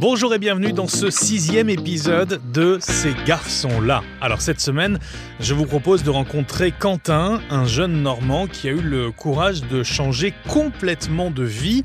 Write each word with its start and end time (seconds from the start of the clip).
Bonjour 0.00 0.32
et 0.32 0.38
bienvenue 0.38 0.72
dans 0.72 0.86
ce 0.86 1.10
sixième 1.10 1.68
épisode 1.68 2.40
de 2.52 2.78
Ces 2.80 3.14
garçons-là. 3.26 4.04
Alors 4.20 4.40
cette 4.40 4.60
semaine, 4.60 5.00
je 5.40 5.54
vous 5.54 5.66
propose 5.66 6.04
de 6.04 6.10
rencontrer 6.10 6.70
Quentin, 6.70 7.40
un 7.50 7.64
jeune 7.64 8.00
Normand 8.00 8.46
qui 8.46 8.68
a 8.68 8.70
eu 8.70 8.80
le 8.80 9.10
courage 9.10 9.62
de 9.62 9.82
changer 9.82 10.34
complètement 10.46 11.32
de 11.32 11.42
vie 11.42 11.82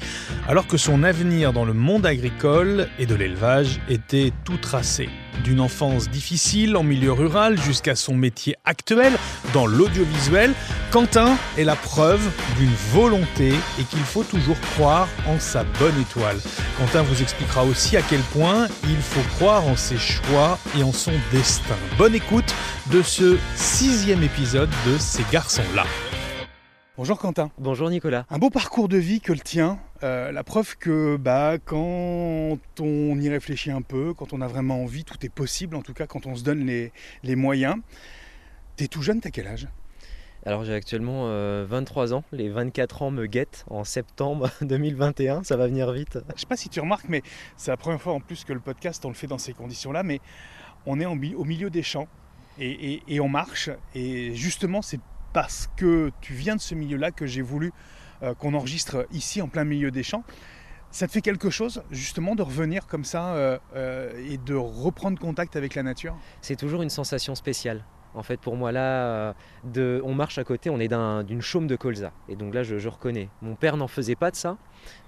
alors 0.48 0.68
que 0.68 0.78
son 0.78 1.02
avenir 1.02 1.54
dans 1.54 1.66
le 1.66 1.74
monde 1.74 2.06
agricole 2.06 2.88
et 3.00 3.08
de 3.08 3.16
l'élevage 3.16 3.80
était 3.90 4.32
tout 4.46 4.58
tracé. 4.58 5.10
D'une 5.44 5.60
enfance 5.60 6.10
difficile 6.10 6.78
en 6.78 6.84
milieu 6.84 7.12
rural 7.12 7.60
jusqu'à 7.60 7.96
son 7.96 8.16
métier 8.16 8.56
actuel 8.66 9.14
dans 9.54 9.66
l'audiovisuel, 9.66 10.54
Quentin 10.92 11.38
est 11.58 11.64
la 11.64 11.76
preuve 11.76 12.22
d'une 12.58 12.74
volonté 12.92 13.54
et 13.80 13.84
qu'il 13.84 14.00
faut 14.00 14.24
toujours 14.24 14.60
croire 14.76 15.08
en 15.28 15.40
sa 15.40 15.64
bonne 15.80 16.00
étoile. 16.00 16.38
Quentin 16.78 17.02
vous 17.02 17.22
expliquera 17.22 17.64
aussi 17.64 17.98
à 17.98 18.02
quel 18.02 18.22
point 18.22 18.68
il 18.84 18.98
faut 18.98 19.28
croire 19.36 19.68
en 19.68 19.76
ses 19.76 19.98
choix 19.98 20.60
et 20.78 20.84
en 20.84 20.92
son 20.94 21.14
destin. 21.32 21.76
Bonne 21.98 22.16
écoute 22.16 22.54
de 22.92 23.02
ce 23.02 23.38
sixième 23.56 24.24
épisode 24.24 24.70
de 24.86 24.98
Ces 24.98 25.24
garçons-là. 25.32 25.86
Bonjour 26.96 27.18
Quentin. 27.18 27.50
Bonjour 27.58 27.90
Nicolas. 27.90 28.26
Un 28.30 28.38
beau 28.38 28.52
parcours 28.52 28.88
de 28.88 28.98
vie 28.98 29.20
que 29.20 29.34
le 29.34 29.40
tien. 29.40 29.80
Euh, 30.04 30.32
la 30.32 30.44
preuve 30.44 30.78
que 30.78 31.16
bah, 31.16 31.58
quand 31.64 32.58
on 32.80 33.20
y 33.20 33.30
réfléchit 33.30 33.72
un 33.72 33.82
peu, 33.82 34.14
quand 34.14 34.34
on 34.34 34.42
a 34.42 34.48
vraiment 34.48 34.82
envie, 34.84 35.06
tout 35.06 35.26
est 35.26 35.34
possible, 35.34 35.76
en 35.76 35.82
tout 35.82 35.94
cas 35.94 36.08
quand 36.08 36.26
on 36.26 36.36
se 36.36 36.44
donne 36.44 36.66
les, 36.66 36.92
les 37.24 37.36
moyens. 37.36 37.78
T'es 38.76 38.88
tout 38.88 39.02
jeune, 39.02 39.22
t'as 39.22 39.30
quel 39.30 39.48
âge? 39.48 39.68
Alors 40.46 40.66
j'ai 40.66 40.74
actuellement 40.74 41.28
23 41.66 42.12
euh, 42.12 42.18
ans, 42.18 42.24
les 42.34 42.50
24 42.50 43.04
ans 43.04 43.12
me 43.12 43.28
guettent 43.28 43.64
en 43.70 43.86
septembre 43.86 44.50
2021, 44.62 45.44
ça 45.44 45.56
va 45.56 45.68
venir 45.68 45.90
vite. 45.94 46.20
Je 46.36 46.42
sais 46.42 46.48
pas 46.48 46.58
si 46.58 46.68
tu 46.68 46.82
remarques, 46.82 47.08
mais 47.08 47.22
c'est 47.56 47.72
la 47.72 47.78
première 47.78 48.02
fois 48.02 48.14
en 48.14 48.20
plus 48.20 48.44
que 48.44 48.52
le 48.52 48.60
podcast 48.60 49.06
on 49.06 49.08
le 49.08 49.14
fait 49.14 49.28
dans 49.28 49.38
ces 49.38 49.54
conditions-là, 49.54 50.04
mais 50.04 50.20
on 50.86 51.00
est 51.00 51.06
au 51.06 51.16
milieu 51.16 51.70
des 51.70 51.84
champs 51.84 52.10
et, 52.60 53.20
on 53.20 53.30
marche. 53.30 53.70
Et 53.96 54.36
justement, 54.36 54.82
c'est 54.82 55.00
parce 55.32 55.70
que 55.78 56.12
tu 56.22 56.34
viens 56.34 56.56
de 56.56 56.62
ce 56.62 56.76
milieu-là 56.76 57.12
que 57.12 57.26
j'ai 57.26 57.42
voulu 57.42 57.72
euh, 58.24 58.34
qu'on 58.34 58.54
enregistre 58.54 59.08
ici 59.12 59.42
en 59.42 59.48
plein 59.48 59.64
milieu 59.64 59.92
des 59.92 60.04
champs. 60.04 60.24
Ça 60.92 61.08
te 61.08 61.12
fait 61.12 61.22
quelque 61.22 61.50
chose 61.50 61.84
justement 61.92 62.36
de 62.36 62.44
revenir 62.44 62.88
comme 62.88 63.04
ça 63.04 63.34
euh, 63.34 64.30
et 64.30 64.38
de 64.38 64.56
reprendre 64.56 65.20
contact 65.20 65.56
avec 65.56 65.76
la 65.76 65.84
nature? 65.84 66.16
C'est 66.42 66.56
toujours 66.56 66.84
une 66.84 66.90
sensation 66.90 67.36
spéciale. 67.36 67.84
En 68.16 68.24
fait, 68.24 68.40
pour 68.40 68.56
moi, 68.56 68.72
là, 68.72 69.36
de, 69.64 70.02
on 70.04 70.14
marche 70.14 70.38
à 70.38 70.44
côté, 70.44 70.70
on 70.70 70.80
est 70.80 70.94
d'une 71.24 71.42
chaume 71.42 71.68
de 71.68 71.76
colza. 71.76 72.12
Et 72.30 72.36
donc 72.36 72.54
là, 72.54 72.64
je, 72.64 72.78
je 72.78 72.90
reconnais. 72.90 73.30
Mon 73.42 73.56
père 73.56 73.78
n'en 73.78 73.88
faisait 73.88 74.16
pas 74.16 74.32
de 74.32 74.36
ça. 74.36 74.58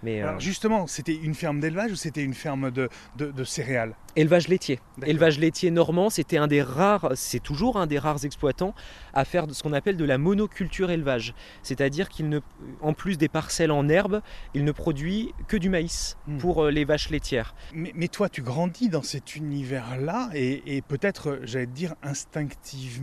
Mais, 0.03 0.21
Alors 0.21 0.35
euh, 0.35 0.39
justement, 0.39 0.87
c'était 0.87 1.15
une 1.15 1.33
ferme 1.33 1.59
d'élevage 1.59 1.91
ou 1.91 1.95
c'était 1.95 2.23
une 2.23 2.33
ferme 2.33 2.71
de, 2.71 2.89
de, 3.17 3.43
céréales? 3.43 3.95
Élevage 4.15 4.47
laitier. 4.47 4.79
Élevage 5.03 5.39
laitier 5.39 5.71
normand, 5.71 6.09
c'était 6.09 6.37
un 6.37 6.47
des 6.47 6.61
rares, 6.61 7.11
c'est 7.15 7.41
toujours 7.41 7.77
un 7.77 7.87
des 7.87 7.99
rares 7.99 8.23
exploitants 8.23 8.73
à 9.13 9.25
faire 9.25 9.45
ce 9.51 9.61
qu'on 9.61 9.73
appelle 9.73 9.97
de 9.97 10.05
la 10.05 10.17
monoculture 10.17 10.89
élevage. 10.91 11.33
C'est-à-dire 11.63 12.07
qu'il 12.07 12.29
ne, 12.29 12.39
en 12.81 12.93
plus 12.93 13.17
des 13.17 13.27
parcelles 13.27 13.71
en 13.71 13.89
herbe, 13.89 14.21
il 14.53 14.63
ne 14.63 14.71
produit 14.71 15.33
que 15.47 15.57
du 15.57 15.69
maïs 15.69 16.17
hmm. 16.27 16.37
pour 16.37 16.63
euh, 16.63 16.71
les 16.71 16.85
vaches 16.85 17.09
laitières. 17.09 17.55
Mais, 17.73 18.07
toi, 18.07 18.29
tu 18.29 18.41
grandis 18.41 18.89
dans 18.89 19.03
cet 19.03 19.35
univers-là 19.35 20.29
et, 20.33 20.81
peut-être, 20.87 21.39
j'allais 21.43 21.65
te 21.65 21.71
dire 21.71 21.95
instinctivement, 22.03 22.94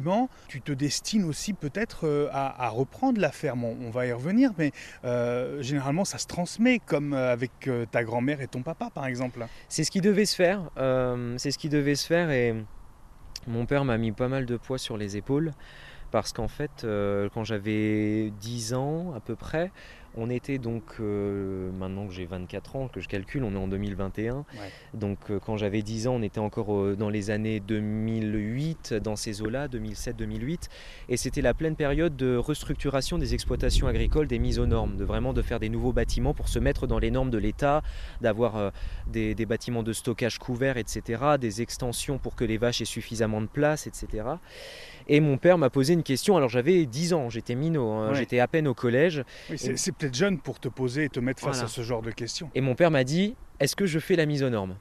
tu 0.49 0.61
te 0.61 0.73
destines 0.73 1.25
aussi 1.25 1.53
peut-être 1.53 2.07
euh, 2.07 2.29
à, 2.33 2.69
reprendre 2.69 3.21
la 3.21 3.33
ferme. 3.33 3.65
On, 3.65 3.91
va 3.91 4.07
y 4.07 4.13
revenir, 4.13 4.53
mais 4.59 4.73
généralement, 5.61 6.05
ça 6.05 6.19
se 6.19 6.27
transmet 6.27 6.79
comme 6.79 7.15
euh, 7.15 7.33
avec 7.33 7.69
euh, 7.69 7.87
ta 7.91 8.05
grand-mère 8.05 8.41
et 8.41 8.49
ton 8.49 8.63
papa, 8.63 8.91
par 8.91 9.07
exemple. 9.07 9.47
C'est 9.69 9.85
ce 9.85 9.91
qui 9.91 10.01
devait 10.01 10.27
se 10.27 10.37
faire. 10.37 10.71
Euh, 10.79 11.35
c'est 11.39 11.51
ce 11.51 11.59
qui 11.59 11.69
devait 11.69 11.95
se 11.95 12.07
faire 12.07 12.31
et 12.31 12.55
mon 13.47 13.67
père 13.67 13.85
m'a 13.85 13.99
mis 13.99 14.13
pas 14.13 14.29
mal 14.29 14.47
de 14.47 14.57
poids 14.57 14.79
sur 14.79 14.97
les 14.97 15.17
épaules 15.17 15.53
parce 16.11 16.33
qu'en 16.33 16.49
fait, 16.49 16.87
quand 17.33 17.43
j'avais 17.43 18.31
10 18.39 18.75
ans 18.75 19.15
à 19.17 19.21
peu 19.21 19.35
près, 19.35 19.73
on 20.17 20.31
était 20.31 20.59
donc, 20.59 20.83
euh, 21.01 21.71
maintenant 21.73 22.07
que 22.07 22.13
j'ai 22.13 22.27
24 22.27 22.77
ans, 22.77 22.89
que 22.89 23.01
je 23.01 23.09
calcule, 23.09 23.45
on 23.45 23.53
est 23.55 23.59
en 23.59 23.69
2021. 23.69 24.45
Donc 24.95 25.19
euh, 25.31 25.39
quand 25.39 25.57
j'avais 25.57 25.83
10 25.83 26.09
ans, 26.09 26.15
on 26.17 26.23
était 26.23 26.39
encore 26.39 26.75
euh, 26.75 26.97
dans 26.97 27.09
les 27.09 27.31
années 27.31 27.61
2008, 27.61 28.95
dans 28.95 29.17
ces 29.17 29.43
eaux-là, 29.43 29.69
2007-2008. 29.69 30.69
Et 31.09 31.17
c'était 31.17 31.41
la 31.41 31.55
pleine 31.55 31.77
période 31.77 32.17
de 32.17 32.37
restructuration 32.37 33.19
des 33.19 33.35
exploitations 33.35 33.87
agricoles, 33.87 34.27
des 34.27 34.39
mises 34.39 34.59
aux 34.59 34.67
normes, 34.67 34.97
de 34.97 35.05
vraiment 35.05 35.33
de 35.33 35.43
faire 35.43 35.61
des 35.61 35.69
nouveaux 35.69 35.93
bâtiments 35.93 36.35
pour 36.35 36.49
se 36.49 36.59
mettre 36.59 36.87
dans 36.87 36.99
les 36.99 37.11
normes 37.11 37.31
de 37.31 37.39
l'État, 37.39 37.83
d'avoir 38.21 38.73
des, 39.07 39.35
des, 39.35 39.47
bâtiments 39.47 39.83
de 39.83 39.93
stockage 39.93 40.39
couverts, 40.39 40.77
etc., 40.77 41.23
des 41.41 41.63
extensions 41.63 42.19
pour 42.19 42.35
que 42.35 42.45
les 42.45 42.59
vaches 42.59 42.81
aient 42.83 42.87
suffisamment 42.87 43.41
de 43.41 43.47
place, 43.47 43.87
etc. 43.87 44.25
Et 45.09 45.21
mon 45.21 45.39
père 45.39 45.59
m'a 45.59 45.71
posé 45.71 45.93
une 45.95 46.03
question. 46.03 46.37
Alors 46.37 46.49
j'avais 46.49 46.87
10 46.87 47.13
ans, 47.15 47.31
j'étais 47.31 47.55
minot, 47.55 47.91
hein, 47.91 48.15
j'étais 48.15 48.41
à 48.41 48.49
peine 48.49 48.69
au 48.69 48.75
collège. 48.75 49.25
c'est 49.57 49.93
peut-être 49.93 50.15
jeune 50.15 50.39
pour 50.39 50.61
te 50.61 50.69
poser 50.69 51.05
et 51.05 51.09
te 51.09 51.21
mettre 51.21 51.43
face 51.43 51.63
à 51.63 51.69
ce 51.69 51.83
genre 51.83 52.03
de 52.03 52.11
questions. 52.11 52.51
Et 52.55 52.61
mon 52.61 52.75
père 52.75 52.91
m'a 52.91 53.05
dit 53.05 53.35
Est-ce 53.61 53.77
que 53.77 53.87
je 53.87 53.99
fais 53.99 54.17
la 54.17 54.27
mise 54.27 54.43
aux 54.43 54.51
normes? 54.51 54.77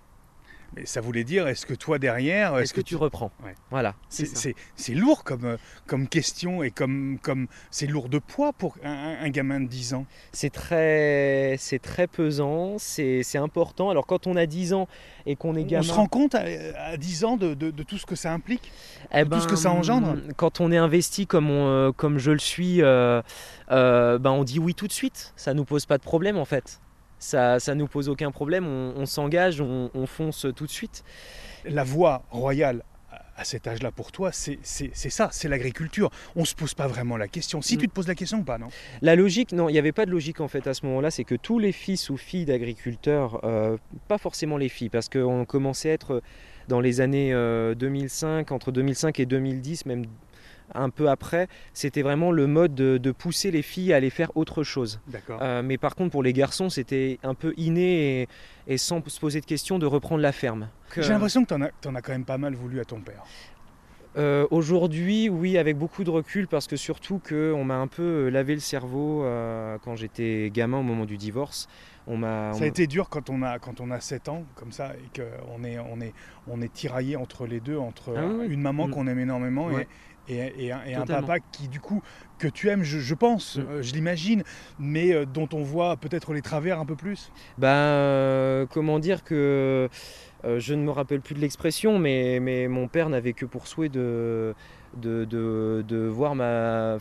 Mais 0.76 0.86
ça 0.86 1.02
voulait 1.02 1.26
dire, 1.26 1.48
est-ce 1.48 1.66
que 1.66 1.74
toi 1.74 2.00
derrière... 2.00 2.58
Est-ce 2.58 2.74
que, 2.74 2.82
tu 2.82 2.96
reprends? 2.96 3.32
Voilà. 3.70 3.96
C'est 4.10 4.94
lourd 4.94 5.24
comme, 5.24 5.46
euh, 5.46 5.58
comme 5.86 6.08
question 6.08 6.64
et 6.64 6.72
comme, 6.72 7.18
comme 7.22 7.48
c'est 7.72 7.88
lourd 7.88 8.08
de 8.08 8.20
poids 8.20 8.54
pour 8.54 8.78
un, 8.84 9.30
gamin 9.30 9.60
de 9.60 9.68
10 9.68 9.94
ans. 9.96 10.06
C'est 10.32 10.50
très, 10.50 11.58
très 11.82 12.08
pesant, 12.08 12.78
c'est 12.78 13.36
important. 13.36 13.90
Alors 13.90 14.06
quand 14.06 14.28
on 14.28 14.36
a 14.36 14.46
10 14.46 14.74
ans 14.74 14.88
et 15.26 15.36
qu'on 15.36 15.56
est 15.56 15.66
gamin... 15.66 15.82
On 15.82 15.88
se 15.88 15.94
rend 15.94 16.08
compte 16.08 16.36
à, 16.36 16.96
10 16.96 17.26
ans 17.26 17.38
de, 17.38 17.54
de, 17.54 17.84
tout 17.84 17.98
ce 17.98 18.06
que 18.06 18.16
ça 18.16 18.32
implique? 18.32 18.72
Eh 19.14 19.26
Tout 19.26 19.42
ce 19.42 19.48
que 19.48 19.56
ça 19.58 19.70
ben, 19.70 19.80
engendre? 19.80 20.16
Quand 20.38 20.62
on 20.62 20.72
est 20.72 20.78
investi 20.78 21.28
comme, 21.28 21.50
on, 21.50 21.68
euh, 21.68 21.92
comme 21.92 22.18
je 22.18 22.32
le 22.32 22.40
suis, 22.40 22.82
euh, 22.82 23.22
ben 23.68 24.32
on 24.32 24.44
dit 24.44 24.60
oui 24.60 24.74
tout 24.74 24.88
de 24.88 24.94
suite. 24.94 25.34
Ça 25.36 25.54
ne 25.54 25.58
nous 25.58 25.66
pose 25.66 25.86
pas 25.86 25.98
de 25.98 26.04
problème 26.04 26.38
en 26.38 26.46
fait 26.46 26.80
ça, 27.22 27.60
ça 27.60 27.76
nous 27.76 27.88
pose 27.88 28.10
aucun 28.10 28.32
problème, 28.32 28.66
on, 28.66 29.06
s'engage, 29.06 29.62
on, 29.62 30.06
fonce 30.08 30.48
tout 30.56 30.66
de 30.66 30.72
suite. 30.72 31.04
La 31.66 31.84
voie 31.84 32.24
royale 32.32 32.84
à 33.38 33.44
cet 33.44 33.68
âge-là 33.68 33.92
pour 33.92 34.12
toi, 34.12 34.32
c'est 34.32 34.60
ça, 34.64 35.30
c'est 35.32 35.48
l'agriculture. 35.48 36.10
On 36.36 36.42
ne 36.42 36.46
se 36.46 36.56
pose 36.56 36.74
pas 36.74 36.88
vraiment 36.88 37.18
la 37.18 37.28
question. 37.28 37.62
Si 37.62 37.76
mm. 37.76 37.80
tu 37.80 37.88
te 37.88 37.94
poses 37.94 38.08
la 38.08 38.16
question 38.16 38.40
ou 38.40 38.44
pas, 38.44 38.58
non? 38.58 38.70
La 39.02 39.16
logique, 39.16 39.52
non, 39.52 39.70
il 39.70 39.74
n'y 39.74 39.80
avait 39.80 39.92
pas 39.92 40.06
de 40.06 40.12
logique 40.12 40.42
en 40.42 40.48
fait 40.48 40.66
à 40.66 40.74
ce 40.74 40.86
moment-là, 40.88 41.12
c'est 41.12 41.24
que 41.24 41.36
tous 41.36 41.60
les 41.60 41.72
fils 41.72 42.10
ou 42.10 42.18
filles 42.18 42.46
d'agriculteurs, 42.46 43.40
euh, 43.44 43.78
pas 44.08 44.18
forcément 44.18 44.58
les 44.58 44.70
filles, 44.70 44.90
parce 44.90 45.08
qu'on 45.08 45.46
commençait 45.46 45.92
à 45.92 45.94
être 45.94 46.24
dans 46.68 46.80
les 46.80 47.02
années 47.02 47.32
2005, 47.76 48.52
euh, 48.52 48.56
entre 48.56 48.72
2005 48.72 49.20
et 49.20 49.26
2010, 49.28 49.86
même 49.86 50.06
un 50.76 50.90
peu 50.90 51.10
après, 51.10 51.48
c'était 51.74 52.02
vraiment 52.02 52.32
le 52.32 52.48
mode 52.48 52.76
de, 52.76 53.12
pousser 53.12 53.52
les 53.52 53.62
filles 53.62 53.94
à 53.94 53.98
aller 53.98 54.10
faire 54.10 54.36
autre 54.36 54.64
chose. 54.64 55.00
Euh, 55.30 55.62
mais 55.64 55.78
par 55.78 55.96
contre, 55.96 56.12
pour 56.12 56.24
les 56.24 56.34
garçons, 56.34 56.70
c'était 56.70 57.20
un 57.24 57.34
peu 57.34 57.54
inné 57.58 58.28
et, 58.68 58.78
sans 58.78 59.04
se 59.06 59.20
poser 59.20 59.42
de 59.42 59.46
questions 59.46 59.80
de 59.80 59.86
reprendre 59.86 60.22
la 60.22 60.32
ferme. 60.32 60.70
J'ai 60.96 61.10
l'impression 61.10 61.44
que 61.44 61.50
tu 61.50 61.54
en, 61.54 61.92
en, 61.92 61.96
as 61.96 62.02
quand 62.02 62.12
même 62.12 62.26
pas 62.26 62.38
mal 62.38 62.54
voulu 62.56 62.80
à 62.80 62.86
ton 62.86 63.02
père. 63.02 63.24
Euh, 64.18 64.46
aujourd'hui, 64.52 65.30
oui, 65.30 65.58
avec 65.58 65.78
beaucoup 65.78 66.04
de 66.04 66.10
recul, 66.10 66.48
parce 66.48 66.68
que 66.68 66.76
surtout 66.76 67.22
qu'on 67.26 67.64
m'a 67.64 67.78
un 67.78 67.88
peu 67.88 68.02
euh, 68.02 68.30
lavé 68.30 68.54
le 68.54 68.60
cerveau 68.60 69.26
quand 69.84 69.96
j'étais 69.96 70.50
gamin 70.54 70.80
au 70.80 70.84
moment 70.84 71.06
du 71.06 71.18
divorce. 71.18 71.68
On 72.08 72.22
ça 72.22 72.64
a 72.64 72.66
été 72.66 72.88
dur 72.88 73.10
quand 73.10 73.30
on 73.30 73.44
a, 73.44 73.60
quand 73.60 73.80
on 73.80 73.92
a 73.92 74.00
7 74.00 74.30
ans, 74.30 74.44
comme 74.56 74.72
ça, 74.72 74.94
et 74.96 75.22
qu'on 75.22 75.64
est, 75.64 75.78
on 75.80 76.02
est, 76.02 76.14
on 76.48 76.62
est 76.62 76.74
tiraillé 76.74 77.16
entre 77.16 77.46
les 77.46 77.60
deux, 77.60 77.78
entre 77.78 78.16
ah 78.18 78.46
une 78.46 78.62
maman 78.62 78.88
mm. 78.88 78.92
qu'on 78.92 79.08
aime 79.08 79.20
énormément 79.20 79.70
et, 79.78 79.88
et, 80.32 80.72
un, 80.72 81.06
papa 81.06 81.40
qui 81.40 81.68
du 81.68 81.80
coup 81.80 82.02
que 82.40 82.48
tu 82.48 82.70
aimes 82.70 82.84
je, 82.84 83.14
pense 83.14 83.58
mm. 83.58 83.62
euh, 83.62 83.82
je 83.82 83.94
l'imagine 83.94 84.44
mais 84.80 85.14
euh, 85.14 85.26
dont 85.26 85.50
on 85.54 85.64
voit 85.64 85.98
peut-être 85.98 86.34
les 86.34 86.42
travers 86.42 86.80
un 86.80 86.86
peu 86.86 86.96
plus 86.96 87.32
ben 87.58 87.68
euh, 87.68 88.66
comment 88.66 89.00
dire 89.00 89.24
que 89.24 89.90
je 90.44 90.74
ne 90.74 90.82
me 90.82 90.90
rappelle 90.90 91.22
plus 91.22 91.36
de 91.36 91.40
l'expression 91.40 92.00
mais, 92.00 92.40
mais 92.40 92.68
mon 92.68 92.88
père 92.88 93.10
n'avait 93.10 93.34
que 93.34 93.46
pour 93.46 93.68
souhait 93.68 93.90
de 93.90 94.56
de, 94.98 96.08
voir 96.10 96.36
ma, 96.36 96.98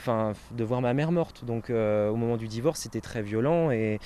mère 0.95 1.13
morte. 1.13 1.45
Donc 1.45 1.71
au 1.71 2.17
moment 2.17 2.37
du 2.37 2.49
divorce, 2.49 2.81
c'était 2.81 3.01
très 3.01 3.23
violent 3.23 3.71
et, 3.71 3.99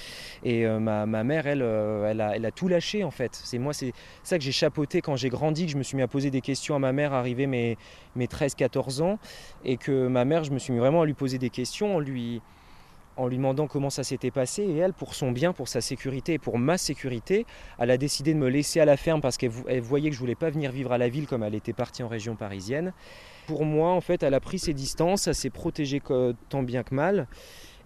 et 0.44 0.66
ma, 0.66 1.06
mère, 1.06 1.46
elle, 1.46 1.62
elle, 1.62 2.44
a, 2.44 2.50
tout 2.50 2.68
lâché 2.68 3.04
en 3.04 3.10
fait. 3.10 3.40
C'est 3.44 3.58
moi, 3.58 3.72
c'est 3.72 3.92
ça 4.22 4.38
que 4.38 4.44
j'ai 4.44 4.52
chapeauté 4.52 5.00
quand 5.00 5.16
j'ai 5.16 5.28
grandi, 5.28 5.66
que 5.66 5.72
je 5.72 5.76
me 5.76 5.82
suis 5.82 5.96
mis 5.96 6.02
à 6.02 6.08
poser 6.08 6.30
des 6.30 6.40
questions 6.40 6.74
à 6.74 6.78
ma 6.78 6.92
mère, 6.92 7.12
arrivé 7.12 7.46
mes, 7.46 7.76
mes 8.16 8.26
13-14 8.26 9.02
ans, 9.02 9.18
et 9.64 9.76
que 9.76 10.06
ma 10.06 10.24
mère, 10.24 10.44
je 10.44 10.52
me 10.52 10.58
suis 10.58 10.72
mis 10.72 10.78
vraiment 10.78 11.02
à 11.02 11.06
lui 11.06 11.14
poser 11.14 11.38
des 11.38 11.50
questions 11.50 11.96
en 11.96 12.00
lui, 12.00 12.40
en 13.16 13.26
lui 13.26 13.36
demandant 13.36 13.66
comment 13.66 13.90
ça 13.90 14.04
s'était 14.04 14.30
passé. 14.30 14.62
Et 14.62 14.76
elle, 14.76 14.92
pour 14.92 15.14
son 15.14 15.32
bien, 15.32 15.52
pour 15.52 15.68
sa 15.68 15.80
sécurité 15.80 16.34
et 16.34 16.38
pour 16.38 16.58
ma 16.58 16.78
sécurité, 16.78 17.46
elle 17.78 17.90
a 17.90 17.96
décidé 17.96 18.34
de 18.34 18.38
me 18.38 18.48
laisser 18.48 18.80
à 18.80 18.84
la 18.84 18.96
ferme 18.96 19.20
parce 19.20 19.36
qu'elle 19.36 19.50
voyait 19.80 20.10
que 20.10 20.14
je 20.14 20.20
voulais 20.20 20.34
pas 20.34 20.50
venir 20.50 20.72
vivre 20.72 20.92
à 20.92 20.98
la 20.98 21.08
ville 21.08 21.26
comme 21.26 21.42
elle 21.42 21.54
était 21.54 21.72
partie 21.72 22.02
en 22.02 22.08
région 22.08 22.36
parisienne. 22.36 22.92
Pour 23.46 23.64
moi, 23.64 23.90
en 23.90 24.00
fait, 24.00 24.22
elle 24.22 24.34
a 24.34 24.40
pris 24.40 24.58
ses 24.58 24.72
distances, 24.72 25.26
elle 25.26 25.34
s'est 25.34 25.50
protégée 25.50 26.00
tant 26.48 26.62
bien 26.62 26.82
que 26.82 26.94
mal. 26.94 27.26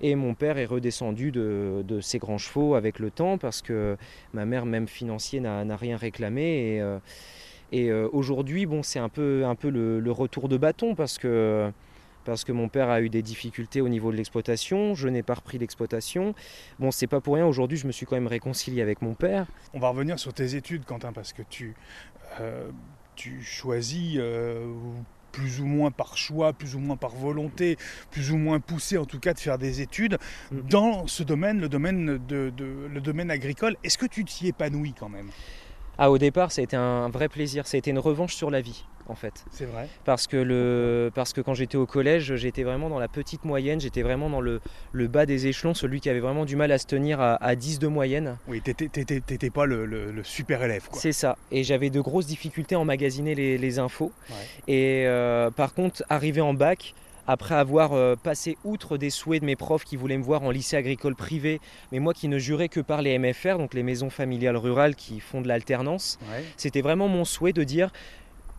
Et 0.00 0.14
mon 0.14 0.34
père 0.34 0.58
est 0.58 0.64
redescendu 0.64 1.32
de, 1.32 1.98
ses 2.00 2.18
grands 2.18 2.38
chevaux 2.38 2.74
avec 2.74 2.98
le 2.98 3.10
temps 3.10 3.38
parce 3.38 3.62
que 3.62 3.96
ma 4.32 4.44
mère, 4.44 4.66
même 4.66 4.88
financier, 4.88 5.40
n'a 5.40 5.76
rien 5.76 5.96
réclamé. 5.96 6.76
Et, 6.76 6.80
euh, 6.80 6.98
euh, 7.74 8.08
aujourd'hui, 8.12 8.66
bon, 8.66 8.82
c'est 8.82 8.98
un 8.98 9.08
peu, 9.08 9.44
le, 9.64 10.10
retour 10.10 10.48
de 10.48 10.56
bâton 10.56 10.94
parce 10.94 11.18
que, 11.18 11.70
parce 12.24 12.44
que 12.44 12.52
mon 12.52 12.68
père 12.68 12.90
a 12.90 13.00
eu 13.00 13.08
des 13.08 13.22
difficultés 13.22 13.80
au 13.80 13.88
niveau 13.88 14.12
de 14.12 14.16
l'exploitation. 14.16 14.94
Je 14.94 15.08
n'ai 15.08 15.22
pas 15.22 15.34
repris 15.34 15.58
l'exploitation. 15.58 16.34
Bon, 16.78 16.90
c'est 16.90 17.08
pas 17.08 17.20
pour 17.20 17.34
rien. 17.34 17.46
Aujourd'hui, 17.46 17.76
je 17.76 17.86
me 17.86 17.92
suis 17.92 18.06
quand 18.06 18.16
même 18.16 18.28
réconcilié 18.28 18.82
avec 18.82 19.02
mon 19.02 19.14
père. 19.14 19.46
On 19.74 19.80
va 19.80 19.88
revenir 19.88 20.18
sur 20.18 20.32
tes 20.32 20.54
études, 20.54 20.84
Quentin, 20.84 21.12
parce 21.12 21.32
que 21.32 21.42
tu, 21.42 21.74
euh, 22.40 22.70
tu 23.16 23.42
choisis 23.42 24.18
plus 25.32 25.60
ou 25.60 25.66
moins 25.66 25.90
par 25.90 26.16
choix, 26.16 26.52
plus 26.52 26.74
ou 26.74 26.78
moins 26.78 26.96
par 26.96 27.10
volonté, 27.10 27.76
plus 28.10 28.30
ou 28.30 28.36
moins 28.36 28.60
poussé 28.60 28.98
en 28.98 29.04
tout 29.04 29.18
cas 29.18 29.34
de 29.34 29.40
faire 29.40 29.58
des 29.58 29.80
études 29.80 30.18
mm. 30.50 30.60
dans 30.68 31.06
ce 31.06 31.22
domaine, 31.22 31.60
le 31.60 31.68
domaine, 31.68 32.18
de, 32.26 32.52
le 32.58 33.00
domaine 33.00 33.30
agricole. 33.30 33.76
Est-ce 33.84 33.98
que 33.98 34.06
tu 34.06 34.24
t'y 34.24 34.48
épanouis 34.48 34.94
quand 34.98 35.08
même? 35.08 35.30
Ah, 35.98 36.12
au 36.12 36.18
départ, 36.18 36.52
ça 36.52 36.60
a 36.60 36.64
été 36.64 36.76
un 36.76 37.08
vrai 37.08 37.28
plaisir. 37.28 37.66
Ça 37.66 37.76
a 37.76 37.78
été 37.78 37.90
une 37.90 37.98
revanche 37.98 38.36
sur 38.36 38.50
la 38.50 38.60
vie, 38.60 38.84
en 39.08 39.16
fait. 39.16 39.44
C'est 39.50 39.64
vrai. 39.64 39.88
Parce 40.04 40.28
que, 40.28 40.36
le, 40.36 41.10
parce 41.12 41.32
que 41.32 41.40
quand 41.40 41.54
j'étais 41.54 41.76
au 41.76 41.86
collège, 41.86 42.36
j'étais 42.36 42.62
vraiment 42.62 42.88
dans 42.88 43.00
la 43.00 43.08
petite 43.08 43.44
moyenne. 43.44 43.80
J'étais 43.80 44.02
vraiment 44.02 44.30
dans 44.30 44.40
le, 44.40 44.60
le, 44.92 45.08
bas 45.08 45.26
des 45.26 45.48
échelons, 45.48 45.74
celui 45.74 46.00
qui 46.00 46.08
avait 46.08 46.20
vraiment 46.20 46.44
du 46.44 46.54
mal 46.54 46.70
à 46.70 46.78
se 46.78 46.86
tenir 46.86 47.20
à, 47.20 47.34
à 47.42 47.56
10 47.56 47.80
de 47.80 47.88
moyenne. 47.88 48.36
Oui, 48.46 48.62
t'étais 48.62 49.50
pas 49.50 49.66
le, 49.66 49.86
le, 49.86 50.22
super 50.22 50.62
élève. 50.62 50.88
C'est 50.92 51.12
ça. 51.12 51.36
Et 51.50 51.64
j'avais 51.64 51.90
de 51.90 52.00
grosses 52.00 52.26
difficultés 52.26 52.76
à 52.76 52.78
emmagasiner 52.78 53.34
les, 53.34 53.58
les 53.58 53.78
infos. 53.80 54.12
Et 54.68 55.04
euh, 55.06 55.50
par 55.50 55.74
contre, 55.74 56.04
arrivé 56.08 56.40
en 56.40 56.54
bac, 56.54 56.94
après 57.28 57.54
avoir 57.54 57.92
euh, 57.92 58.16
passé 58.16 58.56
outre 58.64 58.96
des 58.96 59.10
souhaits 59.10 59.42
de 59.42 59.46
mes 59.46 59.54
profs 59.54 59.84
qui 59.84 59.96
voulaient 59.96 60.16
me 60.16 60.24
voir 60.24 60.42
en 60.42 60.50
lycée 60.50 60.76
agricole 60.76 61.14
privé, 61.14 61.60
mais 61.92 62.00
moi 62.00 62.14
qui 62.14 62.26
ne 62.26 62.38
jurais 62.38 62.70
que 62.70 62.80
par 62.80 63.02
les 63.02 63.16
MFR, 63.18 63.58
donc 63.58 63.74
les 63.74 63.82
maisons 63.84 64.10
familiales 64.10 64.56
rurales 64.56 64.96
qui 64.96 65.20
font 65.20 65.42
de 65.42 65.46
l'alternance, 65.46 66.18
c'était 66.56 66.80
vraiment 66.80 67.06
mon 67.06 67.26
souhait 67.26 67.52
de 67.52 67.64
dire 67.64 67.92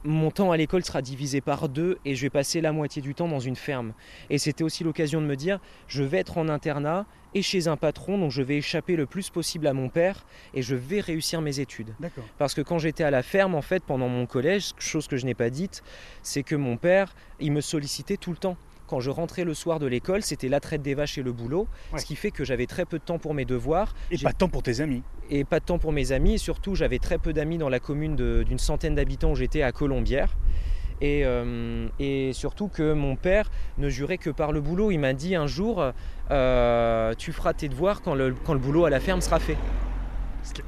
mon 0.03 0.31
temps 0.31 0.51
à 0.51 0.57
l'école 0.57 0.83
sera 0.83 1.01
divisé 1.01 1.41
par 1.41 1.67
deux 1.69 1.97
et 2.05 2.15
je 2.15 2.21
vais 2.21 2.29
passer 2.29 2.61
la 2.61 2.71
moitié 2.71 3.01
du 3.01 3.15
temps 3.15 3.27
dans 3.27 3.39
une 3.39 3.55
ferme. 3.55 3.93
Et 4.29 4.37
c'était 4.37 4.63
aussi 4.63 4.83
l'occasion 4.83 5.21
de 5.21 5.25
me 5.25 5.35
dire, 5.35 5.59
je 5.87 6.03
vais 6.03 6.19
être 6.19 6.37
en 6.37 6.47
internat 6.47 7.05
et 7.35 7.41
chez 7.41 7.67
un 7.67 7.77
patron, 7.77 8.17
donc 8.17 8.31
je 8.31 8.41
vais 8.41 8.57
échapper 8.57 8.95
le 8.95 9.05
plus 9.05 9.29
possible 9.29 9.67
à 9.67 9.73
mon 9.73 9.89
père 9.89 10.25
et 10.53 10.61
je 10.61 10.75
vais 10.75 10.99
réussir 10.99 11.41
mes 11.41 11.59
études. 11.59 11.93
Parce 12.37 12.53
que 12.53 12.61
quand 12.61 12.79
j'étais 12.79 13.03
à 13.03 13.11
la 13.11 13.23
ferme, 13.23 13.55
en 13.55 13.61
fait, 13.61 13.83
pendant 13.83 14.07
mon 14.07 14.25
collège, 14.25 14.73
chose 14.79 15.07
que 15.07 15.17
je 15.17 15.25
n'ai 15.25 15.35
pas 15.35 15.49
dite, 15.49 15.83
c'est 16.23 16.43
que 16.43 16.55
mon 16.55 16.77
père, 16.77 17.13
il 17.39 17.51
me 17.51 17.61
sollicitait 17.61 18.17
tout 18.17 18.31
le 18.31 18.37
temps 18.37 18.57
quand 18.89 18.99
je 18.99 19.11
rentrais 19.11 19.43
le 19.43 19.53
soir 19.53 19.79
de 19.79 19.85
l'école, 19.85 20.23
c'était 20.23 20.49
la 20.49 20.59
traite 20.59 20.81
des 20.81 20.95
vaches 20.95 21.19
et 21.19 21.23
le 21.23 21.31
boulot, 21.31 21.67
ce 21.95 22.03
qui 22.03 22.15
fait 22.15 22.31
que 22.31 22.43
j'avais 22.43 22.65
très 22.65 22.85
peu 22.85 22.97
de 22.97 23.03
temps 23.03 23.19
pour 23.19 23.35
mes 23.35 23.45
devoirs. 23.45 23.93
Et 24.09 24.17
pas 24.17 24.31
de 24.31 24.37
temps 24.37 24.49
pour 24.49 24.63
tes 24.63 24.81
amis. 24.81 25.03
Et 25.29 25.43
pas 25.43 25.59
de 25.59 25.65
temps 25.65 25.77
pour 25.77 25.91
mes 25.91 26.11
amis, 26.11 26.33
et 26.33 26.37
surtout 26.39 26.73
j'avais 26.73 26.97
très 26.97 27.19
peu 27.19 27.31
d'amis 27.31 27.59
dans 27.59 27.69
la 27.69 27.79
commune 27.79 28.15
d'une 28.15 28.57
centaine 28.57 28.95
d'habitants 28.95 29.31
où 29.31 29.35
j'étais 29.35 29.61
à 29.61 29.71
Colombière. 29.71 30.35
Et, 31.01 31.21
euh, 31.23 31.87
et, 31.99 32.33
surtout 32.33 32.67
que 32.67 32.91
mon 32.91 33.15
père 33.15 33.51
ne 33.77 33.87
jurait 33.89 34.17
que 34.17 34.31
par 34.31 34.51
le 34.51 34.59
boulot. 34.59 34.91
Il 34.91 34.97
m'a 34.97 35.13
dit 35.13 35.35
un 35.35 35.47
jour, 35.47 35.81
euh, 36.31 37.13
tu 37.17 37.31
feras 37.31 37.53
tes 37.53 37.69
devoirs 37.69 38.01
quand 38.01 38.15
le, 38.15 38.35
quand 38.43 38.53
le 38.53 38.59
boulot 38.59 38.83
à 38.85 38.89
la 38.89 38.99
ferme 38.99 39.21
sera 39.21 39.39
fait 39.39 39.55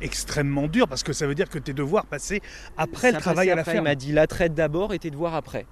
extrêmement 0.01 0.67
dur 0.67 0.87
parce 0.87 1.03
que 1.03 1.13
ça 1.13 1.27
veut 1.27 1.35
dire 1.35 1.49
que 1.49 1.59
tes 1.59 1.73
devoirs 1.73 2.05
passaient 2.05 2.41
après 2.77 3.11
le 3.11 3.19
travail 3.19 3.49
à 3.49 3.55
la 3.55 3.63
ferme. 3.63 3.77
Il 3.77 3.83
m'a 3.83 3.95
dit 3.95 4.11
la 4.11 4.27
traite 4.27 4.53
d'abord 4.53 4.93
et 4.93 4.99
tes 4.99 5.11
devoirs 5.11 5.35
après. 5.35 5.65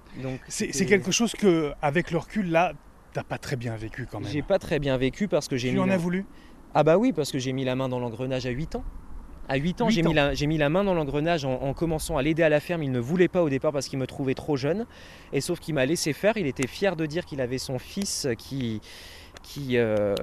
c'est 0.47 0.85
quelque 0.85 1.11
chose 1.11 1.33
que, 1.33 1.71
avec 1.81 2.11
le 2.11 2.17
recul, 2.17 2.50
là, 2.51 2.73
t'as 3.13 3.23
pas 3.23 3.38
très 3.38 3.56
bien 3.56 3.75
vécu 3.75 4.07
quand 4.09 4.19
même. 4.19 4.29
J'ai 4.31 4.41
pas 4.41 4.59
très 4.59 4.79
bien 4.79 4.97
vécu 4.97 5.27
parce 5.27 5.47
que 5.47 5.57
j'ai 5.57 5.69
mis. 5.69 5.75
Tu 5.75 5.81
en 5.81 5.89
as 5.89 5.97
voulu? 5.97 6.25
Ah 6.73 6.83
bah 6.83 6.97
oui, 6.97 7.13
parce 7.13 7.31
que 7.31 7.39
j'ai 7.39 7.51
mis 7.51 7.65
la 7.65 7.75
main 7.75 7.89
dans 7.89 8.00
l'engrenage 8.00 8.45
à 8.45 8.51
8 8.51 8.75
ans. 8.75 8.83
À 9.47 9.56
8 9.56 9.81
ans, 9.81 9.89
j'ai 9.89 10.03
mis, 10.03 10.13
la, 10.13 10.33
mis 10.35 10.57
la 10.59 10.69
main 10.69 10.83
dans 10.83 10.94
l'engrenage 10.94 11.44
en, 11.44 11.53
en, 11.63 11.73
commençant 11.73 12.17
à 12.17 12.21
l'aider 12.21 12.44
à 12.44 12.50
la 12.50 12.59
ferme. 12.59 12.83
Il 12.83 12.91
ne 12.91 13.00
voulait 13.00 13.27
pas 13.27 13.41
au 13.41 13.50
départ 13.50 13.71
parce 13.71 13.88
qu'il 13.88 13.97
me 13.97 14.06
trouvait 14.06 14.35
trop 14.35 14.57
jeune. 14.57 14.85
Et 15.33 15.41
sauf 15.41 15.59
qu'il 15.59 15.73
m'a 15.73 15.88
laissé 15.88 16.13
faire. 16.13 16.38
Il 16.38 16.45
était 16.45 16.67
fier 16.67 16.95
de 16.95 17.07
dire 17.07 17.25
qu'il 17.25 17.41
avait 17.41 17.57
son 17.57 17.79
fils 17.79 18.27
qui, 18.38 18.79
qui 19.44 19.77
euh, 19.77 20.15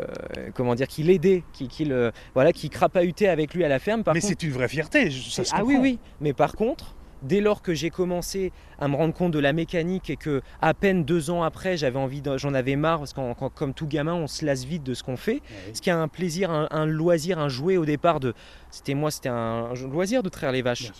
comment 0.54 0.74
dire 0.74 0.88
qui 0.88 1.02
l'aidait 1.02 1.42
qui, 1.52 1.68
qui 1.68 1.84
le 1.84 2.12
voilà 2.34 2.52
qui 2.52 2.70
crapahutait 2.70 3.28
avec 3.28 3.54
lui 3.54 3.64
à 3.64 3.68
la 3.68 3.78
ferme. 3.78 4.02
Mais 4.12 4.20
c'est 4.20 4.42
une 4.42 4.52
vraie 4.52 4.68
fierté 4.68 5.10
ça 5.10 5.42
ah 5.52 5.64
oui 5.64 5.76
oui. 5.80 5.98
Mais 6.20 6.32
par 6.32 6.52
contre 6.52 6.94
dès 7.22 7.40
lors 7.40 7.62
que 7.62 7.74
j'ai 7.74 7.90
commencé 7.90 8.52
à 8.78 8.88
me 8.88 8.96
rendre 8.96 9.14
compte 9.14 9.32
de 9.32 9.38
la 9.38 9.52
mécanique 9.52 10.10
et 10.10 10.16
que 10.16 10.42
à 10.60 10.74
peine 10.74 11.04
deux 11.04 11.30
ans 11.30 11.42
après 11.42 11.76
j'avais 11.76 11.98
envie 11.98 12.22
j'en 12.36 12.54
avais 12.54 12.76
marre 12.76 12.98
parce 12.98 13.12
que 13.12 13.48
comme 13.48 13.74
tout 13.74 13.86
gamin 13.86 14.14
on 14.14 14.26
se 14.26 14.44
lasse 14.44 14.64
vite 14.64 14.82
de 14.82 14.94
ce 14.94 15.02
qu'on 15.02 15.16
fait. 15.16 15.42
Ce 15.72 15.80
qui 15.80 15.90
a 15.90 15.98
un 15.98 16.08
plaisir 16.08 16.50
un, 16.50 16.86
loisir 16.86 17.38
un 17.38 17.48
jouet 17.48 17.76
au 17.76 17.84
départ 17.84 18.20
de 18.20 18.34
c'était 18.70 18.94
moi 18.94 19.10
c'était 19.10 19.28
un, 19.28 19.72
loisir 19.74 20.22
de 20.22 20.28
traire 20.28 20.52
les 20.52 20.62
vaches. 20.62 20.92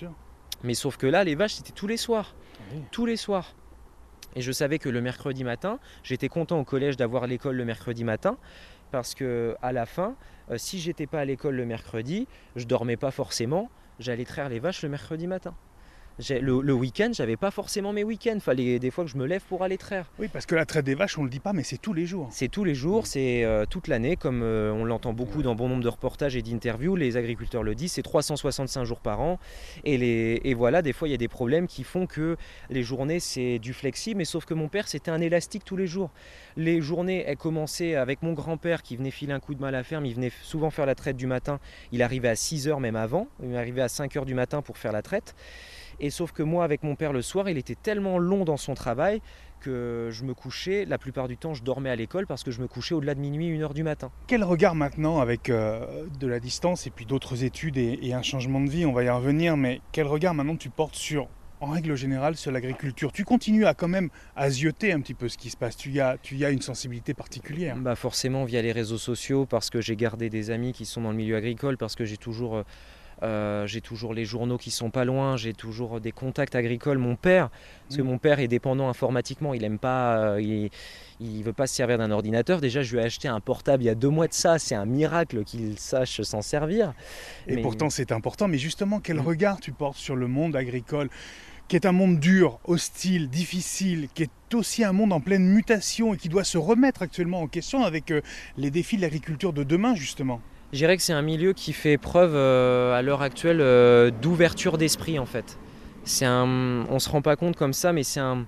Mais 0.64 0.74
sauf 0.74 0.96
que 0.96 1.06
là 1.06 1.24
les 1.24 1.34
vaches 1.34 1.54
c'était 1.54 1.72
tous 1.72 1.86
les 1.86 1.96
soirs. 1.96 2.34
Ah 2.58 2.74
tous 2.90 3.06
les 3.06 3.16
soirs 3.16 3.54
et 4.36 4.42
je 4.42 4.52
savais 4.52 4.78
que 4.78 4.88
le 4.88 5.00
mercredi 5.00 5.42
matin, 5.42 5.80
j'étais 6.04 6.28
content 6.28 6.60
au 6.60 6.64
collège 6.64 6.96
d'avoir 6.96 7.26
l'école 7.26 7.56
le 7.56 7.64
mercredi 7.64 8.04
matin, 8.04 8.36
parce 8.92 9.14
que 9.14 9.56
à 9.62 9.72
la 9.72 9.86
fin, 9.86 10.14
euh, 10.50 10.58
si 10.58 10.78
j'étais 10.78 11.06
pas 11.06 11.20
à 11.20 11.24
l'école 11.24 11.56
le 11.56 11.64
mercredi, 11.64 12.28
je 12.54 12.66
dormais 12.66 12.96
pas 12.96 13.10
forcément, 13.10 13.70
j'allais 13.98 14.26
traire 14.26 14.48
les 14.48 14.60
vaches 14.60 14.82
le 14.82 14.90
mercredi 14.90 15.26
matin 15.26 15.54
le, 16.18 16.60
le 16.62 16.72
week-end, 16.72 17.10
j'avais 17.12 17.36
pas 17.36 17.50
forcément 17.50 17.92
mes 17.92 18.04
week-ends. 18.04 18.38
Fallait 18.40 18.78
des 18.78 18.90
fois 18.90 19.04
que 19.04 19.10
je 19.10 19.16
me 19.16 19.26
lève 19.26 19.42
pour 19.48 19.62
aller 19.62 19.76
traire. 19.76 20.06
Oui, 20.18 20.28
parce 20.32 20.46
que 20.46 20.54
la 20.54 20.64
traite 20.64 20.84
des 20.84 20.94
vaches, 20.94 21.18
on 21.18 21.24
le 21.24 21.30
dit 21.30 21.40
pas, 21.40 21.52
mais 21.52 21.62
c'est 21.62 21.76
tous 21.78 21.92
les 21.92 22.06
jours. 22.06 22.28
C'est 22.30 22.48
tous 22.48 22.64
les 22.64 22.74
jours, 22.74 23.06
c'est 23.06 23.44
euh, 23.44 23.66
toute 23.66 23.88
l'année, 23.88 24.16
comme 24.16 24.42
euh, 24.42 24.72
on 24.72 24.84
l'entend 24.84 25.12
beaucoup 25.12 25.42
dans 25.42 25.54
bon 25.54 25.68
nombre 25.68 25.82
de 25.82 25.88
reportages 25.88 26.36
et 26.36 26.42
d'interviews. 26.42 26.96
Les 26.96 27.16
agriculteurs 27.16 27.62
le 27.62 27.74
disent, 27.74 27.92
c'est 27.92 28.02
365 28.02 28.84
jours 28.84 29.00
par 29.00 29.20
an. 29.20 29.38
Et, 29.84 29.98
les, 29.98 30.40
et 30.44 30.54
voilà, 30.54 30.82
des 30.82 30.92
fois, 30.92 31.08
il 31.08 31.10
y 31.10 31.14
a 31.14 31.18
des 31.18 31.28
problèmes 31.28 31.66
qui 31.66 31.84
font 31.84 32.06
que 32.06 32.36
les 32.70 32.82
journées, 32.82 33.20
c'est 33.20 33.58
du 33.58 33.72
flexible. 33.72 34.18
Mais 34.18 34.24
sauf 34.24 34.44
que 34.44 34.54
mon 34.54 34.68
père, 34.68 34.88
c'était 34.88 35.10
un 35.10 35.20
élastique 35.20 35.64
tous 35.64 35.76
les 35.76 35.86
jours. 35.86 36.10
Les 36.56 36.80
journées, 36.80 37.24
elles 37.26 37.36
commençaient 37.36 37.94
avec 37.94 38.22
mon 38.22 38.32
grand-père 38.32 38.82
qui 38.82 38.96
venait 38.96 39.10
filer 39.10 39.32
un 39.32 39.40
coup 39.40 39.54
de 39.54 39.60
main 39.60 39.68
à 39.68 39.72
la 39.72 39.82
ferme. 39.82 40.06
Il 40.06 40.14
venait 40.14 40.32
souvent 40.42 40.70
faire 40.70 40.86
la 40.86 40.94
traite 40.94 41.16
du 41.16 41.26
matin. 41.26 41.60
Il 41.92 42.02
arrivait 42.02 42.28
à 42.28 42.36
6 42.36 42.68
h 42.68 42.80
même 42.80 42.96
avant. 42.96 43.28
Il 43.42 43.56
arrivait 43.56 43.82
à 43.82 43.88
5 43.88 44.14
h 44.14 44.24
du 44.24 44.34
matin 44.34 44.62
pour 44.62 44.78
faire 44.78 44.92
la 44.92 45.02
traite. 45.02 45.34
Et 46.00 46.10
sauf 46.10 46.32
que 46.32 46.42
moi, 46.42 46.64
avec 46.64 46.82
mon 46.82 46.94
père 46.94 47.12
le 47.12 47.22
soir, 47.22 47.48
il 47.48 47.58
était 47.58 47.74
tellement 47.74 48.18
long 48.18 48.44
dans 48.44 48.56
son 48.56 48.74
travail 48.74 49.20
que 49.60 50.10
je 50.12 50.24
me 50.24 50.34
couchais, 50.34 50.84
la 50.84 50.98
plupart 50.98 51.28
du 51.28 51.36
temps, 51.36 51.54
je 51.54 51.62
dormais 51.62 51.90
à 51.90 51.96
l'école 51.96 52.26
parce 52.26 52.44
que 52.44 52.50
je 52.50 52.60
me 52.60 52.68
couchais 52.68 52.94
au-delà 52.94 53.14
de 53.14 53.20
minuit, 53.20 53.48
une 53.48 53.62
heure 53.62 53.74
du 53.74 53.82
matin. 53.82 54.10
Quel 54.26 54.44
regard 54.44 54.74
maintenant, 54.74 55.20
avec 55.20 55.50
euh, 55.50 56.04
de 56.20 56.26
la 56.26 56.40
distance 56.40 56.86
et 56.86 56.90
puis 56.90 57.06
d'autres 57.06 57.44
études 57.44 57.78
et, 57.78 58.12
un 58.12 58.22
changement 58.22 58.60
de 58.60 58.70
vie, 58.70 58.86
on 58.86 58.92
va 58.92 59.04
y 59.04 59.10
revenir, 59.10 59.56
mais 59.56 59.80
quel 59.92 60.06
regard 60.06 60.34
maintenant 60.34 60.56
tu 60.56 60.70
portes 60.70 60.94
sur 60.94 61.28
en 61.60 61.70
règle 61.70 61.96
générale 61.96 62.36
sur 62.36 62.52
l'agriculture? 62.52 63.12
Tu 63.12 63.24
continues 63.24 63.66
à 63.66 63.74
quand 63.74 63.88
même 63.88 64.10
à 64.36 64.50
zioter 64.50 64.92
un 64.92 65.00
petit 65.00 65.14
peu 65.14 65.28
ce 65.28 65.38
qui 65.38 65.50
se 65.50 65.56
passe. 65.56 65.76
Tu 65.76 65.90
y 65.90 66.00
as, 66.00 66.16
tu 66.22 66.36
y 66.36 66.44
as 66.44 66.50
une 66.50 66.62
sensibilité 66.62 67.14
particulière. 67.14 67.76
Bah 67.76 67.96
forcément 67.96 68.44
via 68.44 68.62
les 68.62 68.72
réseaux 68.72 68.98
sociaux 68.98 69.46
parce 69.46 69.70
que 69.70 69.80
j'ai 69.80 69.96
gardé 69.96 70.30
des 70.30 70.50
amis 70.50 70.72
qui 70.72 70.84
sont 70.84 71.00
dans 71.00 71.10
le 71.10 71.16
milieu 71.16 71.36
agricole 71.36 71.76
parce 71.76 71.94
que 71.94 72.04
j'ai 72.04 72.18
toujours 72.18 72.62
euh, 73.22 73.66
j'ai 73.66 73.80
toujours 73.80 74.12
les 74.12 74.24
journaux 74.24 74.58
qui 74.58 74.70
sont 74.70 74.90
pas 74.90 75.04
loin, 75.04 75.36
j'ai 75.36 75.52
toujours 75.52 76.00
des 76.00 76.12
contacts 76.12 76.54
agricoles. 76.54 76.98
Mon 76.98 77.16
père, 77.16 77.50
parce 77.84 77.96
que 77.96 78.02
mm. 78.02 78.06
mon 78.06 78.18
père 78.18 78.40
est 78.40 78.48
dépendant 78.48 78.88
informatiquement, 78.88 79.54
il 79.54 79.64
aime 79.64 79.78
pas, 79.78 80.18
euh, 80.18 80.40
il, 80.40 80.70
il, 81.20 81.42
veut 81.42 81.52
pas 81.52 81.66
se 81.66 81.74
servir 81.74 81.98
d'un 81.98 82.10
ordinateur. 82.10 82.60
Déjà, 82.60 82.82
je 82.82 82.94
lui 82.94 83.02
ai 83.02 83.06
acheté 83.06 83.28
un 83.28 83.40
portable 83.40 83.82
il 83.82 83.86
y 83.86 83.90
a 83.90 83.94
deux 83.94 84.10
mois 84.10 84.28
de 84.28 84.34
ça. 84.34 84.58
C'est 84.58 84.74
un 84.74 84.86
miracle 84.86 85.44
qu'il 85.44 85.78
sache 85.78 86.20
s'en 86.22 86.42
servir. 86.42 86.92
Et 87.46 87.60
pourtant, 87.62 87.90
c'est 87.90 88.12
important. 88.12 88.48
Mais 88.48 88.58
justement, 88.58 89.00
quel 89.00 89.16
mm. 89.16 89.20
regard 89.20 89.60
tu 89.60 89.72
portes 89.72 89.98
sur 89.98 90.16
le 90.16 90.26
monde 90.26 90.56
agricole 90.56 91.08
qui 91.68 91.74
est 91.74 91.86
un 91.86 91.92
monde 91.92 92.20
dur, 92.20 92.60
hostile, 92.64 93.28
difficile, 93.28 94.08
qui 94.14 94.24
est 94.24 94.54
aussi 94.54 94.84
un 94.84 94.92
monde 94.92 95.12
en 95.12 95.20
pleine 95.20 95.44
mutation 95.44 96.14
et 96.14 96.16
qui 96.16 96.28
doit 96.28 96.44
se 96.44 96.58
remettre 96.58 97.02
actuellement 97.02 97.40
en 97.40 97.48
question 97.48 97.82
avec 97.82 98.12
euh, 98.12 98.20
les 98.56 98.70
défis 98.70 98.96
de 98.96 99.02
l'agriculture 99.02 99.52
de 99.52 99.64
demain, 99.64 99.94
justement? 99.96 100.40
Je 100.76 100.78
dirais 100.78 100.98
que 100.98 101.02
c'est 101.02 101.14
un 101.14 101.22
milieu 101.22 101.54
qui 101.54 101.72
fait 101.72 101.96
preuve 101.96 102.34
euh, 102.34 102.92
à 102.92 103.00
l'heure 103.00 103.22
actuelle 103.22 103.62
euh, 103.62 104.10
d'ouverture 104.10 104.76
d'esprit 104.76 105.18
en 105.18 105.24
fait. 105.24 105.58
C'est 106.04 106.26
un, 106.26 106.84
on 106.90 106.98
se 106.98 107.08
rend 107.08 107.22
pas 107.22 107.34
compte 107.34 107.56
comme 107.56 107.72
ça, 107.72 107.94
mais 107.94 108.02
c'est 108.02 108.20
un, 108.20 108.46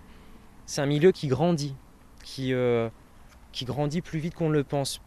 milieu 0.86 1.10
qui 1.10 1.26
grandit, 1.26 1.74
qui, 2.22 2.52
euh, 2.52 2.90
qui 3.50 3.64
grandit 3.64 4.02
plus 4.02 4.18
vite 4.18 4.34
qu'on 4.34 4.50
le 4.50 4.62
pense. 4.62 5.00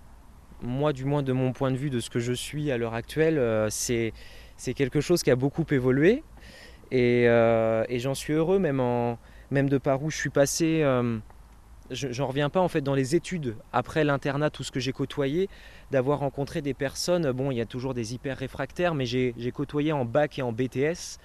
Moi, 0.63 0.93
du 0.93 1.05
moins 1.05 1.21
de 1.21 1.31
mon 1.31 1.53
point 1.53 1.69
de 1.69 1.77
vue, 1.77 1.91
de 1.91 1.99
ce 1.99 2.09
que 2.09 2.19
je 2.19 2.33
suis 2.33 2.71
à 2.71 2.77
l'heure 2.77 2.95
actuelle, 2.95 3.39
c'est, 3.69 4.13
quelque 4.75 4.99
chose 4.99 5.21
qui 5.21 5.29
a 5.29 5.35
beaucoup 5.35 5.65
évolué 5.69 6.23
et, 6.89 7.25
et 7.25 7.99
j'en 7.99 8.15
suis 8.15 8.33
heureux, 8.33 8.57
même, 8.57 8.79
en, 8.79 9.19
même 9.51 9.69
de 9.69 9.77
par 9.77 10.01
où 10.01 10.09
je 10.09 10.17
suis 10.17 10.29
passé 10.31 10.83
j'en 11.91 12.27
reviens 12.27 12.49
pas 12.49 12.59
en 12.59 12.67
fait 12.67 12.81
dans 12.81 12.95
les 12.95 13.15
études 13.15 13.55
après 13.73 14.03
l'internat 14.03 14.49
tout 14.49 14.63
ce 14.63 14.71
que 14.71 14.79
j'ai 14.79 14.91
côtoyé 14.91 15.49
d'avoir 15.91 16.19
rencontré 16.19 16.61
des 16.61 16.73
personnes 16.73 17.31
bon 17.31 17.51
il 17.51 17.57
y 17.57 17.61
a 17.61 17.65
toujours 17.65 17.93
des 17.93 18.13
hyper 18.13 18.37
réfractaires 18.37 18.95
mais 18.95 19.05
j'ai 19.05 19.51
côtoyé 19.53 19.91
en 19.91 20.05
bac 20.05 20.39
et 20.39 20.41
en 20.41 20.51
BTS 20.51 21.19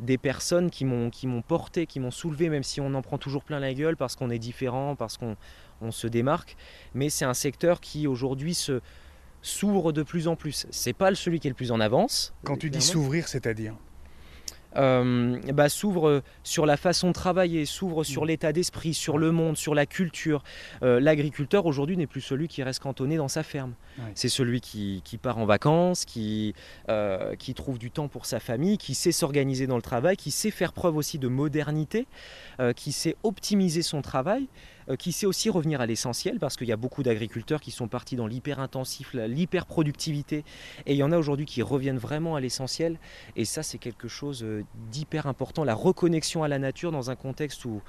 des 0.00 0.18
personnes 0.18 0.70
qui 0.70 0.84
m'ont 0.84 1.10
qui 1.10 1.26
m'ont 1.26 1.42
porté 1.42 1.86
qui 1.86 2.00
m'ont 2.00 2.10
soulevé 2.10 2.48
même 2.48 2.62
si 2.62 2.80
on 2.80 2.94
en 2.94 3.02
prend 3.02 3.18
toujours 3.18 3.44
plein 3.44 3.58
la 3.58 3.74
gueule 3.74 3.96
parce 3.96 4.16
qu'on 4.16 4.30
est 4.30 4.38
différent 4.38 4.94
parce 4.94 5.16
qu'on 5.16 5.36
on 5.80 5.90
se 5.90 6.06
démarque, 6.06 6.56
mais 6.94 7.08
c'est 7.08 7.24
un 7.24 7.34
secteur 7.34 7.80
qui 7.80 8.06
aujourd'hui 8.06 8.54
se 8.54 8.80
s'ouvre 9.42 9.92
de 9.92 10.02
plus 10.02 10.28
en 10.28 10.36
plus. 10.36 10.66
C'est 10.70 10.92
pas 10.92 11.14
celui 11.14 11.40
qui 11.40 11.48
est 11.48 11.50
le 11.50 11.54
plus 11.54 11.70
en 11.70 11.80
avance. 11.80 12.34
Quand 12.44 12.56
tu 12.56 12.70
dis 12.70 12.80
s'ouvrir, 12.80 13.28
c'est-à-dire? 13.28 13.74
Euh, 14.76 15.40
bah, 15.52 15.68
s'ouvre 15.68 16.22
sur 16.42 16.66
la 16.66 16.76
façon 16.76 17.08
de 17.08 17.12
travailler, 17.12 17.64
s'ouvre 17.64 18.04
sur 18.04 18.24
mm. 18.24 18.26
l'état 18.26 18.52
d'esprit, 18.52 18.94
sur 18.94 19.18
le 19.18 19.32
monde, 19.32 19.56
sur 19.56 19.74
la 19.74 19.86
culture. 19.86 20.42
Euh, 20.82 21.00
l'agriculteur 21.00 21.66
aujourd'hui 21.66 21.96
n'est 21.96 22.06
plus 22.06 22.20
celui 22.20 22.48
qui 22.48 22.62
reste 22.62 22.80
cantonné 22.80 23.16
dans 23.16 23.28
sa 23.28 23.42
ferme. 23.42 23.74
C'est 24.14 24.28
celui 24.28 24.60
qui, 24.60 25.02
part 25.20 25.38
en 25.38 25.44
vacances, 25.44 26.04
qui, 26.04 26.54
euh, 26.88 27.34
qui 27.34 27.52
trouve 27.54 27.78
du 27.78 27.90
temps 27.90 28.06
pour 28.06 28.26
sa 28.26 28.38
famille, 28.38 28.78
qui 28.78 28.94
sait 28.94 29.10
s'organiser 29.10 29.66
dans 29.66 29.74
le 29.74 29.82
travail, 29.82 30.16
qui 30.16 30.30
sait 30.30 30.52
faire 30.52 30.72
preuve 30.72 30.96
aussi 30.96 31.18
de 31.18 31.26
modernité, 31.26 32.06
qui 32.76 32.92
sait 32.92 33.16
optimiser 33.22 33.82
son 33.82 34.02
travail. 34.02 34.48
Euh, 34.88 34.96
qui 34.96 35.12
sait 35.12 35.26
aussi 35.26 35.50
revenir 35.50 35.80
à 35.80 35.86
l'essentiel, 35.86 36.38
parce 36.38 36.56
qu'il 36.56 36.66
y 36.66 36.72
a 36.72 36.76
beaucoup 36.76 37.02
d'agriculteurs 37.02 37.60
qui 37.60 37.70
sont 37.70 37.88
partis 37.88 38.16
dans 38.16 38.26
l'hyper-intensif, 38.26 39.12
l'hyper-productivité, 39.12 40.44
et 40.86 40.94
il 40.94 40.96
y 40.96 41.02
en 41.02 41.12
a 41.12 41.18
aujourd'hui 41.18 41.44
qui 41.44 41.62
reviennent 41.62 41.98
vraiment 41.98 42.36
à 42.36 42.40
l'essentiel, 42.40 42.98
et 43.36 43.44
ça 43.44 43.62
c'est 43.62 43.78
quelque 43.78 44.08
chose 44.08 44.42
euh, 44.42 44.64
d'hyper 44.90 45.26
important, 45.26 45.64
la 45.64 45.74
reconnexion 45.74 46.42
à 46.42 46.48
la 46.48 46.58
nature 46.58 46.90
dans 46.90 47.10
un 47.10 47.16
contexte 47.16 47.64
où 47.64 47.82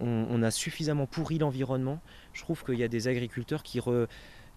on, 0.00 0.42
a 0.42 0.50
suffisamment 0.50 1.06
pourri 1.06 1.38
l'environnement. 1.38 2.00
Je 2.32 2.42
trouve 2.42 2.64
qu'il 2.64 2.78
y 2.78 2.82
a 2.82 2.88
des 2.88 3.06
agriculteurs 3.06 3.62
qui, 3.62 3.80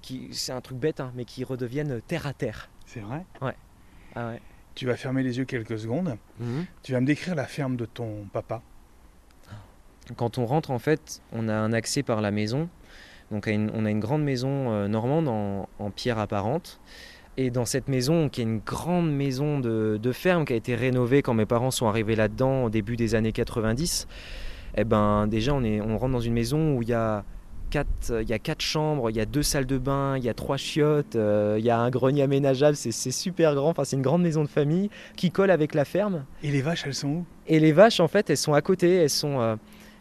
qui 0.01 0.29
c'est 0.31 0.51
un 0.51 0.61
truc 0.61 0.79
bête, 0.79 0.99
hein, 0.99 1.11
mais 1.15 1.25
qui 1.25 1.43
redeviennent 1.43 2.01
terre 2.07 2.25
à 2.25 2.33
terre. 2.33 2.69
C'est 2.87 3.01
vrai? 3.01 3.23
Ouais. 3.41 3.55
Ah 4.15 4.29
ouais. 4.29 4.41
Tu 4.73 4.87
vas 4.87 4.95
fermer 4.95 5.21
les 5.21 5.37
yeux 5.37 5.45
quelques 5.45 5.77
secondes. 5.77 6.17
Mhm. 6.39 6.65
Tu 6.81 6.93
vas 6.93 7.01
me 7.01 7.05
décrire 7.05 7.35
la 7.35 7.45
ferme 7.45 7.75
de 7.75 7.85
ton 7.85 8.25
papa. 8.33 8.63
Quand 10.15 10.37
on 10.37 10.45
rentre, 10.45 10.71
en 10.71 10.79
fait, 10.79 11.21
on 11.33 11.47
a 11.47 11.53
un 11.53 11.73
accès 11.73 12.03
par 12.03 12.21
la 12.21 12.31
maison. 12.31 12.69
Donc 13.31 13.49
on 13.49 13.85
a 13.85 13.89
une 13.89 13.99
grande 13.99 14.23
maison 14.23 14.71
euh, 14.71 14.87
normande 14.87 15.27
en, 15.27 15.91
pierre 15.91 16.17
apparente. 16.17 16.79
Et 17.35 17.51
dans 17.51 17.65
cette 17.65 17.87
maison, 17.87 18.29
qui 18.29 18.41
est 18.41 18.45
une 18.45 18.59
grande 18.59 19.11
maison 19.11 19.59
de, 19.59 20.11
ferme 20.11 20.45
qui 20.45 20.53
a 20.53 20.55
été 20.55 20.75
rénovée 20.75 21.21
quand 21.21 21.33
mes 21.33 21.45
parents 21.45 21.71
sont 21.71 21.87
arrivés 21.87 22.15
là-dedans 22.15 22.63
au 22.63 22.69
début 22.69 22.95
des 22.95 23.15
années 23.15 23.31
90, 23.31 24.07
eh 24.75 24.83
ben 24.83 25.27
déjà 25.27 25.53
on, 25.53 25.63
est, 25.63 25.81
on 25.81 25.97
rentre 25.97 26.13
dans 26.13 26.19
une 26.19 26.33
maison 26.33 26.75
où 26.75 26.81
il 26.81 26.89
y 26.89 26.93
a 26.93 27.23
Quatre, 27.69 28.21
il 28.21 28.29
y 28.29 28.33
a 28.33 28.39
quatre 28.39 28.61
chambres, 28.61 29.09
il 29.09 29.17
y 29.17 29.19
a 29.19 29.25
deux 29.25 29.43
salles 29.43 29.65
de 29.65 29.77
bain, 29.77 30.15
il 30.17 30.23
y 30.23 30.29
a 30.29 30.33
trois 30.33 30.55
chiottes, 30.55 31.17
euh, 31.17 31.57
il 31.59 31.65
y 31.65 31.69
a 31.69 31.77
un 31.77 31.89
grenier 31.89 32.21
aménageable, 32.21 32.77
c'est 32.77 33.11
super 33.11 33.55
grand, 33.55 33.71
enfin, 33.71 33.83
c'est 33.83 33.97
une 33.97 34.01
grande 34.01 34.21
maison 34.21 34.41
de 34.41 34.47
famille 34.47 34.89
qui 35.17 35.31
colle 35.31 35.51
avec 35.51 35.75
la 35.75 35.83
ferme. 35.83 36.23
Et 36.43 36.49
les 36.49 36.61
vaches, 36.61 36.83
elles 36.85 36.93
sont 36.93 37.09
où? 37.09 37.25
Et 37.45 37.59
les 37.59 37.73
vaches, 37.73 37.99
en 37.99 38.07
fait, 38.07 38.29
elles 38.29 38.37
sont 38.37 38.53
à 38.53 38.61
côté, 38.61 38.95
elles 38.95 39.09
sont, 39.09 39.41
euh, 39.41 39.57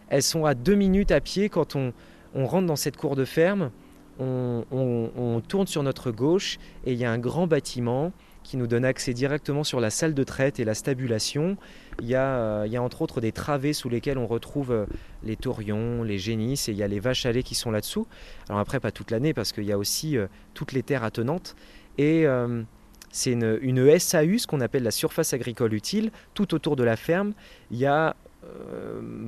elles 0.08 0.22
sont 0.22 0.44
à 0.44 0.54
deux 0.54 0.74
minutes 0.74 1.10
à 1.10 1.20
pied 1.20 1.48
quand 1.48 1.76
on, 1.76 1.92
rentre 2.34 2.66
dans 2.66 2.76
cette 2.76 2.96
cour 2.96 3.16
de 3.16 3.24
ferme. 3.24 3.70
On, 4.18 5.42
tourne 5.46 5.66
sur 5.66 5.82
notre 5.82 6.10
gauche 6.10 6.58
et 6.84 6.92
il 6.92 6.98
y 6.98 7.04
a 7.04 7.10
un 7.10 7.18
grand 7.18 7.46
bâtiment 7.46 8.12
qui 8.42 8.56
nous 8.56 8.66
donne 8.66 8.84
accès 8.84 9.12
directement 9.12 9.64
sur 9.64 9.80
la 9.80 9.90
salle 9.90 10.14
de 10.14 10.24
traite 10.24 10.60
et 10.60 10.64
la 10.64 10.74
stabulation. 10.74 11.56
Il 12.00 12.06
y 12.06 12.14
a, 12.14 12.64
il 12.64 12.72
y 12.72 12.78
entre 12.78 13.02
autres 13.02 13.20
des 13.20 13.32
travées 13.32 13.72
sous 13.72 13.88
lesquelles 13.88 14.18
on 14.18 14.26
retrouve 14.26 14.70
euh, 14.70 14.86
les 15.24 15.36
taurions, 15.36 16.02
les 16.02 16.18
génisses 16.18 16.68
et 16.68 16.72
il 16.72 16.78
y 16.78 16.82
a 16.82 16.88
les 16.88 17.00
vaches 17.00 17.26
à 17.26 17.32
lait 17.32 17.42
qui 17.42 17.54
sont 17.54 17.70
là-dessous. 17.70 18.06
Alors 18.48 18.60
après, 18.60 18.80
pas 18.80 18.92
toute 18.92 19.10
l'année 19.10 19.34
parce 19.34 19.52
qu'il 19.52 19.64
y 19.64 19.72
a 19.72 19.78
aussi 19.78 20.16
euh, 20.16 20.26
toutes 20.54 20.72
les 20.72 20.82
terres 20.82 21.04
attenantes. 21.04 21.56
Et 21.98 22.26
euh, 22.26 22.62
c'est 23.10 23.32
une, 23.32 23.58
une, 23.62 23.98
SAU, 23.98 24.38
ce 24.38 24.46
qu'on 24.46 24.60
appelle 24.60 24.82
la 24.82 24.90
surface 24.90 25.32
agricole 25.32 25.74
utile. 25.74 26.10
Tout 26.34 26.54
autour 26.54 26.76
de 26.76 26.84
la 26.84 26.96
ferme, 26.96 27.32
il 27.70 27.78
y 27.78 27.86
a 27.86 28.10
euh, 28.10 28.12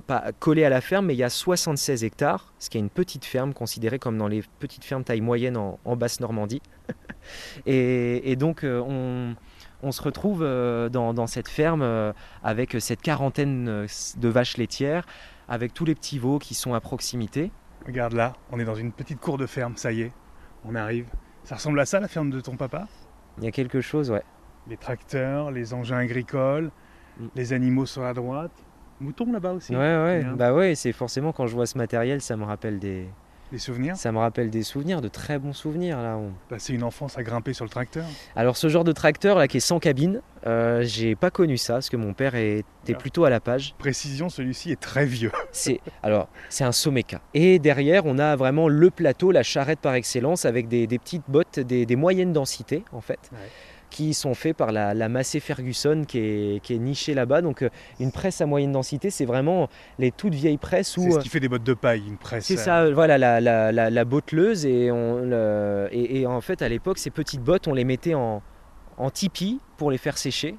pas 0.06 0.32
collé 0.38 0.64
à 0.64 0.68
la 0.68 0.80
ferme, 0.80 1.06
mais 1.06 1.14
il 1.14 1.18
y 1.18 1.24
a 1.24 1.30
76 1.30 2.04
hectares, 2.04 2.52
ce 2.58 2.70
qui 2.70 2.78
est 2.78 2.80
une 2.80 2.90
petite 2.90 3.24
ferme 3.24 3.54
considérée 3.54 3.98
comme 3.98 4.18
dans 4.18 4.28
les 4.28 4.42
petites 4.58 4.84
fermes 4.84 5.04
taille 5.04 5.20
moyenne 5.20 5.56
en, 5.56 5.96
basse 5.96 6.20
Normandie. 6.20 6.62
et, 7.66 8.36
donc 8.36 8.64
euh, 8.64 9.34
on, 9.82 9.92
se 9.92 10.02
retrouve 10.02 10.42
euh, 10.42 10.88
dans, 10.88 11.26
cette 11.26 11.48
ferme 11.48 12.14
avec 12.42 12.76
cette 12.80 13.02
quarantaine 13.02 13.86
de 14.16 14.28
vaches 14.28 14.56
laitières, 14.56 15.04
avec 15.48 15.74
tous 15.74 15.84
les 15.84 15.94
petits 15.94 16.18
veaux 16.18 16.38
qui 16.38 16.54
sont 16.54 16.74
à 16.74 16.80
proximité. 16.80 17.50
Regarde 17.86 18.12
là, 18.12 18.34
on 18.50 18.60
est 18.60 18.64
dans 18.64 18.74
une 18.74 18.92
petite 18.92 19.20
cour 19.20 19.38
de 19.38 19.46
ferme, 19.46 19.76
ça 19.76 19.92
y 19.92 20.02
est, 20.02 20.12
on 20.64 20.74
arrive. 20.74 21.06
Ça 21.44 21.54
ressemble 21.54 21.80
à 21.80 21.86
ça 21.86 22.00
la 22.00 22.08
ferme 22.08 22.30
de 22.30 22.40
ton 22.40 22.56
papa? 22.56 22.88
Il 23.38 23.44
y 23.44 23.46
a 23.46 23.52
quelque 23.52 23.80
chose, 23.80 24.10
ouais. 24.10 24.22
Les 24.66 24.76
tracteurs, 24.76 25.50
les 25.50 25.72
engins 25.72 25.96
agricoles, 25.96 26.70
mm. 27.18 27.26
les 27.34 27.52
animaux 27.54 27.86
sur 27.86 28.02
la 28.02 28.12
droite 28.12 28.52
moutons 29.00 29.32
là-bas 29.32 29.52
aussi. 29.52 29.74
Ouais, 29.74 29.78
ouais. 29.78 30.24
Bah 30.36 30.52
ouais, 30.52 30.74
c'est 30.74 30.92
forcément 30.92 31.32
quand 31.32 31.46
je 31.46 31.54
vois 31.54 31.66
ce 31.66 31.78
matériel, 31.78 32.20
ça 32.20 32.36
me 32.36 32.44
rappelle 32.44 32.78
des. 32.78 33.06
Des 33.50 33.58
souvenirs 33.58 33.96
Ça 33.96 34.12
me 34.12 34.18
rappelle 34.18 34.50
des 34.50 34.62
souvenirs, 34.62 35.00
de 35.00 35.08
très 35.08 35.38
bons 35.38 35.54
souvenirs 35.54 36.02
là. 36.02 36.18
On... 36.18 36.32
Passer 36.50 36.74
une 36.74 36.82
enfance 36.82 37.16
à 37.16 37.22
grimper 37.22 37.54
sur 37.54 37.64
le 37.64 37.70
tracteur 37.70 38.04
Alors 38.36 38.58
ce 38.58 38.68
genre 38.68 38.84
de 38.84 38.92
tracteur 38.92 39.38
là 39.38 39.48
qui 39.48 39.56
est 39.56 39.60
sans 39.60 39.78
cabine, 39.78 40.20
euh, 40.46 40.82
j'ai 40.84 41.16
pas 41.16 41.30
connu 41.30 41.56
ça 41.56 41.74
parce 41.74 41.88
que 41.88 41.96
mon 41.96 42.12
père 42.12 42.34
était 42.34 42.94
plutôt 42.94 43.24
à 43.24 43.30
la 43.30 43.40
page. 43.40 43.74
Précision, 43.78 44.28
celui-ci 44.28 44.70
est 44.72 44.80
très 44.80 45.06
vieux. 45.06 45.32
C'est 45.52 45.80
alors 46.02 46.28
c'est 46.50 46.64
un 46.64 46.72
Someca. 46.72 47.22
Et 47.32 47.58
derrière 47.58 48.04
on 48.04 48.18
a 48.18 48.36
vraiment 48.36 48.68
le 48.68 48.90
plateau, 48.90 49.32
la 49.32 49.42
charrette 49.42 49.80
par 49.80 49.94
excellence 49.94 50.44
avec 50.44 50.68
des, 50.68 50.86
petites 50.86 51.24
bottes, 51.26 51.58
des, 51.58 51.96
moyennes 51.96 52.34
densités 52.34 52.84
en 52.92 53.00
fait 53.00 53.30
qui 53.90 54.14
sont 54.14 54.34
faits 54.34 54.56
par 54.56 54.72
la, 54.72 55.08
Massey 55.08 55.40
Ferguson 55.40 56.04
qui 56.06 56.18
est, 56.18 56.70
nichée 56.70 57.14
là-bas. 57.14 57.42
Donc 57.42 57.62
euh, 57.62 57.70
une 58.00 58.12
presse 58.12 58.40
à 58.40 58.46
moyenne 58.46 58.72
densité, 58.72 59.10
c'est 59.10 59.24
vraiment 59.24 59.68
les 59.98 60.10
toutes 60.10 60.34
vieilles 60.34 60.58
presses. 60.58 60.94
C'est 60.94 61.10
ce 61.10 61.18
qui 61.18 61.28
fait 61.28 61.40
des 61.40 61.48
bottes 61.48 61.64
de 61.64 61.74
paille, 61.74 62.02
une 62.06 62.18
presse. 62.18 62.44
C'est 62.44 62.56
ça, 62.56 62.82
euh, 62.82 62.94
voilà, 62.94 63.18
la, 63.18 63.40
la, 63.72 64.04
botteleuse. 64.04 64.66
Et, 64.66 64.90
on, 64.90 65.88
et, 65.90 66.26
en 66.26 66.40
fait, 66.40 66.62
à 66.62 66.68
l'époque, 66.68 66.98
ces 66.98 67.10
petites 67.10 67.42
bottes, 67.42 67.68
on 67.68 67.74
les 67.74 67.84
mettait 67.84 68.14
en, 68.14 68.42
en 68.96 69.10
tipi 69.10 69.60
pour 69.76 69.90
les 69.90 69.98
faire 69.98 70.18
sécher. 70.18 70.56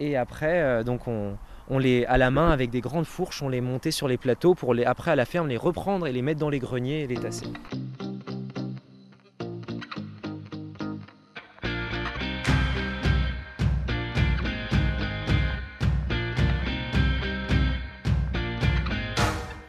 Et 0.00 0.16
après, 0.16 0.60
euh, 0.60 0.82
donc 0.82 1.06
on, 1.06 1.36
on 1.68 1.78
les, 1.78 2.04
à 2.06 2.18
la 2.18 2.30
main, 2.30 2.50
avec 2.50 2.70
des 2.70 2.80
grandes 2.80 3.06
fourches, 3.06 3.42
on 3.42 3.48
les 3.48 3.60
montait 3.60 3.90
sur 3.90 4.08
les 4.08 4.16
plateaux 4.16 4.54
pour 4.54 4.74
les, 4.74 4.84
après 4.84 5.10
à 5.10 5.16
la 5.16 5.24
ferme 5.24 5.48
les 5.48 5.56
reprendre 5.56 6.06
et 6.06 6.12
les 6.12 6.22
mettre 6.22 6.40
dans 6.40 6.50
les 6.50 6.58
greniers 6.58 7.02
et 7.02 7.06
les 7.06 7.16
tasser. 7.16 7.46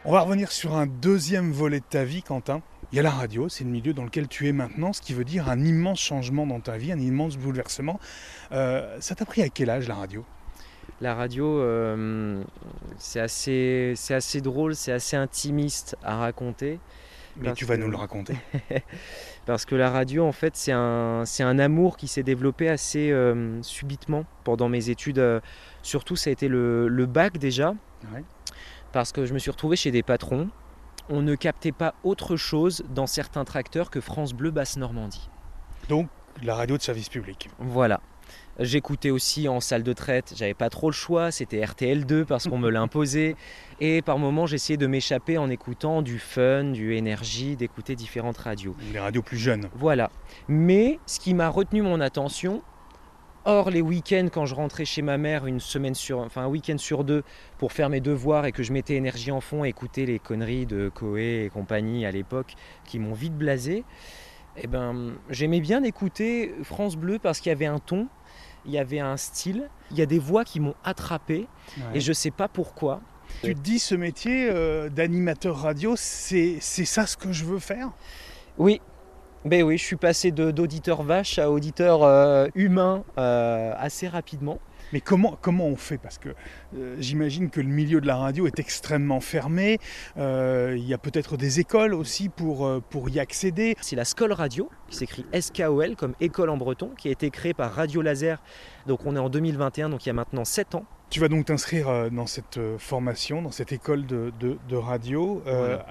On 0.06 0.12
va 0.12 0.20
revenir 0.20 0.52
sur 0.52 0.74
un 0.74 0.86
deuxième 0.86 1.50
volet 1.50 1.80
de 1.80 1.84
ta 1.88 2.04
vie, 2.04 2.22
Quentin. 2.22 2.60
Il 2.92 2.96
y 2.96 2.98
a 2.98 3.02
la 3.02 3.10
radio, 3.10 3.48
c'est 3.48 3.64
le 3.64 3.70
milieu 3.70 3.94
dans 3.94 4.04
lequel 4.04 4.28
tu 4.28 4.46
es 4.46 4.52
maintenant, 4.52 4.92
ce 4.92 5.00
qui 5.00 5.14
veut 5.14 5.24
dire 5.24 5.48
un 5.48 5.64
immense 5.64 5.98
changement 5.98 6.46
dans 6.46 6.60
ta 6.60 6.76
vie, 6.76 6.92
un 6.92 6.98
immense 6.98 7.38
bouleversement. 7.38 7.98
Euh, 8.52 8.98
ça 9.00 9.14
t'a 9.14 9.24
pris 9.24 9.40
à 9.40 9.48
quel 9.48 9.70
âge 9.70 9.88
la 9.88 9.94
radio? 9.94 10.22
La 11.00 11.14
radio, 11.14 11.46
euh, 11.46 12.44
c'est 12.98 13.18
assez, 13.18 13.94
assez 14.10 14.42
drôle, 14.42 14.74
c'est 14.74 14.92
assez 14.92 15.16
intimiste 15.16 15.96
à 16.04 16.18
raconter. 16.18 16.80
Mais 17.38 17.54
tu 17.54 17.64
vas 17.64 17.78
nous 17.78 17.88
le 17.88 17.96
raconter. 17.96 18.36
parce 19.46 19.64
que 19.64 19.74
la 19.74 19.88
radio, 19.88 20.26
en 20.26 20.32
fait, 20.32 20.54
c'est 20.54 20.72
un, 20.72 21.24
un 21.40 21.58
amour 21.58 21.96
qui 21.96 22.08
s'est 22.08 22.22
développé 22.22 22.68
assez 22.68 23.10
euh, 23.10 23.62
subitement 23.62 24.26
pendant 24.44 24.68
mes 24.68 24.90
études. 24.90 25.40
surtout, 25.82 26.14
ça 26.14 26.28
a 26.28 26.32
été 26.34 26.48
le, 26.48 26.88
le 26.88 27.06
bac 27.06 27.38
déjà. 27.38 27.70
Ouais 28.12 28.22
parce 28.94 29.10
que 29.10 29.26
je 29.26 29.34
me 29.34 29.40
suis 29.40 29.50
retrouvé 29.50 29.74
chez 29.74 29.90
des 29.90 30.04
patrons. 30.04 30.48
On 31.10 31.20
ne 31.20 31.34
captait 31.34 31.72
pas 31.72 31.96
autre 32.04 32.36
chose 32.36 32.84
dans 32.94 33.08
certains 33.08 33.44
tracteurs 33.44 33.90
que 33.90 34.00
France 34.00 34.32
Bleu 34.32 34.52
Basse 34.52 34.76
Normandie. 34.76 35.28
Donc 35.88 36.08
la 36.44 36.54
radio 36.54 36.76
de 36.76 36.82
service 36.82 37.08
public. 37.08 37.50
Voilà. 37.58 38.00
J'écoutais 38.60 39.10
aussi 39.10 39.48
en 39.48 39.58
salle 39.58 39.82
de 39.82 39.92
traite, 39.92 40.34
j'avais 40.36 40.54
pas 40.54 40.70
trop 40.70 40.90
le 40.90 40.94
choix, 40.94 41.32
c'était 41.32 41.60
RTL2 41.60 42.24
parce 42.24 42.46
qu'on 42.46 42.58
me 42.58 42.70
l'imposait. 42.70 43.34
Et 43.80 44.00
par 44.00 44.18
moments, 44.18 44.46
j'essayais 44.46 44.76
de 44.76 44.86
m'échapper 44.86 45.38
en 45.38 45.50
écoutant 45.50 46.00
du 46.00 46.20
fun, 46.20 46.62
du 46.62 46.94
énergie, 46.94 47.56
d'écouter 47.56 47.96
différentes 47.96 48.38
radios. 48.38 48.76
Les 48.92 49.00
radios 49.00 49.22
plus 49.22 49.38
jeunes. 49.38 49.68
Voilà. 49.74 50.12
Mais 50.46 51.00
ce 51.06 51.18
qui 51.18 51.34
m'a 51.34 51.48
retenu 51.48 51.82
mon 51.82 52.00
attention, 52.00 52.62
Or, 53.46 53.68
les 53.68 53.82
week-ends, 53.82 54.28
quand 54.32 54.46
je 54.46 54.54
rentrais 54.54 54.86
chez 54.86 55.02
ma 55.02 55.18
mère 55.18 55.46
une 55.46 55.60
semaine 55.60 55.94
sur, 55.94 56.20
enfin 56.20 56.44
un 56.44 56.46
week-end 56.46 56.78
sur 56.78 57.04
deux 57.04 57.22
pour 57.58 57.72
faire 57.72 57.90
mes 57.90 58.00
devoirs 58.00 58.46
et 58.46 58.52
que 58.52 58.62
je 58.62 58.72
mettais 58.72 58.94
énergie 58.94 59.30
en 59.30 59.42
fond, 59.42 59.64
écouter 59.64 60.06
les 60.06 60.18
conneries 60.18 60.64
de 60.64 60.88
Coé 60.88 61.44
et 61.44 61.50
compagnie 61.50 62.06
à 62.06 62.10
l'époque 62.10 62.54
qui 62.86 62.98
m'ont 62.98 63.12
vite 63.12 63.36
blasé, 63.36 63.84
eh 64.56 64.66
ben, 64.66 65.12
j'aimais 65.28 65.60
bien 65.60 65.82
écouter 65.82 66.54
France 66.62 66.96
Bleu 66.96 67.18
parce 67.18 67.40
qu'il 67.40 67.50
y 67.50 67.52
avait 67.52 67.66
un 67.66 67.80
ton, 67.80 68.08
il 68.64 68.72
y 68.72 68.78
avait 68.78 69.00
un 69.00 69.18
style, 69.18 69.68
il 69.90 69.98
y 69.98 70.02
a 70.02 70.06
des 70.06 70.18
voix 70.18 70.44
qui 70.44 70.58
m'ont 70.58 70.76
attrapé 70.82 71.46
et 71.92 72.00
je 72.00 72.08
ne 72.08 72.14
sais 72.14 72.30
pas 72.30 72.48
pourquoi. 72.48 73.02
Tu 73.42 73.54
te 73.54 73.60
dis 73.60 73.78
ce 73.78 73.94
métier 73.94 74.48
euh, 74.50 74.88
d'animateur 74.88 75.58
radio, 75.58 75.96
c'est 75.96 76.60
ça 76.60 77.06
ce 77.06 77.18
que 77.18 77.30
je 77.30 77.44
veux 77.44 77.58
faire? 77.58 77.90
Oui, 78.56 78.80
ben 79.44 79.62
oui, 79.62 79.76
je 79.76 79.84
suis 79.84 79.96
passé 79.96 80.30
d'auditeur 80.30 81.02
vache 81.02 81.38
à 81.38 81.50
auditeur 81.50 82.02
euh, 82.02 82.48
humain 82.54 83.04
euh, 83.18 83.74
assez 83.76 84.08
rapidement. 84.08 84.58
Mais 84.94 85.00
comment, 85.00 85.36
comment 85.40 85.66
on 85.66 85.76
fait? 85.76 85.98
Parce 85.98 86.16
que 86.16 86.30
euh, 86.76 86.96
j'imagine 86.98 87.50
que 87.50 87.60
le 87.60 87.68
milieu 87.68 88.00
de 88.00 88.06
la 88.06 88.16
radio 88.16 88.46
est 88.46 88.58
extrêmement 88.58 89.20
fermé. 89.20 89.78
Il 90.16 90.86
y 90.86 90.94
a 90.94 90.98
peut-être 90.98 91.36
des 91.36 91.60
écoles 91.60 91.92
aussi 91.92 92.30
pour, 92.30 92.80
pour 92.88 93.10
y 93.10 93.20
accéder. 93.20 93.76
C'est 93.82 93.96
la 93.96 94.06
Skol 94.06 94.32
Radio, 94.32 94.70
qui 94.88 94.96
s'écrit 94.96 95.26
SKOL 95.38 95.94
comme 95.96 96.14
école 96.20 96.48
en 96.48 96.56
breton, 96.56 96.92
qui 96.96 97.08
a 97.08 97.10
été 97.10 97.28
créée 97.28 97.54
par 97.54 97.72
Radio 97.72 98.00
Laser. 98.00 98.40
Donc 98.86 99.04
on 99.04 99.14
est 99.14 99.18
en 99.18 99.28
2021, 99.28 99.90
donc 99.90 100.06
il 100.06 100.08
y 100.08 100.10
a 100.10 100.14
maintenant 100.14 100.44
7 100.44 100.74
ans. 100.74 100.86
Tu 101.14 101.20
vas 101.20 101.28
donc 101.28 101.44
t'inscrire 101.46 102.10
dans 102.10 102.26
cette 102.26 102.58
formation, 102.78 103.40
dans 103.40 103.52
cette 103.52 103.70
école 103.70 104.04
de, 104.04 104.32
de, 104.40 104.58
de 104.68 104.74
radio. 104.76 105.40
Voilà. 105.44 105.86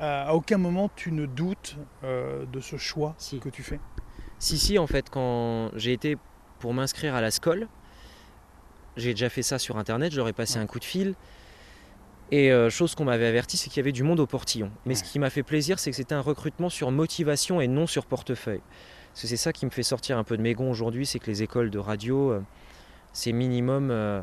à, 0.00 0.28
à, 0.30 0.32
aucun 0.34 0.58
moment 0.58 0.90
tu 0.96 1.12
ne 1.12 1.24
doutes 1.24 1.76
de 2.02 2.60
ce 2.60 2.76
choix 2.76 3.14
Si. 3.16 3.38
que 3.38 3.48
tu 3.48 3.62
fais? 3.62 3.78
Si, 4.40 4.58
si, 4.58 4.76
en 4.80 4.88
fait, 4.88 5.08
quand 5.08 5.70
j'ai 5.76 5.92
été 5.92 6.16
pour 6.58 6.74
m'inscrire 6.74 7.14
à 7.14 7.20
la 7.20 7.30
SCOL, 7.30 7.68
j'ai 8.96 9.12
déjà 9.12 9.28
fait 9.28 9.42
ça 9.44 9.60
sur 9.60 9.76
internet, 9.78 10.12
j'aurais 10.12 10.32
passé 10.32 10.56
Ouais. 10.58 10.64
un 10.64 10.66
coup 10.66 10.80
de 10.80 10.84
fil. 10.84 11.14
Et 12.32 12.50
euh, 12.50 12.68
chose 12.68 12.96
qu'on 12.96 13.04
m'avait 13.04 13.28
averti, 13.28 13.56
c'est 13.56 13.68
qu'il 13.70 13.76
y 13.76 13.84
avait 13.84 13.92
du 13.92 14.02
monde 14.02 14.18
au 14.18 14.26
portillon. 14.26 14.72
Mais 14.84 14.96
ce 14.96 15.04
qui 15.04 15.20
m'a 15.20 15.30
fait 15.30 15.44
plaisir, 15.44 15.78
c'est 15.78 15.90
que 15.90 15.96
c'était 15.96 16.16
un 16.16 16.20
recrutement 16.20 16.70
sur 16.70 16.90
motivation 16.90 17.60
et 17.60 17.68
non 17.68 17.86
sur 17.86 18.04
portefeuille. 18.04 18.62
Parce 19.12 19.22
que 19.22 19.28
c'est 19.28 19.36
ça 19.36 19.52
qui 19.52 19.64
me 19.64 19.70
fait 19.70 19.84
sortir 19.84 20.18
un 20.18 20.24
peu 20.24 20.36
de 20.36 20.42
mes 20.42 20.54
gonds 20.54 20.72
aujourd'hui, 20.72 21.06
c'est 21.06 21.20
que 21.20 21.28
les 21.28 21.44
écoles 21.44 21.70
de 21.70 21.78
radio, 21.78 22.32
euh, 22.32 22.40
c'est 23.12 23.30
minimum 23.30 23.92
euh, 23.92 24.22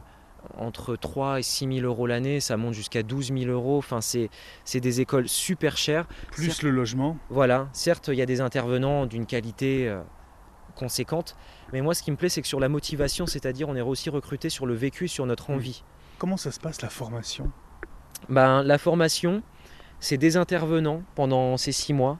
entre 0.58 0.96
3 0.96 1.40
et 1.40 1.44
6 1.44 1.68
000 1.80 1.86
euros 1.86 2.08
l'année, 2.08 2.40
ça 2.40 2.58
monte 2.58 2.74
jusqu'à 2.74 3.04
12 3.04 3.34
000 3.38 3.52
euros. 3.52 3.78
Enfin, 3.78 4.02
c'est 4.02 4.30
c'est 4.66 4.80
des 4.80 5.02
écoles 5.02 5.28
super 5.28 5.78
chères. 5.78 6.06
Plus 6.32 6.46
Certes- 6.48 6.64
le 6.64 6.70
logement. 6.72 7.18
voilà, 7.30 7.70
certes, 7.74 8.10
il 8.10 8.16
y 8.16 8.22
a 8.22 8.26
des 8.26 8.42
intervenants 8.42 9.06
d'une 9.06 9.26
qualité 9.26 9.88
euh, 9.88 10.02
conséquente, 10.76 11.36
mais 11.72 11.82
moi, 11.82 11.94
ce 11.94 12.04
qui 12.04 12.12
me 12.12 12.16
plaît, 12.18 12.30
c'est 12.30 12.42
que 12.42 12.48
sur 12.48 12.60
la 12.60 12.70
motivation, 12.70 13.26
c'est-à-dire 13.28 13.70
on 13.70 13.76
est 13.76 13.82
aussi 13.82 14.10
recruté 14.10 14.50
sur 14.50 14.66
le 14.66 14.74
vécu, 14.74 15.08
sur 15.08 15.26
notre 15.26 15.50
envie. 15.50 15.84
Comment 16.18 16.38
ça 16.38 16.52
se 16.52 16.60
passe 16.60 16.82
la 16.82 16.90
formation? 16.90 17.52
Ben, 18.30 18.64
la 18.64 18.78
formation, 18.78 19.44
c'est 20.00 20.18
des 20.18 20.38
intervenants 20.38 21.04
pendant 21.16 21.58
ces 21.58 21.72
six 21.72 21.94
mois. 21.94 22.18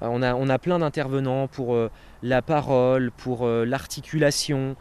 Euh, 0.00 0.06
on, 0.10 0.22
a, 0.22 0.34
on 0.34 0.48
a 0.48 0.58
plein 0.58 0.78
d'intervenants 0.78 1.48
pour 1.48 1.74
euh, 1.74 1.90
la 2.22 2.40
parole, 2.40 3.10
pour 3.10 3.44
euh, 3.46 3.64
l'articulation, 3.64 4.76